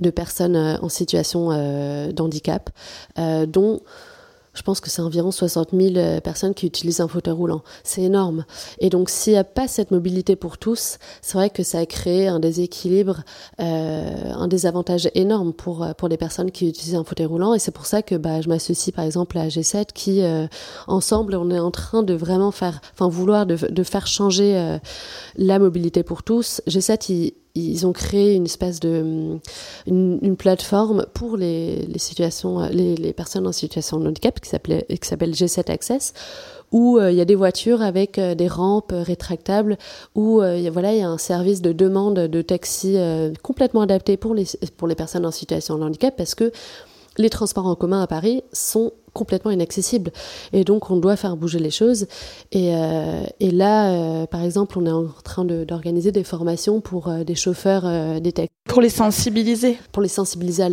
de 0.00 0.10
personnes 0.10 0.56
euh, 0.56 0.76
en 0.80 0.88
situation 0.88 1.50
euh, 1.50 2.12
d'handicap, 2.12 2.70
euh, 3.18 3.46
dont 3.46 3.80
je 4.52 4.62
pense 4.62 4.80
que 4.80 4.88
c'est 4.88 5.02
environ 5.02 5.32
60 5.32 5.70
000 5.72 6.20
personnes 6.20 6.54
qui 6.54 6.64
utilisent 6.68 7.00
un 7.00 7.08
fauteuil 7.08 7.34
roulant. 7.34 7.62
C'est 7.82 8.02
énorme. 8.02 8.44
Et 8.78 8.88
donc, 8.88 9.10
s'il 9.10 9.32
n'y 9.32 9.38
a 9.40 9.42
pas 9.42 9.66
cette 9.66 9.90
mobilité 9.90 10.36
pour 10.36 10.58
tous, 10.58 10.98
c'est 11.22 11.36
vrai 11.36 11.50
que 11.50 11.64
ça 11.64 11.80
a 11.80 11.86
créé 11.86 12.28
un 12.28 12.38
déséquilibre, 12.38 13.24
un 13.58 14.46
désavantage 14.46 15.10
énorme 15.16 15.52
pour, 15.52 15.84
pour 15.98 16.06
les 16.06 16.16
personnes 16.16 16.52
qui 16.52 16.68
utilisent 16.68 16.94
un 16.94 17.02
fauteuil 17.02 17.26
roulant. 17.26 17.54
Et 17.54 17.58
c'est 17.58 17.72
pour 17.72 17.86
ça 17.86 18.02
que 18.02 18.14
bah, 18.14 18.42
je 18.42 18.48
m'associe 18.48 18.94
par 18.94 19.04
exemple 19.04 19.36
à 19.38 19.48
G7 19.48 19.86
qui, 19.92 20.22
ensemble, 20.86 21.34
on 21.34 21.50
est 21.50 21.58
en 21.58 21.72
train 21.72 22.04
de 22.04 22.14
vraiment 22.14 22.52
faire, 22.52 22.80
enfin, 22.92 23.08
vouloir 23.08 23.46
de, 23.46 23.82
faire 23.82 24.06
changer 24.06 24.78
la 25.36 25.58
mobilité 25.58 26.04
pour 26.04 26.22
tous. 26.22 26.62
G7, 26.68 27.10
il 27.12 27.34
ils 27.54 27.86
ont 27.86 27.92
créé 27.92 28.34
une 28.34 28.46
espèce 28.46 28.80
de 28.80 29.38
une, 29.86 30.36
plateforme 30.36 31.06
pour 31.14 31.36
les, 31.36 31.86
les 31.86 31.98
situations 31.98 32.68
les, 32.70 33.12
personnes 33.12 33.46
en 33.46 33.52
situation 33.52 34.00
de 34.00 34.08
handicap 34.08 34.40
qui 34.40 34.48
s'appelait 34.48 34.84
qui 34.88 35.08
s'appelle 35.08 35.30
G7 35.30 35.70
Access 35.70 36.12
où 36.72 36.98
euh, 36.98 37.12
il 37.12 37.16
y 37.16 37.20
a 37.20 37.24
des 37.24 37.36
voitures 37.36 37.80
avec 37.80 38.18
euh, 38.18 38.34
des 38.34 38.48
rampes 38.48 38.92
rétractables 38.94 39.78
où 40.16 40.42
euh, 40.42 40.68
voilà 40.72 40.92
il 40.92 40.98
y 40.98 41.02
a 41.02 41.08
un 41.08 41.18
service 41.18 41.62
de 41.62 41.72
demande 41.72 42.18
de 42.18 42.42
taxi 42.42 42.96
complètement 43.42 43.82
adapté 43.82 44.16
pour 44.16 44.34
les 44.34 44.46
pour 44.76 44.88
les 44.88 44.96
personnes 44.96 45.24
en 45.24 45.30
situation 45.30 45.78
de 45.78 45.84
handicap 45.84 46.14
parce 46.16 46.34
que 46.34 46.50
les 47.18 47.30
transports 47.30 47.66
en 47.66 47.76
commun 47.76 48.02
à 48.02 48.08
Paris 48.08 48.42
sont 48.52 48.92
complètement 49.14 49.50
inaccessibles. 49.50 50.12
Et 50.52 50.64
donc, 50.64 50.90
on 50.90 50.96
doit 50.96 51.16
faire 51.16 51.36
bouger 51.36 51.58
les 51.58 51.70
choses. 51.70 52.06
Et, 52.52 52.74
euh, 52.76 53.22
et 53.40 53.50
là, 53.50 53.92
euh, 53.92 54.26
par 54.26 54.42
exemple, 54.42 54.78
on 54.78 54.84
est 54.84 54.90
en 54.90 55.06
train 55.24 55.44
d'organiser 55.44 56.10
de, 56.12 56.18
des 56.20 56.24
formations 56.24 56.82
pour 56.82 57.08
euh, 57.08 57.24
des 57.24 57.34
chauffeurs 57.34 57.84
des 58.20 58.32
taxis. 58.32 58.52
Pour 58.68 58.82
les 58.82 58.90
sensibiliser 58.90 59.78
Pour 59.92 60.02
les 60.02 60.08
sensibiliser 60.08 60.64
à 60.64 60.68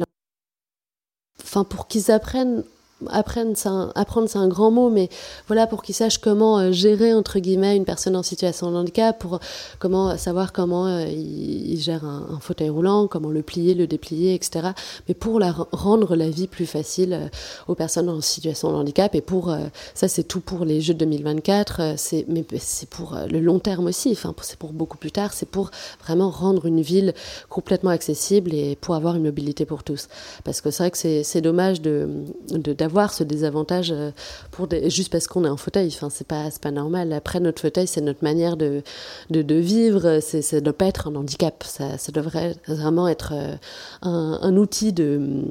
Enfin, 1.43 1.63
pour 1.63 1.87
qu'ils 1.87 2.11
apprennent 2.11 2.63
apprendre, 3.09 3.53
c'est 3.55 4.37
un, 4.37 4.47
grand 4.47 4.71
mot, 4.71 4.89
mais 4.89 5.09
voilà, 5.47 5.67
pour 5.67 5.81
qu'ils 5.83 5.95
sachent 5.95 6.17
comment 6.17 6.59
euh, 6.59 6.71
gérer, 6.71 7.13
entre 7.13 7.39
guillemets, 7.39 7.75
une 7.75 7.85
personne 7.85 8.15
en 8.15 8.23
situation 8.23 8.71
de 8.71 8.75
handicap, 8.75 9.17
pour 9.19 9.39
comment 9.79 10.17
savoir 10.17 10.53
comment 10.53 10.87
euh, 10.87 11.05
ils, 11.05 11.71
ils 11.71 11.79
gèrent 11.79 12.05
un, 12.05 12.39
fauteuil 12.39 12.69
roulant, 12.69 13.07
comment 13.07 13.29
le 13.29 13.41
plier, 13.41 13.73
le 13.73 13.87
déplier, 13.87 14.33
etc. 14.33 14.69
Mais 15.07 15.13
pour 15.13 15.39
rendre 15.71 16.15
la 16.15 16.29
vie 16.29 16.47
plus 16.47 16.65
facile 16.65 17.13
euh, 17.13 17.27
aux 17.67 17.75
personnes 17.75 18.09
en 18.09 18.21
situation 18.21 18.71
de 18.71 18.75
handicap, 18.75 19.15
et 19.15 19.21
pour, 19.21 19.49
euh, 19.49 19.59
ça 19.93 20.07
c'est 20.07 20.23
tout 20.23 20.41
pour 20.41 20.65
les 20.65 20.81
Jeux 20.81 20.93
de 20.93 20.99
2024, 20.99 21.79
euh, 21.79 21.93
c'est, 21.97 22.25
mais 22.27 22.45
c'est 22.59 22.89
pour 22.89 23.17
le 23.29 23.39
long 23.39 23.59
terme 23.59 23.87
aussi, 23.87 24.11
enfin, 24.11 24.33
c'est 24.41 24.57
pour 24.57 24.73
beaucoup 24.73 24.97
plus 24.97 25.11
tard, 25.11 25.33
c'est 25.33 25.47
pour 25.47 25.71
vraiment 26.03 26.29
rendre 26.29 26.65
une 26.65 26.81
ville 26.81 27.13
complètement 27.49 27.91
accessible 27.91 28.53
et 28.53 28.75
pour 28.75 28.95
avoir 28.95 29.15
une 29.15 29.23
mobilité 29.23 29.65
pour 29.65 29.83
tous. 29.83 30.07
Parce 30.43 30.61
que 30.61 30.71
c'est 30.71 30.83
vrai 30.83 30.91
que 30.91 30.97
c'est, 30.97 31.23
c'est 31.23 31.41
dommage 31.41 31.81
de, 31.81 32.07
d'avoir 32.49 32.90
avoir 32.91 33.13
ce 33.13 33.23
désavantage 33.23 33.91
euh, 33.91 34.11
pour 34.51 34.67
juste 34.87 35.11
parce 35.11 35.27
qu'on 35.27 35.45
est 35.45 35.49
en 35.49 35.55
fauteuil. 35.55 35.87
Enfin, 35.87 36.09
c'est 36.09 36.27
pas, 36.27 36.49
pas 36.61 36.71
normal. 36.71 37.13
Après, 37.13 37.39
notre 37.39 37.61
fauteuil, 37.61 37.87
c'est 37.87 38.01
notre 38.01 38.21
manière 38.21 38.57
de, 38.57 38.83
de, 39.29 39.55
vivre. 39.55 40.19
C'est, 40.21 40.41
ça 40.41 40.57
ne 40.57 40.61
doit 40.61 40.73
pas 40.73 40.87
être 40.87 41.07
un 41.07 41.15
handicap. 41.15 41.63
Ça, 41.65 41.97
ça 41.97 42.11
devrait 42.11 42.55
vraiment 42.67 43.07
être 43.07 43.31
euh, 43.33 43.55
un, 44.01 44.39
un 44.41 44.57
outil 44.57 44.93
de 44.93 45.45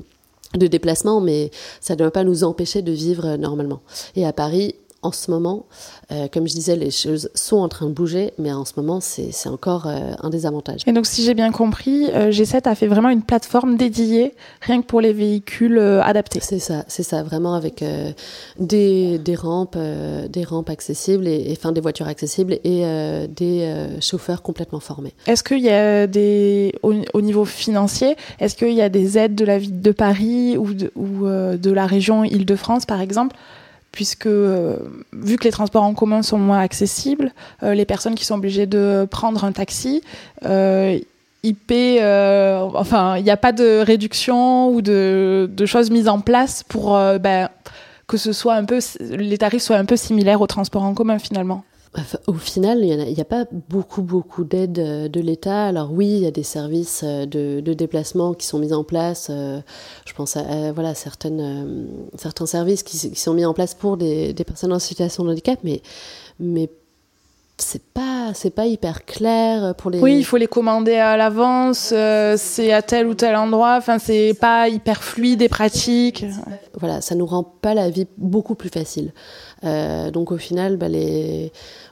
de 0.56 0.66
déplacement, 0.66 1.20
mais 1.20 1.52
ça 1.80 1.94
ne 1.94 2.00
doit 2.00 2.10
pas 2.10 2.24
nous 2.24 2.42
empêcher 2.42 2.82
de 2.82 2.90
vivre 2.90 3.36
normalement. 3.36 3.82
Et 4.16 4.26
à 4.26 4.32
Paris, 4.32 4.74
en 5.02 5.12
ce 5.12 5.30
moment, 5.30 5.64
euh, 6.12 6.28
comme 6.30 6.46
je 6.46 6.52
disais, 6.52 6.76
les 6.76 6.90
choses 6.90 7.30
sont 7.34 7.56
en 7.56 7.68
train 7.68 7.86
de 7.86 7.92
bouger, 7.92 8.32
mais 8.38 8.52
en 8.52 8.66
ce 8.66 8.72
moment, 8.76 9.00
c'est 9.00 9.48
encore 9.48 9.86
euh, 9.86 10.12
un 10.20 10.28
désavantage. 10.28 10.82
Et 10.86 10.92
donc, 10.92 11.06
si 11.06 11.24
j'ai 11.24 11.32
bien 11.32 11.50
compris, 11.52 12.06
euh, 12.12 12.30
G7 12.30 12.68
a 12.68 12.74
fait 12.74 12.86
vraiment 12.86 13.08
une 13.08 13.22
plateforme 13.22 13.76
dédiée 13.76 14.34
rien 14.60 14.82
que 14.82 14.86
pour 14.86 15.00
les 15.00 15.14
véhicules 15.14 15.78
adaptés. 15.78 16.40
C'est 16.42 16.58
ça, 16.58 16.84
c'est 16.88 17.02
ça, 17.02 17.22
vraiment 17.22 17.54
avec 17.54 17.82
des, 18.58 19.18
des, 19.18 19.34
rampes, 19.34 19.78
des 20.28 20.44
rampes 20.44 20.68
accessibles 20.68 21.26
et, 21.26 21.54
enfin 21.56 21.72
des 21.72 21.80
voitures 21.80 22.08
accessibles 22.08 22.58
et 22.64 22.84
des 23.28 23.86
chauffeurs 24.00 24.42
complètement 24.42 24.80
formés. 24.80 25.14
Est-ce 25.26 25.42
qu'il 25.42 25.60
y 25.60 25.70
a 25.70 26.06
des, 26.06 26.74
au, 26.82 27.20
niveau 27.20 27.44
financier, 27.44 28.16
est-ce 28.38 28.54
qu'il 28.54 28.74
y 28.74 28.82
a 28.82 28.88
des 28.88 29.16
aides 29.16 29.34
de 29.34 29.44
la 29.44 29.58
ville 29.58 29.80
de 29.80 29.92
Paris 29.92 30.58
ou 30.58 30.74
de, 30.74 30.92
ou, 30.94 31.26
de 31.26 31.70
la 31.70 31.86
région 31.86 32.24
Île-de-France, 32.24 32.84
par 32.84 33.00
exemple? 33.00 33.36
Puisque 33.92 34.26
euh, 34.26 34.76
vu 35.12 35.36
que 35.36 35.44
les 35.44 35.50
transports 35.50 35.82
en 35.82 35.94
commun 35.94 36.22
sont 36.22 36.38
moins 36.38 36.60
accessibles, 36.60 37.32
euh, 37.62 37.74
les 37.74 37.84
personnes 37.84 38.14
qui 38.14 38.24
sont 38.24 38.36
obligées 38.36 38.66
de 38.66 39.06
prendre 39.10 39.44
un 39.44 39.52
taxi, 39.52 40.02
euh, 40.44 40.98
paient, 41.66 42.00
enfin, 42.74 43.16
il 43.16 43.24
n'y 43.24 43.30
a 43.30 43.36
pas 43.36 43.52
de 43.52 43.80
réduction 43.80 44.68
ou 44.68 44.82
de, 44.82 45.48
de, 45.50 45.66
choses 45.66 45.90
mises 45.90 46.08
en 46.08 46.20
place 46.20 46.62
pour 46.62 46.90
ben, 47.18 47.48
que 48.06 48.18
ce 48.18 48.32
soit 48.32 48.54
un 48.54 48.64
peu, 48.64 48.80
les 49.00 49.38
tarifs 49.38 49.62
soient 49.62 49.78
un 49.78 49.86
peu 49.86 49.96
similaires 49.96 50.42
aux 50.42 50.46
transports 50.46 50.82
en 50.82 50.92
commun 50.92 51.18
finalement. 51.18 51.64
Au 52.28 52.34
final, 52.34 52.84
il 52.84 52.96
n'y 52.96 53.20
a, 53.20 53.24
pas 53.24 53.46
beaucoup, 53.68 54.02
beaucoup 54.02 54.44
d'aide 54.44 54.78
euh, 54.78 55.08
de 55.08 55.20
l'État. 55.20 55.66
Alors 55.66 55.92
oui, 55.92 56.06
il 56.06 56.18
y 56.20 56.26
a 56.26 56.30
des 56.30 56.44
services 56.44 57.02
euh, 57.04 57.26
de, 57.26 57.60
de, 57.60 57.72
déplacement 57.74 58.32
qui 58.32 58.46
sont 58.46 58.60
mis 58.60 58.72
en 58.72 58.84
place. 58.84 59.26
Euh, 59.28 59.60
je 60.06 60.12
pense 60.12 60.36
à, 60.36 60.70
voilà, 60.70 60.94
certaines, 60.94 61.88
certains 62.16 62.46
services 62.46 62.84
qui, 62.84 62.96
sont 62.96 63.34
mis 63.34 63.44
en 63.44 63.54
place 63.54 63.74
pour 63.74 63.96
des, 63.96 64.32
des, 64.32 64.44
personnes 64.44 64.72
en 64.72 64.78
situation 64.78 65.24
de 65.24 65.32
handicap, 65.32 65.58
mais, 65.64 65.82
mais 66.38 66.70
c'est 67.58 67.82
pas 67.82 68.32
c'est 68.32 68.54
pas 68.54 68.64
hyper 68.64 69.04
clair 69.04 69.74
pour 69.74 69.90
les 69.90 70.00
oui 70.00 70.16
il 70.16 70.24
faut 70.24 70.38
les 70.38 70.46
commander 70.46 70.94
à 70.94 71.18
l'avance 71.18 71.92
c'est 72.36 72.72
à 72.72 72.80
tel 72.80 73.06
ou 73.06 73.12
tel 73.12 73.36
endroit 73.36 73.76
enfin 73.76 73.98
c'est 73.98 74.32
pas 74.32 74.68
hyper 74.68 75.02
fluide 75.02 75.42
et 75.42 75.48
pratique 75.50 76.24
voilà 76.78 77.02
ça 77.02 77.14
nous 77.14 77.26
rend 77.26 77.42
pas 77.42 77.74
la 77.74 77.90
vie 77.90 78.06
beaucoup 78.16 78.54
plus 78.54 78.70
facile 78.70 79.12
euh, 79.64 80.10
donc 80.10 80.32
au 80.32 80.38
final, 80.38 80.76
bah, 80.76 80.88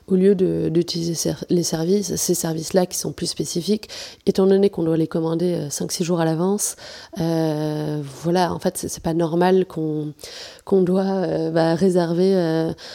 au 0.09 0.14
lieu 0.14 0.35
d'utiliser 0.35 1.33
les 1.51 1.62
services, 1.62 2.16
ces 2.16 2.35
services-là 2.35 2.87
qui 2.87 2.97
sont 2.97 3.12
plus 3.12 3.27
spécifiques, 3.27 3.89
étant 4.27 4.47
donné 4.47 4.71
qu'on 4.71 4.83
doit 4.83 4.97
les 4.97 5.07
commander 5.07 5.69
5-6 5.69 6.03
euh, 6.03 6.05
jours 6.05 6.21
à 6.21 6.25
l'avance, 6.25 6.77
euh, 7.21 8.01
voilà, 8.23 8.53
en 8.53 8.59
fait, 8.59 8.77
c'est 8.77 9.03
pas 9.03 9.14
normal 9.14 9.66
qu'on 9.66 10.12
qu'on 10.64 10.83
doit 10.83 11.03
euh, 11.03 11.51
bah, 11.51 11.75
réserver 11.75 12.35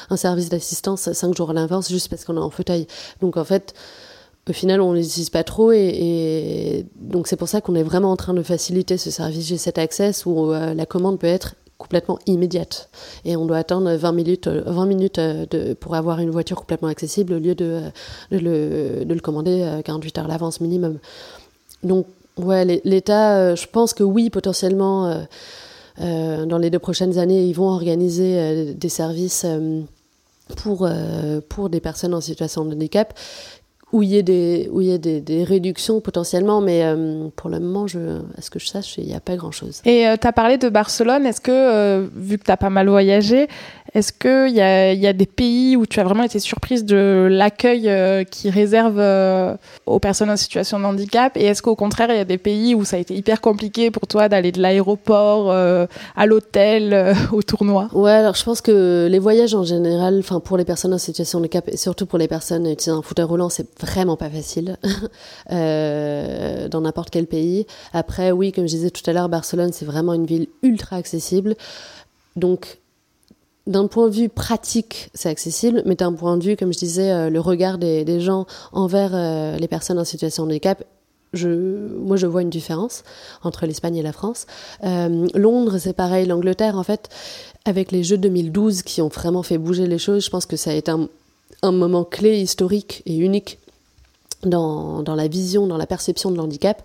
un 0.10 0.18
service 0.18 0.50
d'assistance 0.50 1.12
5 1.12 1.36
jours 1.36 1.52
à 1.52 1.54
l'avance 1.54 1.90
juste 1.90 2.10
parce 2.10 2.26
qu'on 2.26 2.38
est 2.38 2.40
en 2.40 2.50
fauteuil. 2.50 2.88
Donc 3.22 3.38
en 3.38 3.44
fait, 3.44 3.74
au 4.50 4.54
final, 4.54 4.82
on 4.82 4.92
ne 4.92 4.98
les 4.98 5.08
utilise 5.08 5.30
pas 5.30 5.44
trop 5.44 5.72
et 5.72 6.86
donc 7.00 7.28
c'est 7.28 7.38
pour 7.38 7.48
ça 7.48 7.62
qu'on 7.62 7.76
est 7.76 7.84
vraiment 7.84 8.12
en 8.12 8.16
train 8.16 8.34
de 8.34 8.44
faciliter 8.44 8.98
ce 8.98 9.10
service 9.10 9.52
G7 9.52 9.80
Access 9.80 10.26
où 10.26 10.52
la 10.52 10.86
commande 10.86 11.20
peut 11.20 11.28
être 11.28 11.56
complètement 11.78 12.20
immédiate. 12.26 12.90
Et 13.26 13.36
on 13.36 13.46
doit 13.46 13.58
attendre 13.58 13.94
20 13.94 14.12
minutes, 14.12 14.48
20 14.48 14.86
minutes 14.86 15.20
euh, 15.20 15.76
pour 15.80 15.96
avoir 15.96 16.20
une 16.20 16.30
voiture 16.30 16.58
complètement 16.58 16.88
accessible 16.88 17.34
au 17.34 17.40
lieu 17.40 17.56
de, 17.56 17.82
de, 18.32 18.38
le, 18.38 19.06
de 19.06 19.14
le, 19.14 19.20
commander 19.20 19.82
48 19.84 20.18
euh, 20.18 20.22
heures 20.22 20.28
l'avance 20.28 20.62
minimum. 20.62 21.00
Donc, 21.84 22.06
ouais, 22.38 22.82
l'État, 22.84 23.38
euh, 23.38 23.56
je 23.56 23.68
pense 23.68 23.94
que 23.94 24.04
oui, 24.04 24.30
potentiellement, 24.30 25.26
dans 26.00 26.58
les 26.58 26.70
deux 26.70 26.80
prochaines 26.80 27.18
années, 27.18 27.46
ils 27.46 27.54
vont 27.54 27.70
organiser 27.70 28.74
des 28.74 28.90
services 28.90 29.46
pour 30.58 31.70
des 31.70 31.80
personnes 31.80 32.14
en 32.14 32.22
situation 32.22 32.66
de 32.66 32.74
handicap 32.74 33.14
où 33.94 34.02
il 34.02 34.10
y 34.10 34.18
ait 34.18 34.24
des, 34.24 34.70
y 34.74 35.00
des, 35.00 35.22
des 35.22 35.44
réductions 35.44 36.02
potentiellement, 36.02 36.62
mais 36.62 36.84
euh, 36.84 37.28
pour 37.36 37.52
le 37.52 37.60
moment, 37.60 37.86
je, 37.86 38.00
à 38.36 38.41
ce 38.41 38.50
que 38.50 38.58
je 38.58 38.66
sache, 38.68 38.98
il 38.98 39.06
n'y 39.06 39.14
a 39.14 39.20
pas 39.20 39.36
grand-chose. 39.36 39.82
Et 39.86 40.08
euh, 40.08 40.16
tu 40.20 40.28
as 40.28 40.34
parlé 40.34 40.58
de 40.58 40.68
Barcelone, 40.68 41.28
est-ce 41.28 41.39
que, 41.39 41.52
euh, 41.52 42.08
vu 42.16 42.39
que 42.39 42.44
tu 42.44 42.52
as 42.52 42.58
pas 42.58 42.72
mal 42.72 42.89
voyagé, 42.89 43.48
est-ce 43.94 44.12
qu'il 44.12 44.56
y 44.56 44.62
a, 44.62 44.94
y 44.94 45.06
a 45.06 45.14
des 45.14 45.28
pays 45.28 45.76
où 45.78 45.86
tu 45.86 46.00
as 46.00 46.04
vraiment 46.04 46.24
été 46.24 46.39
surprise 46.39 46.84
de 46.84 47.28
l'accueil 47.30 47.88
euh, 47.88 48.24
qui 48.24 48.50
réserve 48.50 48.98
euh, 48.98 49.56
aux 49.86 50.00
personnes 50.00 50.32
en 50.32 50.38
situation 50.38 50.80
de 50.80 50.86
handicap? 50.86 51.38
Et 51.38 51.46
est-ce 51.46 51.62
qu'au 51.62 51.76
contraire, 51.76 52.10
il 52.10 52.18
y 52.18 52.20
a 52.20 52.26
des 52.26 52.39
pays 52.39 52.74
où 52.74 52.86
ça 52.86 52.96
a 52.96 53.00
été 53.00 53.14
hyper 53.14 53.39
compliqué 53.39 53.91
pour 53.91 54.08
toi 54.08 54.30
d'aller 54.30 54.52
de 54.52 54.60
l'aéroport 54.60 55.52
euh, 55.52 55.86
à 56.16 56.26
l'hôtel, 56.26 57.16
au 57.32 57.44
tournoi? 57.44 57.89
Ouais, 57.94 58.12
alors 58.12 58.34
je 58.34 58.44
pense 58.44 58.62
que 58.62 59.08
les 59.10 59.20
voyages 59.20 59.54
en 59.54 59.64
général, 59.64 60.18
enfin 60.20 60.39
pour 60.39 60.58
les 60.58 60.66
personnes 60.66 60.94
en 60.94 60.98
situation 60.98 61.39
de 61.39 61.44
handicap 61.44 61.68
et 61.68 61.78
surtout 61.78 62.08
pour 62.08 62.18
les 62.18 62.28
personnes 62.28 62.66
utilisant 62.66 63.00
un 63.00 63.04
fauteuil 63.04 63.26
roulant, 63.26 63.50
c'est 63.50 63.68
vraiment 63.80 64.18
pas 64.18 64.30
facile 64.30 64.78
dans 65.50 66.82
n'importe 66.82 67.12
quel 67.12 67.28
pays. 67.28 67.68
Après, 67.94 68.32
oui, 68.32 68.52
comme 68.52 68.66
je 68.66 68.76
disais 68.76 68.89
tout 68.89 69.08
à 69.08 69.14
l'heure, 69.14 69.30
Barcelone, 69.30 69.72
c'est 69.72 69.86
vraiment 69.86 70.14
une 70.14 70.26
ville 70.26 70.48
ultra 70.64 70.96
accessible. 70.96 71.56
Donc, 72.36 72.80
d'un 73.66 73.88
point 73.88 74.09
de 74.09 74.14
vue 74.14 74.30
pratique, 74.30 75.09
c'est 75.14 75.30
accessible, 75.30 75.84
mais 75.86 75.95
d'un 75.95 76.14
point 76.14 76.38
de 76.38 76.43
vue, 76.43 76.57
comme 76.57 76.74
je 76.74 76.78
disais, 76.78 77.11
euh, 77.11 77.30
le 77.30 77.39
regard 77.39 77.78
des, 77.78 78.20
gens 78.20 78.45
envers 78.72 79.11
euh, 79.14 79.57
les 79.57 79.68
personnes 79.68 79.99
en 79.99 80.05
situation 80.05 80.45
de 80.45 80.51
handicap, 80.51 80.84
je, 81.32 81.47
moi, 81.97 82.18
je 82.18 82.28
vois 82.28 82.41
une 82.41 82.49
différence 82.49 83.03
entre 83.41 83.66
l'Espagne 83.66 83.95
et 83.95 84.03
la 84.03 84.11
France. 84.11 84.45
Euh, 84.84 85.28
Londres, 85.34 85.78
c'est 85.80 85.93
pareil. 85.93 86.28
L'Angleterre, 86.28 86.78
en 86.78 86.84
fait, 86.84 87.09
avec 87.66 87.91
les 87.91 88.03
Jeux 88.03 88.18
2012 88.18 88.84
qui 88.84 89.01
ont 89.01 89.07
vraiment 89.07 89.41
fait 89.41 89.57
bouger 89.57 89.88
les 89.88 89.97
choses, 89.97 90.26
je 90.26 90.30
pense 90.30 90.45
que 90.45 90.57
ça 90.57 90.72
a 90.72 90.74
été 90.74 90.91
un, 90.91 91.72
moment 91.72 92.03
clé 92.03 92.39
historique 92.39 93.01
et 93.05 93.16
unique 93.16 93.57
dans 94.43 95.03
la 95.07 95.28
vision, 95.30 95.66
dans 95.66 95.78
la 95.78 95.88
perception 95.88 96.30
de 96.30 96.36
l'handicap. 96.36 96.84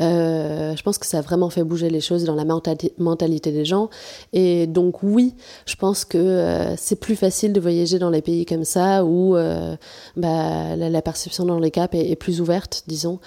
Euh, 0.00 0.76
je 0.76 0.82
pense 0.82 0.98
que 0.98 1.06
ça 1.06 1.18
a 1.18 1.20
vraiment 1.20 1.50
fait 1.50 1.64
bouger 1.64 1.90
les 1.90 2.00
choses 2.00 2.24
dans 2.24 2.34
la 2.34 2.44
mentalité 2.44 3.52
des 3.52 3.64
gens. 3.64 3.90
Et 4.32 4.66
donc 4.66 5.02
oui, 5.02 5.34
je 5.66 5.76
pense 5.76 6.04
que 6.04 6.18
euh, 6.18 6.76
c'est 6.76 7.00
plus 7.00 7.16
facile 7.16 7.52
de 7.52 7.60
voyager 7.60 7.98
dans 7.98 8.10
les 8.10 8.22
pays 8.22 8.46
comme 8.46 8.64
ça 8.64 9.04
où 9.04 9.36
euh, 9.36 9.76
bah, 10.16 10.76
la, 10.76 11.02
perception 11.02 11.44
dans 11.44 11.58
les 11.58 11.70
caps 11.70 11.94
est, 11.94 12.10
est 12.10 12.16
plus 12.16 12.40
ouverte, 12.40 12.84
disons. 12.86 13.18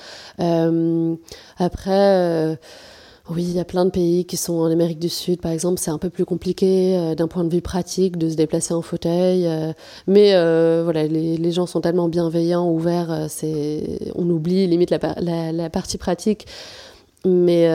Après 1.57 2.57
oui, 3.33 3.43
il 3.43 3.53
y 3.53 3.59
a 3.59 3.65
plein 3.65 3.85
de 3.85 3.89
pays 3.89 4.25
qui 4.25 4.37
sont 4.37 4.53
en 4.53 4.69
Amérique 4.69 4.99
du 4.99 5.09
Sud, 5.09 5.41
par 5.41 5.51
exemple, 5.51 5.79
c'est 5.79 5.91
un 5.91 5.97
peu 5.97 6.09
plus 6.09 6.25
compliqué 6.25 6.97
euh, 6.97 7.15
d'un 7.15 7.27
point 7.27 7.43
de 7.43 7.49
vue 7.53 7.61
pratique 7.61 8.17
de 8.17 8.29
se 8.29 8.35
déplacer 8.35 8.73
en 8.73 8.81
fauteuil. 8.81 9.47
Euh, 9.47 9.73
mais 10.07 10.33
euh, 10.33 10.81
voilà, 10.83 11.07
les, 11.07 11.51
gens 11.51 11.65
sont 11.65 11.81
tellement 11.81 12.09
bienveillants, 12.09 12.69
ouverts, 12.69 13.27
c'est, 13.29 14.11
on 14.15 14.29
oublie 14.29 14.67
limite 14.67 14.91
la, 14.91 15.51
la 15.51 15.69
partie 15.69 15.97
pratique. 15.97 16.45
Mais, 17.23 17.69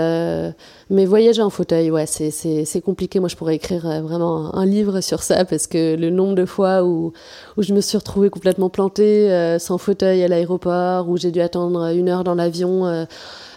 mais 0.91 1.05
voyager 1.05 1.41
en 1.41 1.51
fauteuil, 1.51 1.91
ouais, 1.93 2.07
c'est, 2.07 2.81
compliqué. 2.85 3.21
Moi, 3.21 3.29
je 3.29 3.37
pourrais 3.37 3.55
écrire 3.55 4.03
vraiment 4.03 4.53
un, 4.57 4.67
livre 4.67 5.01
sur 5.01 5.23
ça 5.23 5.45
parce 5.45 5.69
que 5.69 5.95
le 5.95 6.11
nombre 6.11 6.35
de 6.35 6.45
fois 6.45 6.83
où, 6.83 7.13
où 7.57 7.63
je 7.63 7.73
me 7.73 7.81
suis 7.81 7.97
retrouvée 7.97 8.29
complètement 8.29 8.71
plantée 8.71 9.57
sans 9.61 9.79
fauteuil 9.79 10.25
à 10.25 10.29
l'aéroport, 10.29 11.09
où 11.09 11.17
j'ai 11.17 11.31
dû 11.31 11.41
attendre 11.41 11.95
une 11.95 12.09
heure 12.09 12.25
dans 12.25 12.35
l'avion 12.35 13.07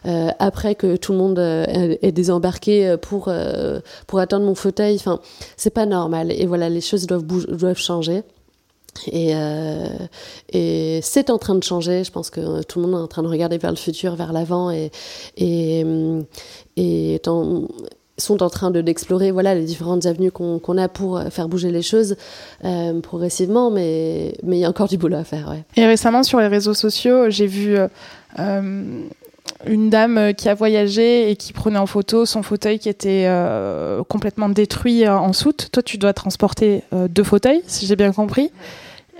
euh, 0.05 0.29
après 0.39 0.75
que 0.75 0.95
tout 0.95 1.11
le 1.11 1.17
monde 1.17 1.39
euh, 1.39 1.65
est 2.01 2.11
désembarqué 2.11 2.87
euh, 2.87 2.97
pour 2.97 3.31
pour 4.07 4.19
atteindre 4.19 4.45
mon 4.45 4.55
fauteuil. 4.55 4.95
Enfin, 4.95 5.19
c'est 5.57 5.73
pas 5.73 5.85
normal. 5.85 6.31
Et 6.31 6.45
voilà, 6.45 6.69
les 6.69 6.81
choses 6.81 7.07
doivent 7.07 7.25
doivent 7.25 7.77
changer. 7.77 8.23
Et, 9.07 9.31
euh, 9.33 9.87
et 10.51 10.99
c'est 11.03 11.29
en 11.29 11.37
train 11.37 11.55
de 11.55 11.63
changer. 11.63 12.03
Je 12.03 12.11
pense 12.11 12.29
que 12.29 12.63
tout 12.63 12.79
le 12.79 12.87
monde 12.87 12.99
est 12.99 13.03
en 13.03 13.07
train 13.07 13.23
de 13.23 13.27
regarder 13.27 13.57
vers 13.57 13.71
le 13.71 13.77
futur, 13.77 14.15
vers 14.15 14.33
l'avant, 14.33 14.71
et, 14.71 14.91
et, 15.37 15.85
et 16.75 17.21
en, 17.27 17.67
sont 18.19 18.43
en 18.43 18.49
train 18.49 18.71
de 18.71 18.81
d'explorer 18.81 19.31
voilà 19.31 19.55
les 19.55 19.63
différentes 19.63 20.05
avenues 20.05 20.31
qu'on 20.31 20.77
a 20.77 20.87
pour 20.87 21.21
faire 21.29 21.47
bouger 21.47 21.71
les 21.71 21.81
choses 21.81 22.15
euh, 22.65 22.99
progressivement, 23.01 23.71
mais 23.71 24.33
mais 24.43 24.57
il 24.57 24.59
y 24.59 24.65
a 24.65 24.69
encore 24.69 24.87
du 24.87 24.97
boulot 24.97 25.17
à 25.17 25.23
faire. 25.23 25.55
Et 25.75 25.85
récemment 25.85 26.23
sur 26.23 26.39
les 26.39 26.47
réseaux 26.47 26.73
sociaux, 26.73 27.29
j'ai 27.29 27.47
vu 27.47 27.77
euh, 27.77 29.07
une 29.65 29.89
dame 29.89 30.17
euh, 30.17 30.33
qui 30.33 30.49
a 30.49 30.53
voyagé 30.53 31.29
et 31.29 31.35
qui 31.35 31.53
prenait 31.53 31.79
en 31.79 31.85
photo 31.85 32.25
son 32.25 32.43
fauteuil 32.43 32.79
qui 32.79 32.89
était 32.89 33.25
euh, 33.27 34.03
complètement 34.03 34.49
détruit 34.49 35.05
euh, 35.05 35.15
en 35.15 35.33
soute. 35.33 35.69
Toi, 35.71 35.83
tu 35.83 35.97
dois 35.97 36.13
transporter 36.13 36.83
deux 36.91 37.23
fauteuils, 37.23 37.61
si 37.67 37.85
j'ai 37.85 37.95
bien 37.95 38.11
compris. 38.11 38.51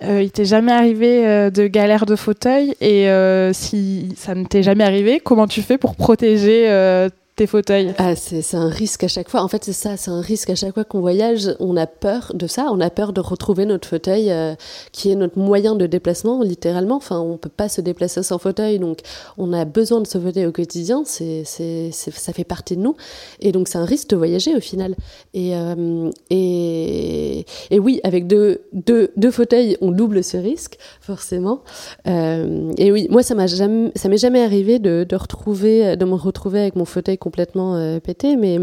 Il 0.02 0.32
t'est 0.32 0.46
jamais 0.46 0.72
arrivé 0.72 1.52
de 1.52 1.68
galère 1.68 2.06
de 2.06 2.16
fauteuil 2.16 2.74
et 2.80 3.10
si 3.54 4.14
ça 4.16 4.34
ne 4.34 4.46
t'est 4.46 4.64
jamais 4.64 4.86
arrivé, 4.86 5.20
comment 5.20 5.46
tu 5.46 5.62
fais 5.62 5.78
pour 5.78 5.96
protéger 5.96 7.10
fauteuils 7.48 7.94
ah, 7.98 8.16
c'est 8.16 8.56
un 8.56 8.70
risque 8.70 9.04
à 9.04 9.08
chaque 9.08 9.30
fois. 9.30 9.42
En 9.42 9.48
fait, 9.48 9.64
c'est 9.64 9.74
ça, 9.74 9.98
c'est 9.98 10.12
un 10.12 10.22
risque 10.22 10.50
à 10.50 10.56
chaque 10.56 10.74
fois 10.74 10.84
qu'on 10.84 11.02
voyage. 11.02 11.56
On 11.60 11.76
a 11.78 11.88
peur 11.88 12.32
de 12.34 12.48
ça, 12.48 12.70
on 12.72 12.80
a 12.80 12.90
peur 12.90 13.14
de 13.14 13.22
retrouver 13.22 13.66
notre 13.66 13.88
fauteuil 13.88 14.32
euh, 14.32 14.56
qui 14.92 15.12
est 15.12 15.16
notre 15.16 15.38
moyen 15.38 15.76
de 15.76 15.86
déplacement, 15.86 16.42
littéralement. 16.42 16.96
Enfin, 16.96 17.20
on 17.20 17.38
peut 17.38 17.50
pas 17.50 17.70
se 17.70 17.82
déplacer 17.82 18.24
sans 18.24 18.38
fauteuil, 18.38 18.80
donc 18.80 19.00
on 19.38 19.54
a 19.54 19.66
besoin 19.66 20.02
de 20.02 20.08
ce 20.08 20.18
fauteuil 20.18 20.46
au 20.46 20.52
quotidien. 20.52 21.04
C'est, 21.06 21.44
c'est, 21.46 21.92
ça 21.92 22.34
fait 22.34 22.44
partie 22.44 22.76
de 22.76 22.82
nous, 22.82 22.96
et 23.40 23.52
donc 23.52 23.68
c'est 23.68 23.78
un 23.78 23.86
risque 23.86 24.10
de 24.10 24.16
voyager 24.16 24.56
au 24.56 24.62
final. 24.62 24.96
Et, 25.34 25.56
euh, 25.56 26.10
et, 26.30 27.46
et 27.72 27.80
oui, 27.80 28.00
avec 28.04 28.28
deux, 28.28 28.62
deux, 28.74 29.12
deux 29.18 29.32
fauteuils, 29.32 29.78
on 29.82 29.92
double 29.92 30.24
ce 30.24 30.38
risque, 30.38 30.78
forcément. 31.02 31.62
Euh, 32.08 32.72
et 32.78 32.92
oui, 32.92 33.08
moi, 33.10 33.24
ça 33.24 33.36
m'a 33.36 33.46
m'est 33.46 34.18
jamais 34.18 34.44
arrivé 34.44 34.80
de, 34.80 35.06
de 35.08 35.16
retrouver, 35.16 35.96
de 35.96 36.06
me 36.06 36.16
retrouver 36.16 36.62
avec 36.62 36.76
mon 36.76 36.86
fauteuil 36.86 37.18
complètement 37.30 37.76
euh, 37.76 38.00
pété, 38.00 38.36
mais 38.36 38.58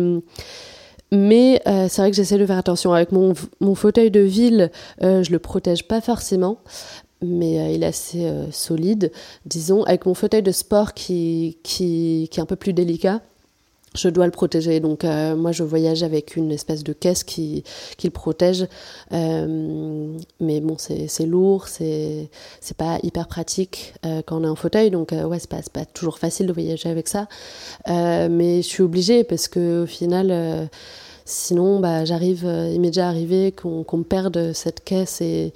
mais 1.12 1.62
euh, 1.68 1.86
c'est 1.88 2.02
vrai 2.02 2.10
que 2.10 2.16
j'essaie 2.16 2.36
de 2.36 2.44
faire 2.44 2.58
attention. 2.58 2.92
Avec 2.92 3.12
mon, 3.12 3.32
mon 3.60 3.76
fauteuil 3.76 4.10
de 4.10 4.18
ville, 4.20 4.72
euh, 5.04 5.22
je 5.22 5.30
le 5.30 5.38
protège 5.38 5.86
pas 5.86 6.00
forcément, 6.00 6.58
mais 7.22 7.72
il 7.76 7.84
est 7.84 7.86
assez 7.86 8.28
solide, 8.50 9.12
disons. 9.44 9.84
Avec 9.84 10.04
mon 10.04 10.14
fauteuil 10.14 10.42
de 10.42 10.50
sport 10.50 10.94
qui, 10.94 11.58
qui, 11.62 12.28
qui 12.32 12.40
est 12.40 12.42
un 12.42 12.46
peu 12.46 12.56
plus 12.56 12.72
délicat, 12.72 13.20
je 13.96 14.08
dois 14.08 14.26
le 14.26 14.30
protéger. 14.32 14.80
Donc 14.80 15.04
euh, 15.04 15.36
moi 15.36 15.52
je 15.52 15.62
voyage 15.62 16.02
avec 16.02 16.36
une 16.36 16.52
espèce 16.52 16.84
de 16.84 16.92
caisse 16.92 17.24
qui, 17.24 17.64
qui 17.96 18.06
le 18.06 18.12
protège. 18.12 18.66
Euh, 19.12 20.12
mais 20.40 20.60
bon 20.60 20.76
c'est 20.78 21.26
lourd, 21.26 21.68
c'est 21.68 22.28
pas 22.76 22.98
hyper 23.02 23.26
pratique 23.26 23.94
euh, 24.04 24.22
quand 24.24 24.40
on 24.40 24.44
est 24.44 24.48
en 24.48 24.56
fauteuil. 24.56 24.90
Donc 24.90 25.12
ouais 25.12 25.38
c'est 25.38 25.50
pas, 25.50 25.60
pas 25.72 25.84
toujours 25.84 26.18
facile 26.18 26.46
de 26.46 26.52
voyager 26.52 26.88
avec 26.88 27.08
ça. 27.08 27.28
mais 27.86 28.62
je 28.62 28.68
suis 28.68 28.82
obligée 28.82 29.24
parce 29.24 29.48
que 29.48 29.82
au 29.82 29.86
final 29.86 30.68
sinon 31.24 31.80
bah, 31.80 32.04
j'arrive, 32.04 32.44
il 32.72 32.80
m'est 32.80 32.88
déjà 32.88 33.08
arrivé 33.08 33.52
qu'on 33.52 33.84
me 33.96 34.04
perde 34.04 34.52
cette 34.52 34.84
caisse 34.84 35.20
et 35.20 35.52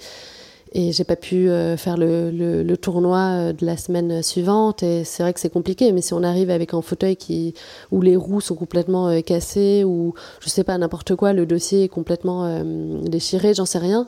et 0.73 0.91
j'ai 0.91 1.03
pas 1.03 1.15
pu 1.15 1.49
euh, 1.49 1.75
faire 1.75 1.97
le, 1.97 2.31
le, 2.31 2.77
tournoi 2.77 3.19
euh, 3.19 3.53
de 3.53 3.65
la 3.65 3.75
semaine 3.75 4.23
suivante. 4.23 4.83
Et 4.83 5.03
c'est 5.03 5.23
vrai 5.23 5.33
que 5.33 5.39
c'est 5.39 5.51
compliqué 5.51 5.91
mais 5.91 6.01
si 6.01 6.13
on 6.13 6.23
arrive 6.23 6.49
avec 6.49 6.73
un 6.73 6.81
fauteuil 6.81 7.15
qui 7.15 7.53
où 7.91 8.01
les 8.01 8.15
roues 8.15 8.41
sont 8.41 8.55
complètement 8.55 9.09
euh, 9.09 9.21
cassées 9.21 9.83
ou 9.83 10.13
je 10.39 10.49
sais 10.49 10.63
pas 10.63 10.77
n'importe 10.77 11.15
quoi 11.15 11.33
le 11.33 11.45
dossier 11.45 11.83
est 11.83 11.89
complètement 11.89 12.63
déchiré 13.03 13.53
j'en 13.53 13.65
sais 13.65 13.79
rien 13.79 14.07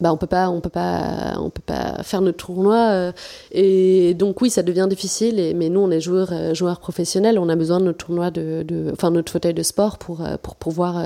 bah 0.00 0.12
on 0.12 0.16
peut 0.16 0.26
pas 0.26 0.48
on 0.48 0.60
peut 0.60 0.70
pas 0.70 1.34
on 1.38 1.50
peut 1.50 1.62
pas 1.64 2.02
faire 2.02 2.22
notre 2.22 2.44
tournoi 2.44 3.12
et 3.52 4.14
donc 4.14 4.40
oui 4.40 4.50
ça 4.50 4.62
devient 4.62 4.86
difficile 4.88 5.54
mais 5.56 5.68
nous 5.68 5.80
on 5.80 5.90
est 5.90 6.00
joueurs 6.00 6.54
joueurs 6.54 6.80
professionnels. 6.80 7.38
On 7.38 7.48
a 7.48 7.56
besoin 7.56 7.80
de 7.80 7.84
notre 7.84 8.06
tournoi 8.06 8.30
de, 8.30 8.62
de 8.62 8.90
enfin 8.92 9.10
notre 9.10 9.30
fauteuil 9.30 9.54
de 9.54 9.62
sport 9.62 9.98
pour 9.98 10.22
pour 10.42 10.56
pouvoir 10.56 11.02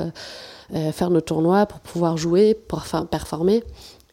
faire 0.93 1.11
notre 1.11 1.27
tournoi 1.27 1.67
pour 1.67 1.81
pouvoir 1.81 2.17
jouer 2.17 2.55
pour 2.55 2.79
enfin 2.79 3.05
performer 3.05 3.65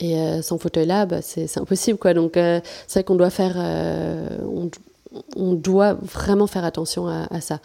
et 0.02 0.18
euh, 0.18 0.41
sans 0.41 0.58
fauteuil-là, 0.58 1.06
bah, 1.06 1.22
c'est 1.22 1.58
impossible. 1.58 1.99
Quoi. 1.99 2.14
Donc, 2.14 2.36
euh, 2.36 2.60
c'est 2.88 2.99
vrai 2.99 3.04
qu'on 3.04 3.16
doit 3.16 3.30
faire. 3.30 3.54
Euh, 3.56 4.28
on, 4.43 4.70
on, 5.36 5.54
doit 5.54 5.93
vraiment 5.93 6.47
faire 6.47 6.66
attention 6.66 7.08
à, 7.08 7.28
à 7.30 7.41
ça 7.41 7.60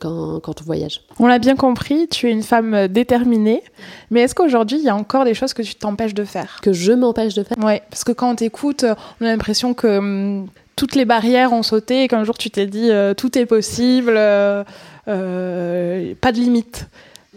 quand, 0.00 0.40
quand, 0.40 0.62
on 0.62 0.64
voyage. 0.64 1.02
On 1.18 1.26
l'a 1.26 1.38
bien 1.38 1.54
compris, 1.54 2.08
tu 2.08 2.28
es 2.28 2.32
une 2.32 2.42
femme 2.42 2.88
déterminée. 2.88 3.62
Mais 4.10 4.22
est-ce 4.22 4.34
qu'aujourd'hui, 4.34 4.78
il 4.78 4.84
y 4.84 4.88
a 4.88 4.96
encore 4.96 5.24
des 5.24 5.34
choses 5.34 5.52
que 5.52 5.60
tu 5.62 5.74
t'empêches 5.74 6.14
de 6.14 6.24
faire? 6.24 6.58
Que 6.62 6.72
je 6.72 6.92
m'empêche 6.92 7.34
de 7.34 7.42
faire? 7.42 7.58
Oui, 7.62 7.74
parce 7.90 8.02
que 8.02 8.12
quand 8.12 8.30
on 8.30 8.34
t'écoute, 8.34 8.86
on 9.20 9.26
a 9.26 9.28
l'impression 9.28 9.74
que 9.74 9.98
hum, 9.98 10.48
toutes 10.74 10.94
les 10.94 11.04
barrières 11.04 11.52
ont 11.52 11.62
sauté 11.62 12.04
et 12.04 12.08
qu'un 12.08 12.24
jour 12.24 12.38
tu 12.38 12.50
t'es 12.50 12.66
dit 12.66 12.90
tout 13.16 13.36
est 13.38 13.46
possible, 13.46 14.14
pas 15.04 15.12
de 15.14 16.36
limite. 16.36 16.86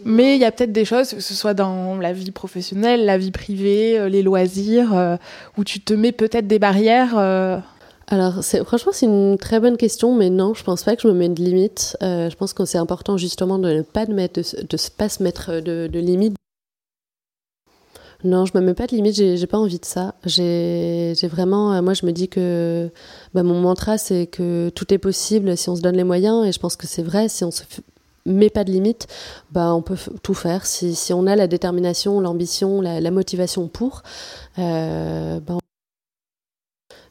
Mais 0.04 0.36
il 0.36 0.40
y 0.40 0.44
a 0.44 0.52
peut-être 0.52 0.72
des 0.72 0.84
choses, 0.84 1.10
que 1.10 1.20
ce 1.20 1.34
soit 1.34 1.54
dans 1.54 1.96
la 1.96 2.12
vie 2.12 2.30
professionnelle, 2.30 3.06
la 3.06 3.16
vie 3.16 3.30
privée, 3.30 3.98
euh, 3.98 4.08
les 4.10 4.22
loisirs, 4.22 4.94
euh, 4.94 5.16
où 5.56 5.64
tu 5.64 5.80
te 5.80 5.94
mets 5.94 6.12
peut-être 6.12 6.46
des 6.46 6.58
barrières. 6.58 7.16
Euh. 7.16 7.58
Alors, 8.08 8.44
franchement, 8.66 8.92
c'est 8.92 9.06
une 9.06 9.38
très 9.38 9.60
bonne 9.60 9.78
question, 9.78 10.14
mais 10.14 10.28
non, 10.28 10.52
je 10.52 10.62
pense 10.62 10.82
pas 10.82 10.94
que 10.94 11.00
je 11.00 11.08
me 11.08 11.14
mets 11.14 11.30
de 11.30 11.42
limites. 11.42 11.96
je 12.02 12.34
pense 12.36 12.52
que 12.52 12.66
c'est 12.66 12.76
important 12.76 13.16
justement 13.16 13.58
de 13.58 13.70
ne 13.70 13.80
pas 13.80 14.04
de 14.04 14.12
mettre, 14.12 14.40
de, 14.40 14.76
pas 14.98 15.08
se 15.08 15.22
mettre 15.22 15.60
de, 15.62 15.86
de 15.86 15.98
limites. 16.00 16.36
Non, 18.22 18.44
je 18.44 18.52
me 18.54 18.60
mets 18.60 18.74
pas 18.74 18.86
de 18.86 18.94
limites, 18.94 19.14
j'ai 19.14 19.46
pas 19.46 19.56
envie 19.56 19.78
de 19.78 19.86
ça. 19.86 20.16
J'ai 20.26 21.14
vraiment, 21.22 21.80
moi, 21.82 21.94
je 21.94 22.04
me 22.04 22.12
dis 22.12 22.28
que 22.28 22.90
bah, 23.32 23.42
mon 23.42 23.60
mantra, 23.60 23.96
c'est 23.96 24.26
que 24.26 24.68
tout 24.68 24.92
est 24.92 24.98
possible 24.98 25.56
si 25.56 25.70
on 25.70 25.76
se 25.76 25.80
donne 25.80 25.96
les 25.96 26.04
moyens, 26.04 26.46
et 26.46 26.52
je 26.52 26.58
pense 26.58 26.76
que 26.76 26.86
c'est 26.86 27.02
vrai. 27.02 27.30
Si 27.30 27.42
on 27.42 27.50
se 27.50 27.62
mais 28.26 28.50
pas 28.50 28.64
de 28.64 28.70
limite, 28.70 29.06
bah, 29.50 29.74
on 29.74 29.82
peut 29.82 29.98
tout 30.22 30.34
faire. 30.34 30.66
Si, 30.66 30.94
si 30.94 31.12
on 31.12 31.26
a 31.26 31.36
la 31.36 31.46
détermination, 31.46 32.20
l'ambition, 32.20 32.80
la, 32.80 33.00
la, 33.00 33.10
motivation 33.10 33.68
pour, 33.68 34.02
euh, 34.58 35.40
bah, 35.40 35.58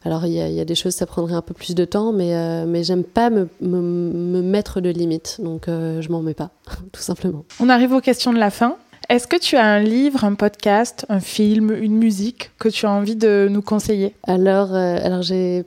alors 0.05 0.25
il 0.25 0.33
y, 0.33 0.35
y, 0.35 0.59
a 0.59 0.65
des 0.65 0.75
choses, 0.75 0.93
ça 0.93 1.05
prendrait 1.05 1.35
un 1.35 1.41
peu 1.41 1.53
plus 1.53 1.75
de 1.75 1.85
temps, 1.85 2.11
mais, 2.11 2.35
euh, 2.35 2.65
mais 2.67 2.83
j'aime 2.83 3.03
pas 3.03 3.29
me, 3.29 3.47
me, 3.61 3.79
me, 3.79 4.41
mettre 4.41 4.81
de 4.81 4.89
limites, 4.89 5.39
donc 5.41 5.67
euh, 5.67 6.01
je 6.01 6.09
m'en 6.09 6.21
mets 6.21 6.33
pas, 6.33 6.49
tout 6.91 7.01
simplement. 7.01 7.45
On 7.59 7.69
arrive 7.69 7.93
aux 7.93 8.01
questions 8.01 8.33
de 8.33 8.39
la 8.39 8.49
fin. 8.49 8.75
Est-ce 9.09 9.27
que 9.27 9.37
tu 9.37 9.55
as 9.57 9.65
un 9.65 9.79
livre, 9.79 10.23
un 10.23 10.35
podcast, 10.35 11.05
un 11.09 11.19
film, 11.19 11.71
une 11.71 11.95
musique 11.97 12.51
que 12.57 12.69
tu 12.69 12.85
as 12.85 12.91
envie 12.91 13.15
de 13.15 13.47
nous 13.49 13.61
conseiller? 13.61 14.15
Alors, 14.23 14.73
euh, 14.73 14.97
alors 15.03 15.21
j'ai. 15.21 15.65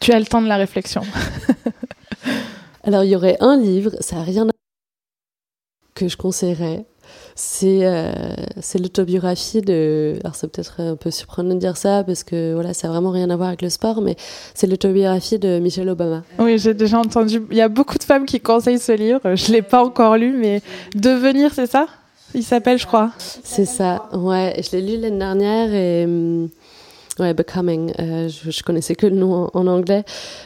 Tu 0.00 0.12
as 0.12 0.18
le 0.18 0.26
temps 0.26 0.40
de 0.40 0.48
la 0.48 0.56
réflexion. 0.56 1.02
Alors, 2.88 3.04
il 3.04 3.10
y 3.10 3.16
aurait 3.16 3.36
un 3.40 3.58
livre, 3.58 3.90
ça 4.00 4.16
n'a 4.16 4.22
rien 4.22 4.48
à 4.48 4.52
que 5.94 6.08
je 6.08 6.16
conseillerais. 6.16 6.86
C'est 7.34 7.80
euh, 7.82 8.10
l'autobiographie 8.80 9.60
de. 9.60 10.16
Alors, 10.24 10.34
c'est 10.34 10.50
peut-être 10.50 10.80
un 10.80 10.96
peu 10.96 11.10
surprenant 11.10 11.54
de 11.54 11.60
dire 11.60 11.76
ça 11.76 12.02
parce 12.02 12.24
que 12.24 12.54
voilà, 12.54 12.72
ça 12.72 12.88
n'a 12.88 12.94
vraiment 12.94 13.10
rien 13.10 13.28
à 13.28 13.36
voir 13.36 13.48
avec 13.48 13.60
le 13.60 13.68
sport, 13.68 14.00
mais 14.00 14.16
c'est 14.54 14.66
l'autobiographie 14.66 15.38
de 15.38 15.58
Michelle 15.58 15.90
Obama. 15.90 16.22
Oui, 16.38 16.56
j'ai 16.56 16.72
déjà 16.72 16.98
entendu. 16.98 17.42
Il 17.50 17.58
y 17.58 17.60
a 17.60 17.68
beaucoup 17.68 17.98
de 17.98 18.04
femmes 18.04 18.24
qui 18.24 18.40
conseillent 18.40 18.78
ce 18.78 18.92
livre. 18.92 19.34
Je 19.34 19.50
ne 19.50 19.56
l'ai 19.56 19.62
pas 19.62 19.84
encore 19.84 20.16
lu, 20.16 20.32
mais 20.32 20.62
Devenir, 20.94 21.52
c'est 21.52 21.70
ça? 21.70 21.88
Il 22.34 22.42
s'appelle, 22.42 22.78
je 22.78 22.86
crois. 22.86 23.12
C'est 23.18 23.66
ça, 23.66 24.08
ouais. 24.14 24.62
Je 24.62 24.74
l'ai 24.74 24.96
lu 24.96 25.02
l'année 25.02 25.18
dernière 25.18 25.74
et. 25.74 26.04
Hum, 26.06 26.48
Ouais, 27.18 27.34
Becoming. 27.34 27.92
Euh, 27.98 28.28
je, 28.28 28.50
je, 28.50 28.62
connaissais 28.62 28.94
que 28.94 29.06
le 29.06 29.16
nom 29.16 29.50
en, 29.52 29.66
anglais. 29.66 30.04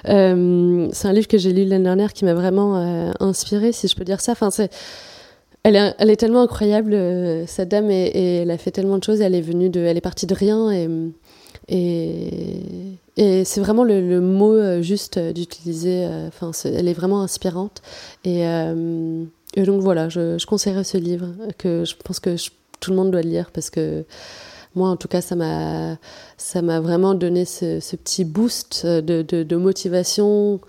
Euh, 0.08 0.88
c'est 0.92 1.08
un 1.08 1.12
livre 1.12 1.28
que 1.28 1.38
j'ai 1.38 1.52
lu 1.52 1.64
l'année 1.64 1.84
dernière 1.84 2.12
qui 2.12 2.24
m'a 2.24 2.34
vraiment 2.34 2.76
euh, 2.76 3.12
inspirée, 3.20 3.72
si 3.72 3.88
je 3.88 3.96
peux 3.96 4.04
dire 4.04 4.20
ça. 4.20 4.32
Enfin, 4.32 4.50
c'est. 4.50 4.70
Elle 5.64 5.76
est, 5.76 5.94
elle 5.98 6.10
est 6.10 6.16
tellement 6.16 6.42
incroyable, 6.42 6.98
cette 7.46 7.68
dame, 7.68 7.88
et, 7.88 8.42
elle 8.42 8.50
a 8.50 8.58
fait 8.58 8.72
tellement 8.72 8.98
de 8.98 9.04
choses. 9.04 9.20
Elle 9.20 9.36
est 9.36 9.40
venue 9.40 9.70
de, 9.70 9.80
elle 9.80 9.96
est 9.96 10.00
partie 10.00 10.26
de 10.26 10.34
rien, 10.34 10.72
et 10.72 10.88
et, 11.68 13.44
c'est 13.44 13.60
vraiment 13.60 13.84
le, 13.84 14.20
mot 14.20 14.82
juste 14.82 15.20
d'utiliser. 15.20 16.04
Enfin, 16.26 16.50
elle 16.64 16.88
est 16.88 16.92
vraiment 16.92 17.22
inspirante. 17.22 17.80
Et, 18.24 18.44
donc 19.56 19.82
voilà, 19.82 20.08
je, 20.08 20.36
je, 20.36 20.46
conseillerais 20.46 20.82
ce 20.82 20.98
livre 20.98 21.28
que 21.58 21.84
je 21.84 21.94
pense 22.02 22.18
que 22.18 22.34
tout 22.80 22.90
le 22.90 22.96
monde 22.96 23.12
doit 23.12 23.22
lire 23.22 23.50
parce 23.52 23.70
que 23.70 24.04
moi, 24.74 24.88
en 24.88 24.96
tout 24.96 25.08
cas, 25.08 25.20
ça 25.20 25.36
m'a, 25.36 25.96
ça 26.36 26.62
m'a 26.62 26.80
vraiment 26.80 27.14
donné 27.14 27.44
ce, 27.44 27.78
petit 27.96 28.24
boost 28.24 28.86
de, 28.86 29.22
de, 29.22 29.56
motivation. 29.56 30.60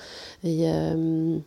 Euh, 0.46 1.38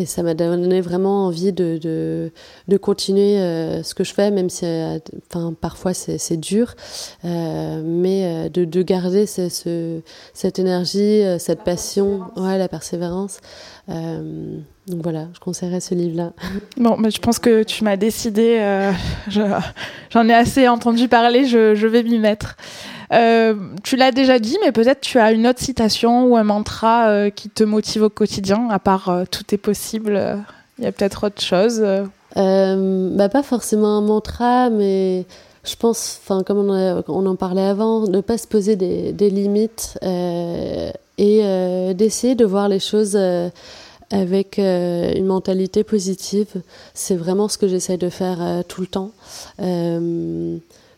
et 0.00 0.06
ça 0.06 0.22
m'a 0.22 0.32
donné 0.32 0.80
vraiment 0.80 1.26
envie 1.26 1.52
de, 1.52 1.76
de, 1.76 2.32
de 2.68 2.76
continuer 2.78 3.38
euh, 3.38 3.82
ce 3.82 3.94
que 3.94 4.02
je 4.02 4.14
fais, 4.14 4.30
même 4.30 4.48
si 4.48 4.64
euh, 4.64 4.98
enfin, 5.28 5.52
parfois 5.60 5.92
c'est 5.92 6.36
dur, 6.38 6.74
euh, 7.26 7.82
mais 7.84 8.48
de, 8.48 8.64
de 8.64 8.82
garder 8.82 9.26
ce, 9.26 9.50
ce, 9.50 10.00
cette 10.32 10.58
énergie, 10.58 11.22
cette 11.38 11.64
passion, 11.64 12.22
ouais, 12.36 12.56
la 12.56 12.68
persévérance. 12.68 13.40
donc 13.88 15.02
voilà, 15.02 15.28
je 15.34 15.40
conseillerais 15.40 15.80
ce 15.80 15.94
livre-là. 15.94 16.32
Bon, 16.78 16.96
mais 16.96 17.10
je 17.10 17.20
pense 17.20 17.38
que 17.38 17.62
tu 17.62 17.84
m'as 17.84 17.98
décidé, 17.98 18.58
j'en 19.28 20.28
ai 20.28 20.34
assez 20.34 20.66
entendu 20.66 21.08
parler, 21.08 21.44
je, 21.44 21.74
je 21.74 21.86
vais 21.86 22.02
m'y 22.02 22.18
mettre. 22.18 22.56
Euh, 23.12 23.54
tu 23.82 23.96
l'as 23.96 24.12
déjà 24.12 24.38
dit, 24.38 24.56
mais 24.64 24.72
peut-être 24.72 25.00
tu 25.00 25.18
as 25.18 25.32
une 25.32 25.46
autre 25.46 25.60
citation 25.60 26.26
ou 26.26 26.36
un 26.36 26.44
mantra 26.44 27.08
euh, 27.08 27.30
qui 27.30 27.48
te 27.48 27.64
motive 27.64 28.04
au 28.04 28.10
quotidien, 28.10 28.68
à 28.70 28.78
part 28.78 29.08
euh, 29.08 29.24
tout 29.28 29.44
est 29.52 29.58
possible. 29.58 30.38
Il 30.78 30.84
y 30.84 30.86
a 30.86 30.92
peut-être 30.92 31.26
autre 31.26 31.42
chose. 31.42 31.82
bah, 32.36 33.28
pas 33.28 33.42
forcément 33.42 33.98
un 33.98 34.00
mantra, 34.00 34.70
mais 34.70 35.24
je 35.64 35.76
pense, 35.76 36.20
enfin 36.22 36.42
comme 36.42 36.70
on, 36.70 37.26
en 37.26 37.36
parlait 37.36 37.66
avant, 37.66 38.06
ne 38.06 38.20
pas 38.20 38.38
se 38.38 38.46
poser 38.46 38.76
des, 38.76 39.30
limites 39.30 39.98
et 40.02 41.42
d'essayer 41.94 42.34
de 42.34 42.44
voir 42.46 42.68
les 42.68 42.78
choses 42.78 43.18
avec 44.10 44.58
une 44.58 45.26
mentalité 45.26 45.84
positive. 45.84 46.62
C'est 46.94 47.16
vraiment 47.16 47.48
ce 47.48 47.58
que 47.58 47.68
j'essaie 47.68 47.98
de 47.98 48.08
faire 48.08 48.64
tout 48.68 48.80
le 48.80 48.86
temps. 48.86 49.10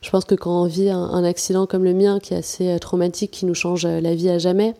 Je 0.02 0.10
pense 0.10 0.24
que 0.24 0.34
quand 0.34 0.62
on 0.62 0.66
vit 0.66 0.90
un, 0.90 1.24
accident 1.24 1.66
comme 1.66 1.84
le 1.84 1.94
mien, 1.94 2.18
qui 2.20 2.34
est 2.34 2.38
assez 2.38 2.76
traumatique, 2.80 3.30
qui 3.30 3.46
nous 3.46 3.54
change 3.54 3.86
la 3.86 4.14
vie 4.14 4.28
à 4.28 4.38
jamais, 4.38 4.74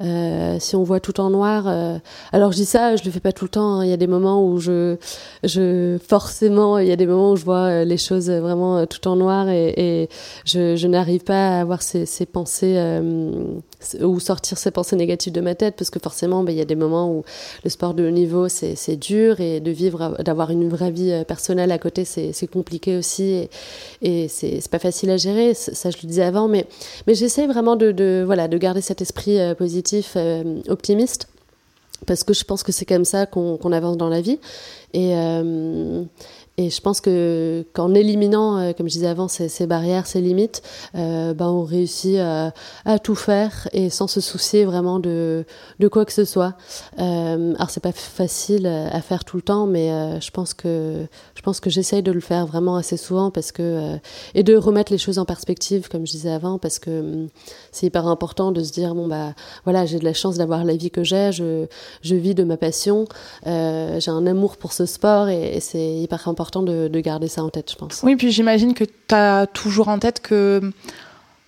si 0.00 0.76
on 0.76 0.82
voit 0.82 1.00
tout 1.00 1.20
en 1.20 1.30
noir, 1.30 1.66
alors 2.32 2.52
je 2.52 2.56
dis 2.56 2.64
ça, 2.64 2.96
je 2.96 3.04
le 3.04 3.10
fais 3.10 3.20
pas 3.20 3.32
tout 3.32 3.44
le 3.44 3.50
temps. 3.50 3.80
Hein. 3.80 3.84
Il 3.84 3.90
y 3.90 3.92
a 3.92 3.98
des 3.98 4.06
moments 4.06 4.46
où 4.46 4.58
je, 4.58 4.96
je 5.44 5.98
forcément, 6.06 6.78
il 6.78 6.88
y 6.88 6.92
a 6.92 6.96
des 6.96 7.06
moments 7.06 7.32
où 7.32 7.36
je 7.36 7.44
vois 7.44 7.84
les 7.84 7.98
choses 7.98 8.30
vraiment 8.30 8.86
tout 8.86 9.06
en 9.06 9.16
noir 9.16 9.48
et, 9.50 9.74
et 9.76 10.08
je, 10.44 10.76
je 10.76 10.86
n'arrive 10.88 11.22
pas 11.22 11.58
à 11.58 11.60
avoir 11.60 11.82
ces, 11.82 12.06
ces 12.06 12.24
pensées 12.26 12.76
ou 14.00 14.20
sortir 14.20 14.58
ces 14.58 14.70
pensées 14.70 14.96
négatives 14.96 15.32
de 15.32 15.40
ma 15.40 15.54
tête 15.54 15.76
parce 15.76 15.90
que 15.90 15.98
forcément 15.98 16.42
ben, 16.42 16.52
il 16.52 16.58
y 16.58 16.60
a 16.60 16.64
des 16.64 16.74
moments 16.74 17.10
où 17.10 17.24
le 17.64 17.70
sport 17.70 17.94
de 17.94 18.06
haut 18.06 18.10
niveau 18.10 18.48
c'est 18.48 18.96
dur 18.96 19.40
et 19.40 19.60
de 19.60 19.70
vivre 19.70 20.16
d'avoir 20.22 20.50
une 20.50 20.68
vraie 20.68 20.90
vie 20.90 21.12
euh, 21.12 21.24
personnelle 21.24 21.72
à 21.72 21.78
côté 21.78 22.04
c'est 22.04 22.46
compliqué 22.46 22.96
aussi 22.96 23.24
et, 23.24 23.50
et 24.02 24.28
c'est 24.28 24.68
pas 24.70 24.78
facile 24.78 25.10
à 25.10 25.16
gérer 25.16 25.54
ça 25.54 25.90
je 25.90 25.96
le 26.02 26.08
disais 26.08 26.22
avant 26.22 26.48
mais 26.48 26.66
mais 27.06 27.14
j'essaie 27.14 27.46
vraiment 27.46 27.76
de, 27.76 27.92
de, 27.92 28.22
voilà 28.24 28.48
de 28.48 28.58
garder 28.58 28.80
cet 28.80 29.00
esprit 29.02 29.38
euh, 29.38 29.54
positif 29.54 30.14
euh, 30.16 30.60
optimiste 30.68 31.28
parce 32.06 32.24
que 32.24 32.34
je 32.34 32.44
pense 32.44 32.62
que 32.62 32.72
c'est 32.72 32.84
comme 32.84 33.04
ça 33.04 33.26
qu'on 33.26 33.72
avance 33.72 33.96
dans 33.96 34.08
la 34.08 34.20
vie 34.20 34.40
et 34.92 35.14
et 36.62 36.70
je 36.70 36.80
pense 36.80 37.00
que 37.00 37.66
qu'en 37.72 37.92
éliminant, 37.92 38.58
euh, 38.58 38.72
comme 38.72 38.88
je 38.88 38.94
disais 38.94 39.08
avant, 39.08 39.26
ces, 39.26 39.66
barrières, 39.66 40.06
ces 40.06 40.20
limites, 40.20 40.62
euh, 40.94 41.34
ben 41.34 41.48
on 41.48 41.64
réussit 41.64 42.18
à, 42.18 42.52
à, 42.84 42.98
tout 43.00 43.16
faire 43.16 43.68
et 43.72 43.90
sans 43.90 44.06
se 44.06 44.20
soucier 44.20 44.64
vraiment 44.64 45.00
de, 45.00 45.44
de 45.80 45.88
quoi 45.88 46.04
que 46.04 46.12
ce 46.12 46.24
soit. 46.24 46.54
Euh, 47.00 47.54
alors 47.54 47.70
c'est 47.70 47.82
pas 47.82 47.92
facile 47.92 48.66
à 48.66 49.00
faire 49.02 49.24
tout 49.24 49.36
le 49.36 49.42
temps, 49.42 49.66
mais 49.66 49.90
euh, 49.90 50.20
je 50.20 50.30
pense 50.30 50.54
que 50.54 51.06
je 51.34 51.42
pense 51.42 51.58
que 51.58 51.68
j'essaye 51.68 52.02
de 52.02 52.12
le 52.12 52.20
faire 52.20 52.46
vraiment 52.46 52.76
assez 52.76 52.96
souvent 52.96 53.30
parce 53.32 53.50
que 53.50 53.62
euh, 53.62 53.96
et 54.34 54.44
de 54.44 54.54
remettre 54.56 54.92
les 54.92 54.98
choses 54.98 55.18
en 55.18 55.24
perspective, 55.24 55.88
comme 55.88 56.06
je 56.06 56.12
disais 56.12 56.30
avant, 56.30 56.58
parce 56.58 56.78
que 56.78 57.00
hum, 57.00 57.28
c'est 57.72 57.86
hyper 57.86 58.06
important 58.06 58.52
de 58.52 58.62
se 58.62 58.70
dire 58.72 58.94
bon 58.94 59.08
bah 59.08 59.34
voilà 59.64 59.84
j'ai 59.84 59.98
de 59.98 60.04
la 60.04 60.14
chance 60.14 60.36
d'avoir 60.36 60.64
la 60.64 60.76
vie 60.76 60.90
que 60.92 61.02
j'ai, 61.02 61.32
je 61.32 61.66
je 62.02 62.14
vis 62.14 62.36
de 62.36 62.44
ma 62.44 62.56
passion, 62.56 63.06
j'ai 63.44 64.10
un 64.10 64.26
amour 64.26 64.56
pour 64.56 64.72
ce 64.72 64.86
sport 64.86 65.28
et, 65.28 65.56
et 65.56 65.60
c'est 65.60 65.96
hyper 65.96 66.28
important 66.28 66.51
de, 66.60 66.88
de, 66.88 67.00
garder 67.00 67.28
ça 67.28 67.42
en 67.42 67.48
tête, 67.48 67.70
je 67.70 67.76
pense. 67.76 68.02
Oui, 68.02 68.16
puis 68.16 68.30
j'imagine 68.30 68.74
que 68.74 68.84
tu 68.84 69.14
as 69.14 69.46
toujours 69.46 69.88
en 69.88 69.98
tête 69.98 70.20
que, 70.20 70.60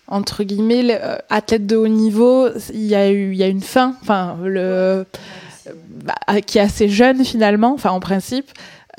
entre 0.07 0.45
guillemets, 0.45 0.99
euh, 0.99 1.17
athlète 1.29 1.67
de 1.67 1.77
haut 1.77 1.89
niveau, 1.89 2.49
il 2.73 2.87
y, 2.87 2.95
a 2.95 3.11
y 3.11 3.43
a 3.43 3.49
une 3.49 3.61
fin, 3.61 3.95
enfin, 4.01 4.39
le, 4.43 5.05
bah, 6.03 6.41
qui 6.41 6.59
est 6.59 6.63
assez 6.63 6.89
jeune 6.89 7.25
finalement, 7.25 7.73
enfin, 7.75 7.91
en 7.91 8.01
principe. 8.01 8.51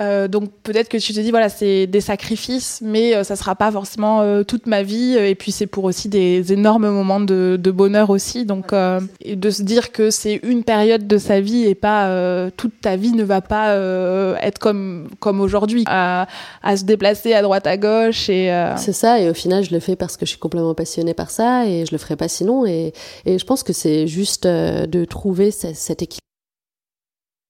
Euh, 0.02 0.28
donc 0.28 0.52
peut-être 0.64 0.90
que 0.90 0.98
tu 0.98 1.14
te 1.14 1.20
dis 1.20 1.32
voilà 1.32 1.48
c'est 1.48 1.88
des 1.88 2.02
sacrifices 2.02 2.82
mais 2.84 3.16
euh, 3.16 3.24
ça 3.24 3.36
sera 3.36 3.56
pas 3.56 3.72
forcément 3.72 4.22
euh, 4.22 4.44
toute 4.44 4.68
ma 4.68 4.84
vie. 4.84 5.16
Et 5.18 5.36
puis 5.36 5.52
c'est 5.52 5.68
pour 5.68 5.84
aussi 5.86 6.10
des 6.10 6.52
énormes 6.52 6.90
moments 6.90 7.20
de, 7.20 7.58
de 7.62 7.72
bonheur 7.72 8.10
aussi. 8.10 8.46
Donc 8.46 8.74
euh, 8.74 9.00
et 9.22 9.36
de 9.36 9.50
se 9.50 9.64
dire 9.64 9.92
que 9.92 10.10
c'est 10.10 10.40
une 10.44 10.64
période 10.64 11.08
de 11.08 11.18
sa 11.18 11.40
vie 11.40 11.66
et 11.66 11.76
pas 11.76 12.08
euh, 12.08 12.50
toute 12.56 12.82
ta 12.82 12.96
vie 12.96 13.12
ne 13.12 13.24
va 13.24 13.42
pas 13.42 13.72
euh, 13.72 14.36
être 14.42 14.60
comme 14.60 15.08
comme 15.20 15.40
aujourd'hui. 15.42 15.84
À, 15.88 16.28
à, 16.64 16.78
se 16.78 16.84
déplacer 16.84 17.34
à 17.34 17.42
droite 17.42 17.68
à 17.68 17.78
gauche 17.78 18.30
et 18.30 18.52
c'est 18.78 18.94
ça. 18.94 19.20
Et 19.20 19.30
au 19.30 19.34
final 19.34 19.64
je 19.64 19.72
le 19.72 19.80
fais 19.80 19.96
parce 19.96 20.18
que 20.18 20.26
je 20.26 20.32
suis 20.32 20.40
complètement 20.40 20.74
passionnée 20.74 21.14
par 21.14 21.30
ça 21.30 21.66
et 21.66 21.86
je 21.86 21.92
le 21.92 21.98
ferai 21.98 22.16
pas 22.16 22.28
sinon. 22.28 22.66
Et, 22.66 22.94
et 23.26 23.38
je 23.38 23.46
pense 23.46 23.64
que 23.64 23.74
c'est 23.74 24.08
juste 24.08 24.46
de 24.46 25.06
trouver 25.06 25.52
cet 25.52 26.02
équilibre 26.02 26.25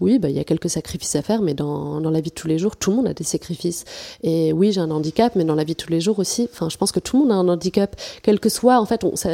oui, 0.02 0.20
bah, 0.20 0.30
il 0.30 0.36
y 0.36 0.40
a 0.40 0.44
quelques 0.44 0.70
sacrifices 0.70 1.16
à 1.16 1.22
faire, 1.22 1.42
mais 1.42 1.54
dans, 1.54 2.02
dans 2.02 2.12
la 2.12 2.20
vie 2.20 2.30
de 2.30 2.36
tous 2.36 2.48
les 2.48 2.58
jours, 2.58 2.76
tout 2.76 2.90
le 2.90 2.98
monde 2.98 3.08
a 3.08 3.14
des 3.14 3.24
sacrifices. 3.24 3.86
Et 4.24 4.52
oui, 4.52 4.72
j'ai 4.74 4.82
un 4.82 4.92
handicap, 4.92 5.36
mais 5.36 5.46
dans 5.46 5.56
la 5.56 5.64
vie 5.64 5.74
de 5.74 5.82
tous 5.82 5.92
les 5.92 6.02
jours 6.02 6.20
aussi, 6.20 6.50
enfin, 6.52 6.70
je 6.70 6.78
pense 6.78 6.92
que 6.92 7.00
tout 7.00 7.16
le 7.18 7.24
monde 7.24 7.32
a 7.32 7.36
un 7.36 7.48
handicap, 7.48 7.96
quel 8.22 8.40
que 8.40 8.50
soit, 8.50 8.80
en 8.80 8.86
fait, 8.86 9.06
on, 9.06 9.16
ça, 9.16 9.30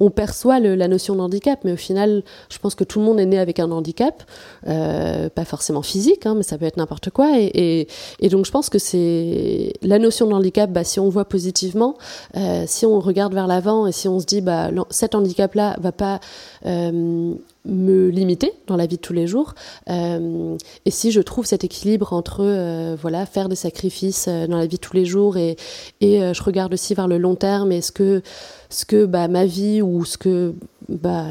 on 0.00 0.10
perçoit 0.10 0.60
le, 0.60 0.74
la 0.74 0.88
notion 0.88 1.14
de 1.14 1.20
handicap, 1.20 1.60
mais 1.64 1.72
au 1.72 1.76
final, 1.76 2.22
je 2.48 2.58
pense 2.58 2.74
que 2.74 2.84
tout 2.84 2.98
le 2.98 3.04
monde 3.04 3.20
est 3.20 3.26
né 3.26 3.38
avec 3.38 3.58
un 3.58 3.70
handicap, 3.70 4.22
euh, 4.66 5.28
pas 5.28 5.44
forcément 5.44 5.82
physique, 5.82 6.26
hein, 6.26 6.34
mais 6.36 6.42
ça 6.42 6.58
peut 6.58 6.64
être 6.64 6.76
n'importe 6.76 7.10
quoi. 7.10 7.38
Et, 7.38 7.88
et, 8.20 8.28
donc, 8.28 8.46
je 8.46 8.50
pense 8.50 8.70
que 8.70 8.78
c'est 8.78 9.72
la 9.82 9.98
notion 9.98 10.26
de 10.26 10.32
handicap. 10.32 10.70
Bah, 10.70 10.84
si 10.84 11.00
on 11.00 11.08
voit 11.08 11.24
positivement, 11.24 11.96
euh, 12.36 12.64
si 12.66 12.86
on 12.86 13.00
regarde 13.00 13.34
vers 13.34 13.46
l'avant 13.46 13.86
et 13.86 13.92
si 13.92 14.08
on 14.08 14.20
se 14.20 14.26
dit, 14.26 14.40
bah, 14.40 14.70
cet 14.90 15.14
handicap-là 15.14 15.76
va 15.80 15.92
pas 15.92 16.20
me 16.64 18.08
limiter 18.08 18.52
dans 18.66 18.76
la 18.76 18.86
vie 18.86 18.96
de 18.96 19.00
tous 19.00 19.12
les 19.12 19.26
jours. 19.26 19.54
Euh, 19.88 20.56
et 20.84 20.90
si 20.90 21.10
je 21.10 21.20
trouve 21.20 21.46
cet 21.46 21.64
équilibre 21.64 22.12
entre 22.12 22.40
euh, 22.40 22.96
voilà 23.00 23.26
faire 23.26 23.48
des 23.48 23.56
sacrifices 23.56 24.26
euh, 24.28 24.46
dans 24.46 24.58
la 24.58 24.66
vie 24.66 24.76
de 24.76 24.80
tous 24.80 24.94
les 24.94 25.04
jours 25.04 25.36
et, 25.36 25.56
et 26.00 26.22
euh, 26.22 26.34
je 26.34 26.42
regarde 26.42 26.74
aussi 26.74 26.94
vers 26.94 27.08
le 27.08 27.18
long 27.18 27.34
terme, 27.34 27.72
est-ce 27.72 27.92
que 27.92 28.22
ce 28.68 28.84
que 28.84 29.06
bah, 29.06 29.28
ma 29.28 29.46
vie 29.46 29.80
ou 29.82 30.04
ce 30.04 30.18
que 30.18 30.54
bah, 30.88 31.26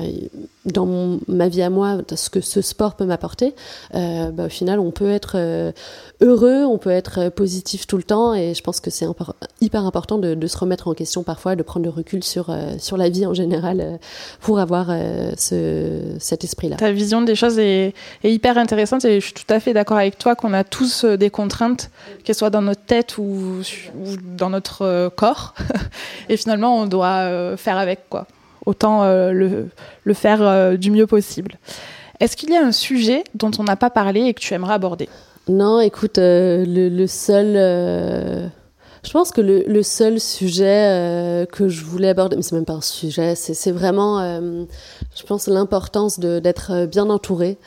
dans 0.66 1.20
ma 1.28 1.50
vie 1.50 1.62
à 1.62 1.70
moi, 1.70 1.98
ce 2.16 2.30
que 2.30 2.42
ce 2.42 2.62
sport 2.62 2.96
peut 2.96 3.06
m'apporter, 3.06 3.54
euh, 3.96 4.32
bah, 4.32 4.46
au 4.46 4.50
final, 4.50 4.80
on 4.80 4.92
peut 4.92 5.10
être 5.10 5.34
euh, 5.36 5.72
heureux, 6.22 6.64
on 6.64 6.78
peut 6.78 6.90
être 6.90 7.30
positif 7.30 7.86
tout 7.86 7.98
le 7.98 8.04
temps, 8.04 8.34
et 8.34 8.54
je 8.54 8.62
pense 8.62 8.80
que 8.80 8.90
c'est 8.90 9.06
hyper 9.62 9.86
important 9.86 10.18
de, 10.18 10.48
se 10.48 10.58
remettre 10.58 10.88
en 10.88 10.94
question 10.94 11.24
parfois, 11.24 11.56
de 11.56 11.64
prendre 11.64 11.86
le 11.86 11.90
recul 11.90 12.24
sur, 12.24 12.50
euh, 12.50 12.74
sur 12.80 12.98
la 12.98 13.10
vie 13.10 13.26
en 13.26 13.34
général 13.34 13.80
euh, 13.82 13.98
pour 14.40 14.60
avoir 14.60 14.88
euh, 14.90 15.32
ce, 15.38 16.16
cet 16.20 16.44
esprit-là. 16.44 16.78
Ta 16.78 16.92
vision 16.92 17.22
des 17.22 17.36
choses 17.36 17.60
est, 17.60 17.94
hyper 18.24 18.58
intéressante, 18.58 19.06
et 19.06 19.20
je 19.20 19.26
suis 19.26 19.34
tout 19.34 19.52
à 19.52 19.60
fait 19.60 19.74
d'accord 19.74 19.98
avec 19.98 20.18
toi 20.18 20.36
qu'on 20.36 20.54
a 20.54 20.64
tous 20.64 21.06
des 21.06 21.30
contraintes, 21.30 21.90
qu'elles 22.24 22.36
soient 22.36 22.50
dans 22.50 22.62
notre 22.62 22.84
tête 22.84 23.18
ou 23.18 23.62
dans 24.38 24.50
notre 24.50 25.10
corps, 25.16 25.54
et 26.30 26.38
finalement, 26.38 26.78
on 26.78 26.86
doit 26.86 27.58
faire 27.58 27.78
avec 27.78 28.10
quoi 28.10 28.28
autant 28.66 29.04
euh, 29.04 29.32
le, 29.32 30.14
faire 30.14 30.42
euh, 30.42 30.78
du 30.78 30.92
mieux 30.92 31.08
possible. 31.08 31.58
Est-ce 32.20 32.38
qu'il 32.38 32.52
y 32.52 32.56
a 32.56 32.66
un 32.66 32.72
sujet 32.72 33.24
dont 33.36 33.52
on 33.60 33.64
n'a 33.64 33.76
pas 33.76 33.90
parlé 33.90 34.22
et 34.22 34.34
que 34.34 34.40
tu 34.40 34.54
aimerais 34.54 34.74
aborder? 34.74 35.10
Non, 35.48 35.80
écoute, 35.80 36.18
euh, 36.18 36.64
le, 36.66 37.08
seul... 37.08 37.54
Je 39.06 39.12
pense 39.12 39.32
que 39.32 39.42
le, 39.42 39.84
seul 39.84 40.20
sujet 40.20 41.46
que 41.52 41.68
je 41.68 41.84
voulais 41.84 42.10
aborder, 42.10 42.38
mais 42.38 42.42
c'est 42.42 42.56
même 42.56 42.66
pas 42.66 42.74
un 42.74 42.82
sujet, 42.82 43.36
c'est 43.36 43.72
vraiment, 43.72 44.22
je 44.22 45.24
pense, 45.28 45.48
l'importance 45.48 46.20
d'être 46.20 46.86
bien 46.86 47.10
entouré. 47.10 47.58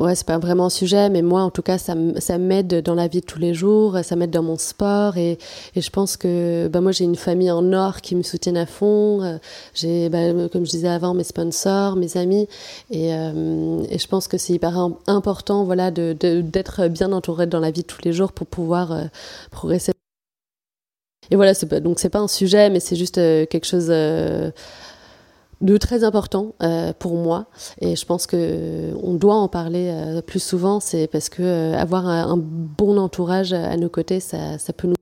Ouais, 0.00 0.14
c'est 0.14 0.26
pas 0.26 0.38
vraiment 0.38 0.66
un 0.66 0.70
sujet, 0.70 1.10
mais 1.10 1.20
moi, 1.20 1.42
en 1.42 1.50
tout 1.50 1.60
cas, 1.60 1.76
ça, 1.76 1.94
m'aide 2.38 2.82
dans 2.82 2.94
la 2.94 3.08
vie 3.08 3.20
de 3.20 3.26
tous 3.26 3.38
les 3.38 3.52
jours, 3.52 3.98
ça 4.02 4.16
m'aide 4.16 4.30
dans 4.30 4.42
mon 4.42 4.56
sport, 4.56 5.18
et, 5.18 5.38
et 5.76 5.80
je 5.82 5.90
pense 5.90 6.16
que, 6.16 6.66
bah, 6.68 6.80
moi, 6.80 6.92
j'ai 6.92 7.04
une 7.04 7.14
famille 7.14 7.50
en 7.50 7.72
or 7.74 8.00
qui 8.00 8.16
me 8.16 8.22
soutiennent 8.22 8.56
à 8.56 8.64
fond. 8.64 9.22
Euh, 9.22 9.36
j'ai, 9.74 10.08
bah, 10.08 10.48
comme 10.50 10.64
je 10.64 10.70
disais 10.70 10.88
avant, 10.88 11.12
mes 11.12 11.24
sponsors, 11.24 11.96
mes 11.96 12.16
amis, 12.16 12.48
et, 12.90 13.14
euh, 13.14 13.84
et 13.90 13.98
je 13.98 14.08
pense 14.08 14.28
que 14.28 14.38
c'est 14.38 14.54
hyper 14.54 14.78
important, 15.06 15.64
voilà, 15.64 15.90
de, 15.90 16.14
d'être 16.14 16.88
bien 16.88 17.12
entouré 17.12 17.46
dans 17.46 17.60
la 17.60 17.70
vie 17.70 17.82
de 17.82 17.86
tous 17.86 18.02
les 18.02 18.14
jours 18.14 18.32
pour 18.32 18.46
pouvoir 18.46 18.92
euh, 18.92 19.04
progresser. 19.50 19.92
Et 21.30 21.36
voilà, 21.36 21.52
c'est 21.52 21.66
pas, 21.66 21.80
donc 21.80 22.00
c'est 22.00 22.08
pas 22.08 22.18
un 22.18 22.28
sujet, 22.28 22.70
mais 22.70 22.80
c'est 22.80 22.96
juste 22.96 23.16
quelque 23.16 23.66
chose 23.66 23.90
de 25.62 25.76
très 25.78 26.04
important 26.04 26.54
euh, 26.62 26.92
pour 26.98 27.14
moi. 27.14 27.46
Et 27.80 27.96
je 27.96 28.04
pense 28.04 28.26
que 28.26 28.90
on 29.02 29.14
doit 29.14 29.36
en 29.36 29.48
parler 29.48 29.90
euh, 29.90 30.20
plus 30.20 30.42
souvent. 30.42 30.80
C'est 30.80 31.06
parce 31.06 31.28
que 31.28 31.42
euh, 31.42 31.78
avoir 31.78 32.06
un, 32.06 32.36
bon 32.36 32.98
entourage 32.98 33.52
à 33.52 33.76
nos 33.76 33.88
côtés 33.88 34.20
ça, 34.20 34.58
ça 34.58 34.72
peut 34.72 34.88
nous 34.88 34.94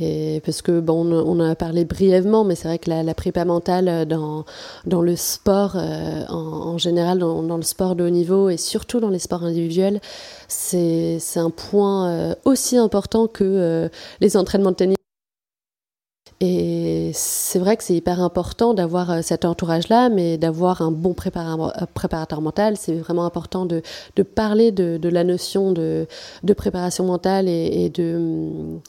et 0.00 0.42
parce 0.44 0.62
que 0.62 0.80
bon 0.80 1.06
on, 1.12 1.40
a 1.40 1.54
parlé 1.54 1.84
brièvement 1.84 2.44
mais 2.44 2.54
c'est 2.56 2.68
vrai 2.68 2.78
que 2.78 2.90
la, 2.90 3.02
la, 3.02 3.14
prépa 3.14 3.44
mentale 3.44 4.06
dans 4.06 4.44
dans 4.86 5.02
le 5.02 5.14
sport 5.14 5.74
euh, 5.76 6.24
en, 6.28 6.34
en, 6.34 6.78
général 6.78 7.18
dans, 7.18 7.42
dans, 7.42 7.56
le 7.56 7.62
sport 7.62 7.94
de 7.94 8.04
haut 8.04 8.10
niveau 8.10 8.48
et 8.48 8.56
surtout 8.56 8.98
dans 8.98 9.10
les 9.10 9.20
sports 9.20 9.44
individuels 9.44 10.00
c'est 10.48 11.18
c'est 11.20 11.40
un 11.40 11.50
point 11.50 12.08
euh, 12.08 12.34
aussi 12.44 12.76
important 12.76 13.28
que 13.28 13.44
euh, 13.44 13.88
les 14.20 14.36
entraînements 14.36 14.72
de 14.72 14.76
tennis 14.76 14.96
et 16.40 17.10
c'est 17.14 17.58
vrai 17.58 17.76
que 17.76 17.84
c'est 17.84 17.94
hyper 17.94 18.20
important 18.20 18.74
d'avoir 18.74 19.10
euh, 19.10 19.20
cet 19.22 19.44
entourage-là, 19.44 20.08
mais 20.08 20.36
d'avoir 20.36 20.82
un 20.82 20.90
bon 20.90 21.14
préparateur, 21.14 21.86
préparateur 21.94 22.40
mental. 22.40 22.76
C'est 22.76 22.94
vraiment 22.94 23.24
important 23.24 23.66
de, 23.66 23.82
parler 24.22 24.72
de, 24.72 25.08
la 25.08 25.24
notion 25.24 25.72
de, 25.72 26.06
préparation 26.56 27.04
mentale 27.04 27.48
et 27.48 27.88
de 27.88 28.80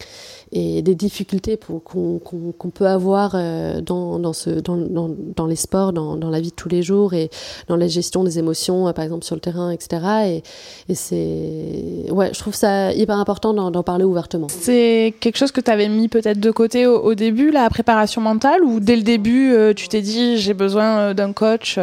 et 0.55 0.81
des 0.81 0.95
difficultés 0.95 1.57
qu'on 1.57 2.19
qu 2.19 2.35
qu 2.57 2.67
peut 2.69 2.87
avoir 2.87 3.33
euh, 3.35 3.81
dans, 3.81 4.19
dans, 4.19 4.31
ce, 4.31 4.49
dans, 4.49 4.77
dans, 4.77 5.11
dans 5.35 5.47
les 5.47 5.57
sports, 5.57 5.91
dans, 5.91 6.15
la 6.15 6.39
vie 6.39 6.51
de 6.51 6.55
tous 6.55 6.69
les 6.69 6.81
jours 6.81 7.13
et 7.13 7.29
dans 7.67 7.75
la 7.75 7.87
gestion 7.87 8.23
des 8.23 8.39
émotions, 8.39 8.87
euh, 8.87 8.93
par 8.93 9.03
exemple 9.03 9.25
sur 9.25 9.35
le 9.35 9.41
terrain, 9.41 9.69
etc. 9.69 10.01
Et, 10.27 10.43
et 10.87 10.95
c'est, 10.95 12.09
ouais, 12.09 12.29
je 12.33 12.39
trouve 12.39 12.55
ça 12.55 12.93
hyper 12.93 13.17
important 13.17 13.53
d'en 13.53 13.83
parler 13.83 14.05
ouvertement. 14.05 14.47
C'est 14.49 15.13
quelque 15.19 15.37
chose 15.37 15.51
que 15.51 15.59
tu 15.61 15.69
avais 15.69 15.89
mis 15.89 16.07
peut-être 16.07 16.39
de 16.39 16.51
côté 16.51 16.87
au, 16.87 17.01
au, 17.01 17.15
début, 17.15 17.51
la 17.51 17.69
préparation 17.69 18.21
mentale, 18.21 18.63
ou 18.63 18.79
dès 18.79 18.95
le 18.95 19.03
début, 19.03 19.51
euh, 19.51 19.73
tu 19.73 19.89
t'es 19.89 20.01
dit 20.01 20.37
j'ai 20.37 20.53
besoin 20.53 21.13
d'un 21.13 21.33
coach 21.33 21.77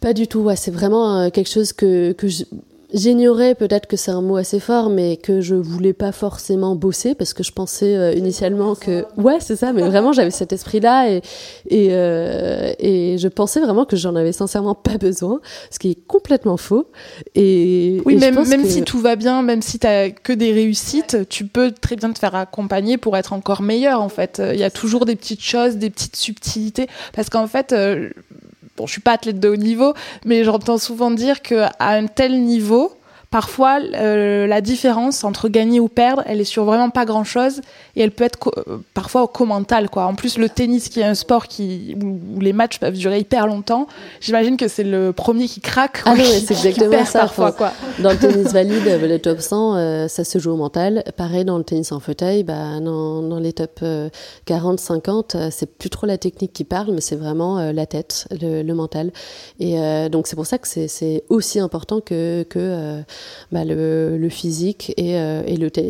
Pas 0.00 0.12
du 0.12 0.28
tout, 0.28 0.40
ouais, 0.40 0.56
c'est 0.56 0.70
vraiment 0.70 1.30
quelque 1.30 1.50
chose 1.50 1.72
que, 1.72 2.12
que 2.12 2.28
je 2.28 2.44
J'ignorais 2.92 3.54
peut-être 3.54 3.86
que 3.86 3.96
c'est 3.96 4.10
un 4.10 4.20
mot 4.20 4.36
assez 4.36 4.58
fort, 4.58 4.90
mais 4.90 5.16
que 5.16 5.40
je 5.40 5.54
voulais 5.54 5.92
pas 5.92 6.12
forcément 6.12 6.74
bosser 6.74 7.14
parce 7.14 7.34
que 7.34 7.42
je 7.42 7.52
pensais 7.52 7.96
euh, 7.96 8.12
initialement 8.14 8.74
que 8.74 9.04
ouais 9.16 9.38
c'est 9.40 9.56
ça, 9.56 9.72
mais 9.72 9.82
vraiment 9.82 10.12
j'avais 10.12 10.30
cet 10.30 10.52
esprit-là 10.52 11.10
et 11.10 11.22
et, 11.68 11.88
euh, 11.92 12.72
et 12.78 13.16
je 13.18 13.28
pensais 13.28 13.60
vraiment 13.60 13.84
que 13.84 13.96
j'en 13.96 14.16
avais 14.16 14.32
sincèrement 14.32 14.74
pas 14.74 14.98
besoin, 14.98 15.40
ce 15.70 15.78
qui 15.78 15.92
est 15.92 16.06
complètement 16.06 16.56
faux. 16.56 16.86
Et 17.34 18.00
oui, 18.04 18.16
même, 18.16 18.46
même 18.48 18.64
si 18.64 18.82
tout 18.82 18.98
va 18.98 19.16
bien, 19.16 19.42
même 19.42 19.62
si 19.62 19.78
t'as 19.78 20.10
que 20.10 20.32
des 20.32 20.52
réussites, 20.52 21.28
tu 21.28 21.46
peux 21.46 21.70
très 21.72 21.96
bien 21.96 22.12
te 22.12 22.18
faire 22.18 22.34
accompagner 22.34 22.96
pour 22.96 23.16
être 23.16 23.32
encore 23.32 23.62
meilleur 23.62 24.00
en 24.00 24.08
fait. 24.08 24.42
Il 24.52 24.58
y 24.58 24.64
a 24.64 24.70
toujours 24.70 25.06
des 25.06 25.16
petites 25.16 25.42
choses, 25.42 25.76
des 25.76 25.90
petites 25.90 26.16
subtilités, 26.16 26.88
parce 27.14 27.30
qu'en 27.30 27.46
fait. 27.46 27.72
Euh, 27.72 28.10
bon, 28.80 28.86
je 28.86 28.92
suis 28.92 29.00
pas 29.00 29.12
athlète 29.12 29.38
de 29.38 29.48
haut 29.48 29.56
niveau, 29.56 29.92
mais 30.24 30.42
j'entends 30.42 30.78
souvent 30.78 31.10
dire 31.10 31.42
qu'à 31.42 31.72
un 31.80 32.06
tel 32.06 32.42
niveau, 32.42 32.92
parfois 33.30 33.78
euh, 33.80 34.48
la 34.48 34.60
différence 34.60 35.22
entre 35.22 35.48
gagner 35.48 35.78
ou 35.78 35.86
perdre, 35.86 36.22
elle 36.26 36.40
est 36.40 36.44
sur 36.44 36.64
vraiment 36.64 36.90
pas 36.90 37.04
grand 37.04 37.22
chose 37.22 37.60
et 37.94 38.02
elle 38.02 38.10
peut 38.10 38.24
être 38.24 38.50
euh, 38.68 38.78
parfois 38.92 39.22
au 39.22 39.28
commental 39.28 39.88
quoi. 39.88 40.06
En 40.06 40.16
plus 40.16 40.36
le 40.36 40.48
tennis 40.48 40.88
qui 40.88 41.00
est 41.00 41.04
un 41.04 41.14
sport 41.14 41.46
qui 41.46 41.96
où, 42.02 42.40
les 42.40 42.52
matchs 42.52 42.80
peuvent 42.80 42.94
durer 42.94 43.20
hyper 43.20 43.46
longtemps, 43.46 43.86
j'imagine 44.20 44.56
que 44.56 44.66
c'est 44.66 44.82
le 44.82 45.12
premier 45.12 45.46
qui 45.46 45.60
craque. 45.60 46.02
Ah 46.06 46.14
c'est 46.16 46.50
exactement 46.50 47.04
ça. 47.04 47.20
Parfois, 47.20 47.52
quoi. 47.52 47.72
Dans 48.00 48.10
le 48.10 48.16
tennis 48.16 48.52
valide, 48.52 48.98
le 49.00 49.18
top 49.18 49.40
100, 49.40 49.76
euh, 49.76 50.08
ça 50.08 50.24
se 50.24 50.38
joue 50.40 50.50
au 50.50 50.56
mental. 50.56 51.04
Pareil 51.16 51.44
dans 51.44 51.58
le 51.58 51.64
tennis 51.64 51.92
en 51.92 52.00
fauteuil, 52.00 52.42
bah 52.42 52.80
dans, 52.80 53.22
dans 53.22 53.38
les 53.38 53.52
top 53.52 53.84
40, 54.46 54.80
50, 54.80 55.36
c'est 55.50 55.78
plus 55.78 55.90
trop 55.90 56.06
la 56.06 56.18
technique 56.18 56.52
qui 56.52 56.64
parle, 56.64 56.92
mais 56.92 57.00
c'est 57.00 57.16
vraiment 57.16 57.70
la 57.70 57.86
tête, 57.86 58.26
le, 58.40 58.62
le, 58.62 58.74
mental. 58.74 59.12
Et 59.60 59.76
donc 60.10 60.26
c'est 60.26 60.36
pour 60.36 60.46
ça 60.46 60.58
que 60.58 60.66
c'est 60.66 61.24
aussi 61.28 61.60
important 61.60 62.00
que 62.00 62.44
que 62.48 63.02
bah, 63.52 63.64
le, 63.64 64.28
physique 64.30 64.94
et, 64.96 65.18
euh, 65.18 65.42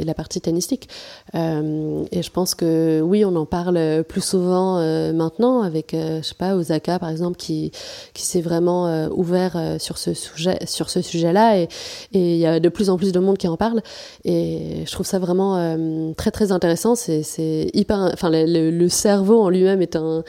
la 0.04 0.14
partie 0.14 0.40
tennistique. 0.40 0.88
Euh, 1.34 2.04
et 2.10 2.22
je 2.22 2.30
pense 2.30 2.54
que 2.54 3.00
oui, 3.02 3.24
on 3.24 3.36
en 3.36 3.46
parle 3.46 4.04
plus 4.08 4.24
souvent 4.24 4.78
euh, 4.78 5.12
maintenant 5.12 5.62
avec, 5.62 5.90
je 5.92 6.22
sais 6.22 6.34
pas, 6.34 6.54
Osaka 6.54 6.98
par 6.98 7.10
exemple, 7.10 7.36
qui, 7.36 7.72
qui 8.14 8.22
s'est 8.22 8.40
vraiment 8.40 9.08
ouvert 9.08 9.76
sur 9.78 9.98
ce 9.98 10.14
sujet, 10.14 10.58
sur 10.66 10.90
ce 10.90 11.02
sujet-là, 11.02 11.58
et 11.58 11.68
il 12.12 12.36
y 12.36 12.46
a 12.46 12.60
de 12.60 12.68
plus 12.68 12.90
en 12.90 12.96
plus 12.96 13.12
de 13.12 13.20
monde 13.20 13.38
qui 13.38 13.48
en 13.48 13.56
parle. 13.56 13.82
Et 14.24 14.84
je 14.86 14.92
trouve 14.92 15.06
ça 15.06 15.18
vraiment 15.18 16.14
très 16.16 16.30
très 16.30 16.52
intéressant. 16.52 16.94
C'est 16.94 17.70
hyper, 17.74 18.10
enfin 18.12 18.30
le, 18.30 18.70
le, 18.70 18.88
cerveau 18.88 19.40
en 19.40 19.48
lui-même 19.48 19.82
est 19.82 19.96
un 19.96 20.24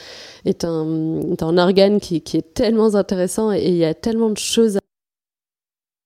est 0.45 0.65
un, 0.65 1.21
est 1.31 1.43
un 1.43 1.57
organe 1.57 1.99
qui, 1.99 2.21
qui 2.21 2.37
est 2.37 2.53
tellement 2.53 2.95
intéressant 2.95 3.51
et 3.51 3.67
il 3.67 3.75
y 3.75 3.85
a 3.85 3.93
tellement 3.93 4.29
de 4.29 4.37
choses 4.37 4.80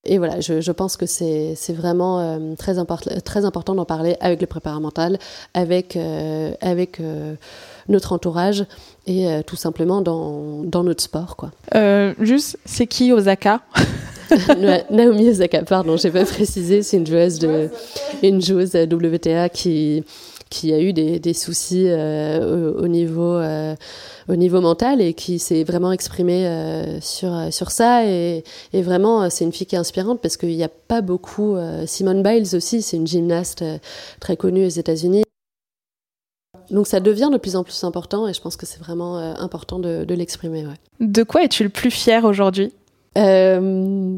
et 0.06 0.20
voilà, 0.20 0.40
je, 0.40 0.62
je 0.62 0.72
pense 0.72 0.98
que 0.98 1.06
c'est 1.06 1.56
vraiment 1.70 2.20
euh, 2.20 2.56
très, 2.58 2.78
import 2.78 3.02
très 3.24 3.44
important 3.44 3.74
d'en 3.74 3.86
parler 3.86 4.16
avec 4.20 4.40
le 4.40 4.48
préparateur 4.48 4.82
mental, 4.82 5.18
avec, 5.54 5.96
euh, 5.96 6.54
avec 6.62 7.00
euh, 7.00 7.36
notre 7.90 8.14
entourage 8.14 8.66
et 9.08 9.28
tout 9.46 9.56
simplement 9.56 10.02
dans, 10.02 10.64
dans, 10.64 10.84
notre 10.84 11.04
sport. 11.04 11.36
Quoi. 11.36 11.52
juste, 12.20 12.58
c'est 12.66 12.88
qui 12.88 13.12
Osaka 13.12 13.62
Naomi 14.90 15.30
Osaka, 15.30 15.62
pardon, 15.62 15.98
j'ai 15.98 16.10
pas 16.10 16.26
précisé, 16.26 16.82
c'est 16.82 16.98
une 16.98 17.06
joueuse, 17.06 17.38
de, 17.38 17.70
une 18.24 18.42
joueuse 18.42 18.74
WTA 18.76 19.50
qui, 19.50 20.04
qui 20.56 20.74
a 20.74 20.80
eu 20.80 20.94
des, 20.94 21.20
des 21.20 21.34
soucis 21.34 21.88
au, 21.90 22.84
au, 22.84 22.88
niveau 22.88 23.40
au 24.28 24.36
niveau 24.36 24.62
mental 24.62 25.02
et 25.02 25.14
qui 25.14 25.40
s'est 25.40 25.64
vraiment 25.64 25.92
exprimée 25.92 26.48
euh, 26.48 27.00
sur, 27.02 27.34
euh, 27.34 27.52
sur 27.52 27.72
ça. 27.72 28.06
Et, 28.06 28.44
et 28.74 28.82
vraiment, 28.82 29.24
euh, 29.24 29.28
c'est 29.30 29.46
une 29.46 29.52
fille 29.52 29.68
qui 29.68 29.76
est 29.76 29.80
inspirante 29.80 30.20
parce 30.22 30.38
qu'il 30.38 30.56
n'y 30.56 30.64
a 30.64 30.70
pas 30.70 31.02
beaucoup. 31.02 31.58
Simone 31.86 32.24
Biles 32.24 32.56
aussi, 32.56 32.82
c'est 32.82 32.98
une 32.98 33.08
gymnaste 33.08 33.64
très 34.20 34.38
connue 34.38 34.66
aux 34.66 34.70
États-Unis. 34.70 35.24
Donc 36.72 36.88
ça 36.88 37.00
devient 37.00 37.30
de 37.32 37.38
plus 37.38 37.56
en 37.56 37.64
plus 37.64 37.84
important 37.84 38.28
et 38.28 38.34
je 38.34 38.42
pense 38.42 38.56
que 38.56 38.66
c'est 38.66 38.80
vraiment 38.80 39.18
important 39.18 39.78
de, 39.78 40.04
de 40.04 40.16
l'exprimer. 40.16 40.66
Ouais. 40.66 40.74
De 41.00 41.24
quoi 41.24 41.44
es-tu 41.44 41.64
le 41.64 41.70
plus 41.70 41.92
fier 41.92 42.26
aujourd'hui? 42.26 42.74
Euh, 43.18 44.18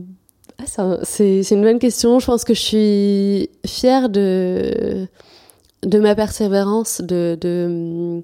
ah, 0.77 0.97
c'est 1.03 1.41
une 1.51 1.61
bonne 1.61 1.79
question. 1.79 2.19
Je 2.19 2.25
pense 2.25 2.43
que 2.45 2.53
je 2.53 2.61
suis 2.61 3.49
fière 3.65 4.09
de, 4.09 5.07
de 5.83 5.99
ma 5.99 6.15
persévérance, 6.15 7.01
de, 7.01 7.37
de, 7.39 8.23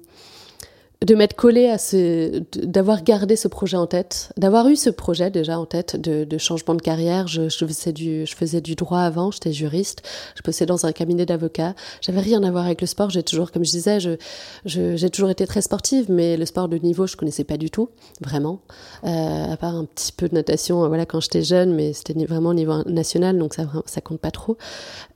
de 1.04 1.14
m'être 1.14 1.34
collé 1.34 1.68
à 1.68 1.78
ce, 1.78 2.42
d'avoir 2.64 3.02
gardé 3.04 3.36
ce 3.36 3.46
projet 3.46 3.76
en 3.76 3.86
tête, 3.86 4.32
d'avoir 4.36 4.68
eu 4.68 4.76
ce 4.76 4.90
projet 4.90 5.30
déjà 5.30 5.58
en 5.58 5.66
tête 5.66 5.96
de, 5.96 6.24
de 6.24 6.38
changement 6.38 6.74
de 6.74 6.82
carrière. 6.82 7.28
Je, 7.28 7.48
je, 7.48 7.64
faisais 7.66 7.92
du, 7.92 8.26
je 8.26 8.34
faisais 8.34 8.60
du 8.60 8.74
droit 8.74 9.00
avant, 9.00 9.30
j'étais 9.30 9.52
juriste, 9.52 10.02
je 10.34 10.42
bossais 10.42 10.66
dans 10.66 10.84
un 10.86 10.92
cabinet 10.92 11.26
d'avocats. 11.26 11.74
J'avais 12.00 12.20
rien 12.20 12.42
à 12.42 12.50
voir 12.50 12.64
avec 12.64 12.80
le 12.80 12.86
sport. 12.86 13.10
J'ai 13.10 13.22
toujours, 13.22 13.52
comme 13.52 13.64
je 13.64 13.70
disais, 13.70 14.00
je, 14.00 14.16
j'ai 14.64 15.10
toujours 15.10 15.30
été 15.30 15.46
très 15.46 15.62
sportive, 15.62 16.06
mais 16.08 16.36
le 16.36 16.46
sport 16.46 16.68
de 16.68 16.78
niveau, 16.78 17.06
je 17.06 17.16
connaissais 17.16 17.44
pas 17.44 17.56
du 17.56 17.70
tout, 17.70 17.90
vraiment. 18.20 18.60
Euh, 19.04 19.52
à 19.52 19.56
part 19.56 19.74
un 19.74 19.84
petit 19.84 20.12
peu 20.12 20.28
de 20.28 20.34
natation, 20.34 20.88
voilà, 20.88 21.06
quand 21.06 21.20
j'étais 21.20 21.42
jeune, 21.42 21.74
mais 21.74 21.92
c'était 21.92 22.14
vraiment 22.24 22.50
au 22.50 22.54
niveau 22.54 22.82
national, 22.86 23.38
donc 23.38 23.54
ça, 23.54 23.64
ça 23.86 24.00
compte 24.00 24.20
pas 24.20 24.30
trop. 24.30 24.56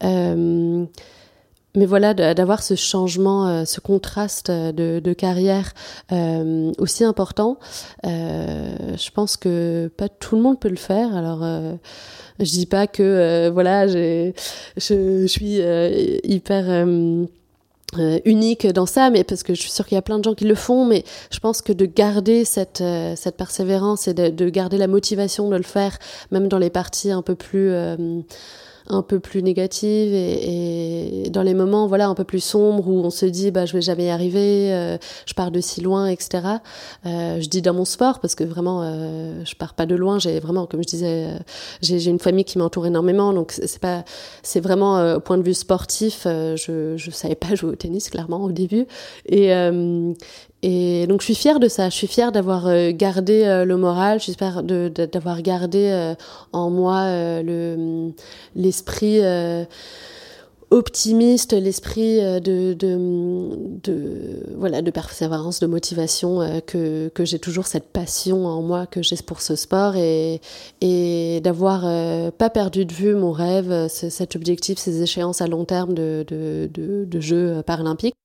Euh, 0.04 0.84
mais 1.74 1.86
voilà, 1.86 2.14
d'avoir 2.14 2.62
ce 2.62 2.74
changement, 2.74 3.46
euh, 3.46 3.64
ce 3.64 3.80
contraste 3.80 4.50
de, 4.50 5.00
de 5.00 5.12
carrière 5.12 5.72
euh, 6.12 6.72
aussi 6.78 7.04
important, 7.04 7.58
euh, 8.06 8.96
je 8.96 9.10
pense 9.10 9.36
que 9.36 9.90
pas 9.96 10.08
tout 10.08 10.34
le 10.36 10.42
monde 10.42 10.58
peut 10.58 10.70
le 10.70 10.76
faire. 10.76 11.14
Alors, 11.14 11.40
euh, 11.42 11.74
je 12.40 12.50
dis 12.50 12.66
pas 12.66 12.86
que 12.86 13.02
euh, 13.02 13.50
voilà, 13.52 13.86
je, 13.86 14.32
suis 15.26 15.60
hyper 16.24 16.86
unique 18.24 18.66
dans 18.66 18.86
ça, 18.86 19.10
mais 19.10 19.22
parce 19.24 19.42
que 19.42 19.54
je 19.54 19.60
suis 19.60 19.70
sûre 19.70 19.86
qu'il 19.86 19.96
y 19.96 19.98
a 19.98 20.02
plein 20.02 20.18
de 20.18 20.24
gens 20.24 20.34
qui 20.34 20.44
le 20.44 20.54
font, 20.54 20.86
mais 20.86 21.04
je 21.30 21.38
pense 21.38 21.60
que 21.60 21.72
de 21.72 21.84
garder 21.84 22.44
cette, 22.44 22.82
persévérance 23.36 24.08
et 24.08 24.14
de, 24.14 24.48
garder 24.48 24.78
la 24.78 24.88
motivation 24.88 25.48
de 25.50 25.56
le 25.56 25.62
faire, 25.62 25.98
même 26.30 26.48
dans 26.48 26.58
les 26.58 26.70
parties 26.70 27.10
un 27.10 27.22
peu 27.22 27.34
plus 27.34 27.72
un 28.88 29.02
peu 29.02 29.20
plus 29.20 29.42
négative 29.42 30.12
et, 30.12 31.26
et, 31.26 31.30
dans 31.30 31.42
les 31.42 31.54
moments 31.54 31.86
voilà 31.86 32.08
un 32.08 32.14
peu 32.14 32.24
plus 32.24 32.40
sombres 32.40 32.88
où 32.88 33.04
on 33.04 33.10
se 33.10 33.26
dit 33.26 33.50
bah 33.50 33.66
je 33.66 33.72
vais 33.72 33.82
jamais 33.82 34.06
y 34.06 34.10
arriver, 34.10 34.72
euh, 34.72 34.98
je 35.26 35.34
pars 35.34 35.50
de 35.50 35.60
si 35.60 35.80
loin, 35.80 36.06
etc. 36.06 36.40
Euh, 37.06 37.40
je 37.40 37.48
dis 37.48 37.62
dans 37.62 37.74
mon 37.74 37.84
sport 37.84 38.20
parce 38.20 38.34
que 38.34 38.44
vraiment 38.44 38.82
euh, 38.82 39.44
je 39.44 39.54
pars 39.54 39.74
pas 39.74 39.86
de 39.86 39.94
loin. 39.94 40.18
J'ai 40.18 40.40
vraiment 40.40 40.66
comme 40.66 40.82
je 40.82 40.88
disais, 40.88 41.26
euh, 41.26 41.38
j'ai 41.82 42.04
une 42.06 42.18
famille 42.18 42.44
qui 42.44 42.58
m'entoure 42.58 42.86
énormément, 42.86 43.32
donc 43.32 43.52
c'est 43.52 43.80
pas 43.80 44.04
c'est 44.42 44.60
vraiment 44.60 44.98
euh, 44.98 45.16
au 45.16 45.20
point 45.20 45.38
de 45.38 45.42
vue 45.42 45.54
sportif, 45.54 46.22
je 46.24 46.94
je 46.96 47.10
savais 47.10 47.34
pas 47.34 47.54
jouer 47.54 47.70
au 47.70 47.76
tennis 47.76 48.10
clairement 48.10 48.42
au 48.44 48.52
début 48.52 48.86
et 49.26 49.52
et 50.62 51.06
donc 51.06 51.20
je 51.20 51.26
suis 51.26 51.34
fière 51.36 51.60
de 51.60 51.68
ça, 51.68 51.88
je 51.88 51.94
suis 51.94 52.08
fière 52.08 52.32
d'avoir 52.32 52.66
euh, 52.66 52.90
gardé 52.92 53.44
euh, 53.44 53.64
le 53.64 53.76
moral, 53.76 54.20
j'espère 54.20 54.64
d'avoir 54.64 55.40
gardé 55.42 55.86
euh, 55.86 56.14
en 56.52 56.68
moi 56.70 57.04
le 57.42 58.12
l'esprit 58.56 59.20
optimiste, 60.70 61.54
l'esprit 61.54 62.18
de, 62.20 62.74
de, 62.74 64.42
voilà 64.56 64.82
de 64.82 64.90
persévérance, 64.90 65.60
de 65.60 65.66
motivation 65.66 66.60
que, 66.66 67.10
j'ai 67.20 67.38
toujours 67.38 67.66
cette 67.66 67.90
passion 67.90 68.46
en 68.46 68.60
moi 68.60 68.86
que 68.86 69.00
j'ai 69.02 69.16
pour 69.24 69.40
ce 69.40 69.56
sport 69.56 69.96
et, 69.96 70.40
et 70.80 71.40
d'avoir 71.42 71.82
pas 72.32 72.50
perdu 72.50 72.84
de 72.84 72.92
vue 72.92 73.14
mon 73.14 73.32
rêve, 73.32 73.88
cet 73.88 74.36
objectif, 74.36 74.78
ces 74.78 75.02
échéances 75.02 75.40
à 75.40 75.46
long 75.46 75.64
terme 75.64 75.94
de, 75.94 76.24
de, 76.28 76.68
de, 76.74 77.04
de 77.06 77.20
Jeux 77.20 77.62
paralympiques. 77.64 78.17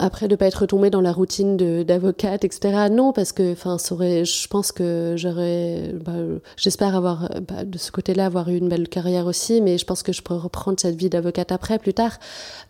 Après, 0.00 0.28
de 0.28 0.36
pas 0.36 0.46
être 0.46 0.66
tombée 0.66 0.90
dans 0.90 1.00
la 1.00 1.12
routine 1.12 1.56
d'avocate, 1.56 2.44
etc. 2.44 2.88
Non, 2.90 3.12
parce 3.12 3.32
que, 3.32 3.52
enfin, 3.52 3.78
je 3.78 4.46
pense 4.46 4.70
que 4.70 5.14
j'aurais, 5.16 5.92
bah, 6.04 6.12
j'espère 6.56 6.94
avoir, 6.94 7.30
bah, 7.48 7.64
de 7.64 7.78
ce 7.78 7.90
côté-là, 7.90 8.26
avoir 8.26 8.48
eu 8.48 8.58
une 8.58 8.68
belle 8.68 8.88
carrière 8.88 9.26
aussi, 9.26 9.60
mais 9.60 9.76
je 9.76 9.84
pense 9.84 10.04
que 10.04 10.12
je 10.12 10.22
pourrais 10.22 10.38
reprendre 10.38 10.78
cette 10.78 10.94
vie 10.94 11.08
d'avocate 11.08 11.50
après, 11.50 11.78
plus 11.78 11.94
tard. 11.94 12.18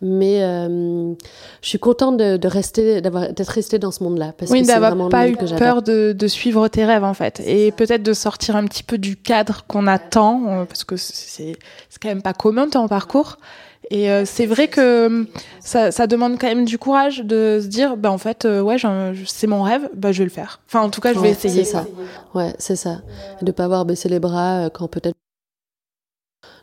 Mais 0.01 0.43
euh, 0.43 1.13
je 1.61 1.69
suis 1.69 1.81
contente 1.81 2.17
de, 2.17 2.37
de 2.39 2.49
rester, 2.49 3.03
d'avoir, 3.03 3.31
d'être 3.33 3.49
restée 3.49 3.79
dans 3.79 3.91
ce 3.91 4.05
monde-là. 4.05 4.33
Parce 4.39 4.51
oui, 4.51 4.63
d'avoir 4.63 4.97
pas 5.11 5.29
eu 5.29 5.37
peur 5.37 5.83
de, 5.83 6.13
de, 6.13 6.29
suivre 6.29 6.69
tes 6.69 6.87
rêves, 6.87 7.05
en 7.05 7.15
fait. 7.15 7.43
Et 7.45 7.73
peut-être 7.73 8.05
de 8.05 8.13
sortir 8.15 8.57
un 8.57 8.65
petit 8.65 8.85
peu 8.85 8.97
du 8.97 9.17
cadre 9.17 9.65
qu'on 9.67 9.87
attend, 9.87 10.45
euh, 10.47 10.65
parce 10.65 10.85
que 10.85 10.97
c'est, 10.97 11.57
c'est 11.91 12.01
quand 12.01 12.09
même 12.09 12.23
pas 12.23 12.33
commun 12.33 12.69
ton 12.71 12.89
parcours. 12.89 13.37
Et 13.91 14.11
euh, 14.11 14.25
c'est 14.25 14.47
vrai 14.47 14.69
que 14.69 15.07
hum, 15.07 15.27
ça, 15.61 15.91
ça, 15.91 16.07
demande 16.07 16.39
quand 16.39 16.47
même 16.47 16.65
du 16.65 16.79
courage 16.79 17.21
de 17.21 17.59
se 17.63 17.67
dire, 17.67 17.97
bah 17.97 18.11
en 18.11 18.19
fait, 18.19 18.45
euh, 18.45 18.61
ouais, 18.61 18.77
c'est 19.27 19.47
mon 19.47 19.63
rêve, 19.63 19.89
bah 19.95 20.13
je 20.13 20.19
vais 20.19 20.25
le 20.25 20.31
faire. 20.31 20.61
Enfin, 20.67 20.81
en 20.83 20.91
tout 20.91 21.01
cas, 21.01 21.15
je 21.15 21.19
vais 21.19 21.31
essayer. 21.31 21.65
C'est 21.65 21.73
ça. 21.73 21.87
Ouais, 22.35 22.55
c'est 22.59 22.77
ça. 22.77 23.01
De 23.41 23.51
pas 23.51 23.65
avoir 23.65 23.85
baissé 23.85 24.09
les 24.09 24.21
bras 24.21 24.67
euh, 24.67 24.69
quand 24.71 24.89
peut-être. 24.89 25.17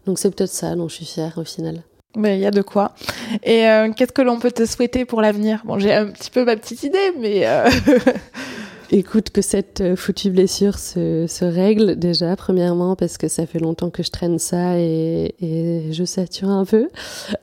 Donc 0.06 0.20
c'est 0.20 0.30
peut-être 0.30 0.52
ça 0.52 0.76
dont 0.76 0.88
je 0.88 0.96
suis 0.96 1.06
fière 1.06 1.34
au 1.38 1.44
final. 1.44 1.82
Mais 2.16 2.38
il 2.38 2.42
y 2.42 2.46
a 2.46 2.52
de 2.52 2.62
quoi. 2.62 2.94
Et 3.44 3.66
qu'est-ce 3.98 4.14
que 4.14 4.22
l'on 4.22 4.40
peut 4.40 4.52
te 4.52 4.66
souhaiter 4.66 5.04
pour 5.04 5.22
l'avenir? 5.22 5.64
Bon, 5.66 5.80
j'ai 5.80 5.94
un 5.94 6.06
petit 6.06 6.32
peu 6.32 6.46
ma 6.46 6.56
petite 6.56 6.84
idée, 6.84 7.12
mais. 7.20 7.46
écoute, 8.98 9.30
que 9.30 9.42
cette 9.42 9.82
euh, 9.82 9.96
foutue 9.96 10.30
blessure 10.30 10.80
se, 10.80 11.26
se, 11.28 11.44
règle 11.44 11.98
déjà, 11.98 12.36
premièrement, 12.36 12.96
parce 12.96 13.18
que 13.18 13.28
ça 13.28 13.46
fait 13.46 13.60
longtemps 13.60 13.90
que 13.90 14.04
je 14.04 14.10
traîne 14.10 14.40
ça 14.40 14.80
et, 14.80 15.36
et 15.42 15.92
je 15.92 16.06
sature 16.06 16.50
un 16.50 16.64
peu. 16.66 16.88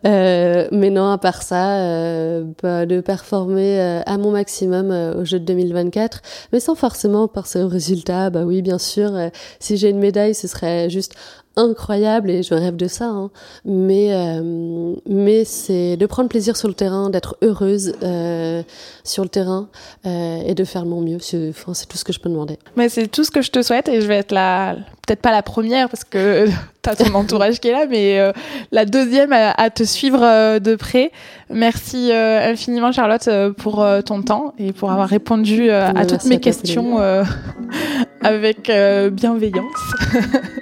Euh, 0.07 0.67
mais 0.73 0.91
non, 0.91 1.11
à 1.11 1.19
part 1.19 1.43
ça, 1.43 1.79
euh, 1.81 2.45
bah, 2.63 2.87
de 2.87 3.01
performer 3.01 3.81
euh, 3.81 4.01
à 4.07 4.17
mon 4.17 4.31
maximum 4.31 4.91
au 4.91 5.25
jeu 5.25 5.39
de 5.39 5.45
2024, 5.45 6.23
mais 6.53 6.61
sans 6.61 6.75
forcément 6.75 7.29
penser 7.29 7.63
au 7.63 7.69
résultat. 7.69 8.31
Bah 8.31 8.45
oui, 8.45 8.63
bien 8.63 8.79
sûr, 8.79 9.13
si 9.61 9.77
j'ai 9.77 9.91
une 9.91 9.99
médaille, 9.99 10.35
ce 10.35 10.49
serait 10.49 10.89
juste 10.89 11.15
incroyable 11.57 12.31
et 12.31 12.43
je 12.43 12.55
rêve 12.55 12.77
de 12.77 12.89
ça. 12.89 13.07
Hein. 13.07 13.31
Mais 13.65 14.09
euh, 14.13 14.95
mais 15.07 15.45
c'est 15.45 15.97
de 15.97 16.07
prendre 16.07 16.29
plaisir 16.29 16.57
sur 16.57 16.69
le 16.69 16.75
terrain, 16.75 17.11
d'être 17.11 17.37
heureuse 17.43 17.95
euh, 18.03 18.63
sur 19.05 19.23
le 19.23 19.29
terrain 19.29 19.69
euh, 20.07 20.43
et 20.47 20.55
de 20.55 20.65
faire 20.65 20.85
mon 20.85 21.01
mieux. 21.01 21.19
C'est 21.21 21.53
tout 21.53 21.99
ce 21.99 22.05
que 22.05 22.13
je 22.13 22.21
peux 22.21 22.31
demander. 22.31 22.59
Mais 22.77 22.89
c'est 22.89 23.09
tout 23.09 23.25
ce 23.25 23.31
que 23.31 23.43
je 23.43 23.51
te 23.51 23.63
souhaite 23.63 23.89
et 23.89 24.01
je 24.01 24.07
vais 24.07 24.17
être 24.17 24.33
la 24.33 24.77
peut-être 25.07 25.21
pas 25.21 25.33
la 25.33 25.43
première 25.43 25.89
parce 25.89 26.05
que 26.05 26.47
t'as 26.83 26.97
ton 26.97 27.15
entourage 27.15 27.61
qui 27.61 27.69
est 27.69 27.73
là, 27.73 27.87
mais 27.89 28.19
euh, 28.19 28.33
la 28.73 28.85
deuxième 28.85 29.33
à, 29.33 29.53
à 29.53 29.71
te 29.71 29.85
suivre 29.85 30.21
euh, 30.23 30.59
de 30.59 30.75
près. 30.75 31.13
Merci 31.49 32.11
euh, 32.13 32.51
infiniment 32.53 32.93
Charlotte 32.93 33.29
pour 33.59 33.87
ton 34.05 34.23
temps 34.23 34.55
et 34.59 34.73
pour 34.73 34.91
avoir 34.91 35.09
répondu 35.09 35.71
à 35.71 36.07
toutes 36.07 36.25
mes 36.25 36.41
questions 36.41 36.99
avec 38.23 38.73
bienveillance. 39.13 39.65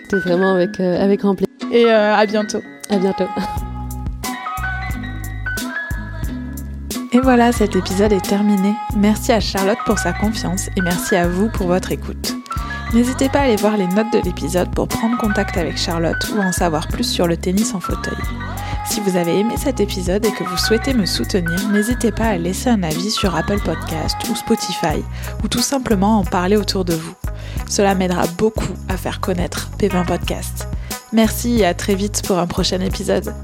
C'était 0.02 0.16
vraiment 0.16 0.54
avec 0.54 0.80
avec 0.80 1.20
grand 1.20 1.34
plaisir. 1.34 1.54
Et 1.72 1.88
à 1.88 2.26
bientôt. 2.26 2.60
À 2.90 2.96
bientôt. 2.96 3.26
Et 7.12 7.18
voilà, 7.18 7.50
cet 7.50 7.74
épisode 7.74 8.12
est 8.12 8.24
terminé. 8.24 8.74
Merci 8.96 9.32
à 9.32 9.40
Charlotte 9.40 9.78
pour 9.84 9.98
sa 9.98 10.12
confiance 10.12 10.68
et 10.76 10.80
merci 10.80 11.16
à 11.16 11.26
vous 11.26 11.48
pour 11.50 11.66
votre 11.66 11.90
écoute. 11.90 12.36
N'hésitez 12.94 13.28
pas 13.28 13.40
à 13.40 13.42
aller 13.42 13.56
voir 13.56 13.76
les 13.76 13.88
notes 13.88 14.12
de 14.12 14.20
l'épisode 14.24 14.72
pour 14.72 14.86
prendre 14.86 15.18
contact 15.18 15.56
avec 15.56 15.76
Charlotte 15.76 16.30
ou 16.34 16.40
en 16.40 16.52
savoir 16.52 16.86
plus 16.86 17.04
sur 17.04 17.26
le 17.26 17.36
tennis 17.36 17.74
en 17.74 17.80
fauteuil. 17.80 18.18
Si 18.86 19.00
vous 19.00 19.16
avez 19.16 19.40
aimé 19.40 19.54
cet 19.56 19.80
épisode 19.80 20.24
et 20.24 20.30
que 20.32 20.44
vous 20.44 20.56
souhaitez 20.56 20.94
me 20.94 21.06
soutenir, 21.06 21.68
n'hésitez 21.70 22.12
pas 22.12 22.26
à 22.26 22.36
laisser 22.36 22.70
un 22.70 22.82
avis 22.84 23.10
sur 23.10 23.34
Apple 23.34 23.60
Podcast 23.60 24.16
ou 24.30 24.36
Spotify 24.36 25.02
ou 25.42 25.48
tout 25.48 25.60
simplement 25.60 26.18
en 26.18 26.24
parler 26.24 26.56
autour 26.56 26.84
de 26.84 26.94
vous. 26.94 27.14
Cela 27.68 27.96
m'aidera 27.96 28.26
beaucoup 28.38 28.74
à 28.88 28.96
faire 28.96 29.20
connaître 29.20 29.68
Pépin 29.78 30.04
Podcast. 30.04 30.68
Merci 31.12 31.60
et 31.60 31.66
à 31.66 31.74
très 31.74 31.96
vite 31.96 32.22
pour 32.24 32.38
un 32.38 32.46
prochain 32.46 32.80
épisode. 32.80 33.34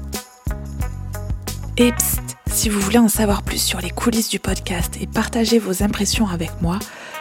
Si 2.49 2.69
vous 2.69 2.79
voulez 2.79 2.97
en 2.97 3.07
savoir 3.07 3.43
plus 3.43 3.61
sur 3.61 3.79
les 3.79 3.89
coulisses 3.89 4.29
du 4.29 4.39
podcast 4.39 4.97
et 4.99 5.07
partager 5.07 5.59
vos 5.59 5.83
impressions 5.83 6.27
avec 6.27 6.61
moi, 6.61 6.79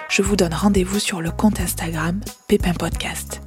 je 0.09 0.23
vous 0.23 0.37
donne 0.37 0.55
rendez-vous 0.55 0.99
sur 0.99 1.21
le 1.21 1.31
compte 1.31 1.61
Instagram 1.61 2.21
Pépin 2.49 2.75
Podcast. 2.75 3.46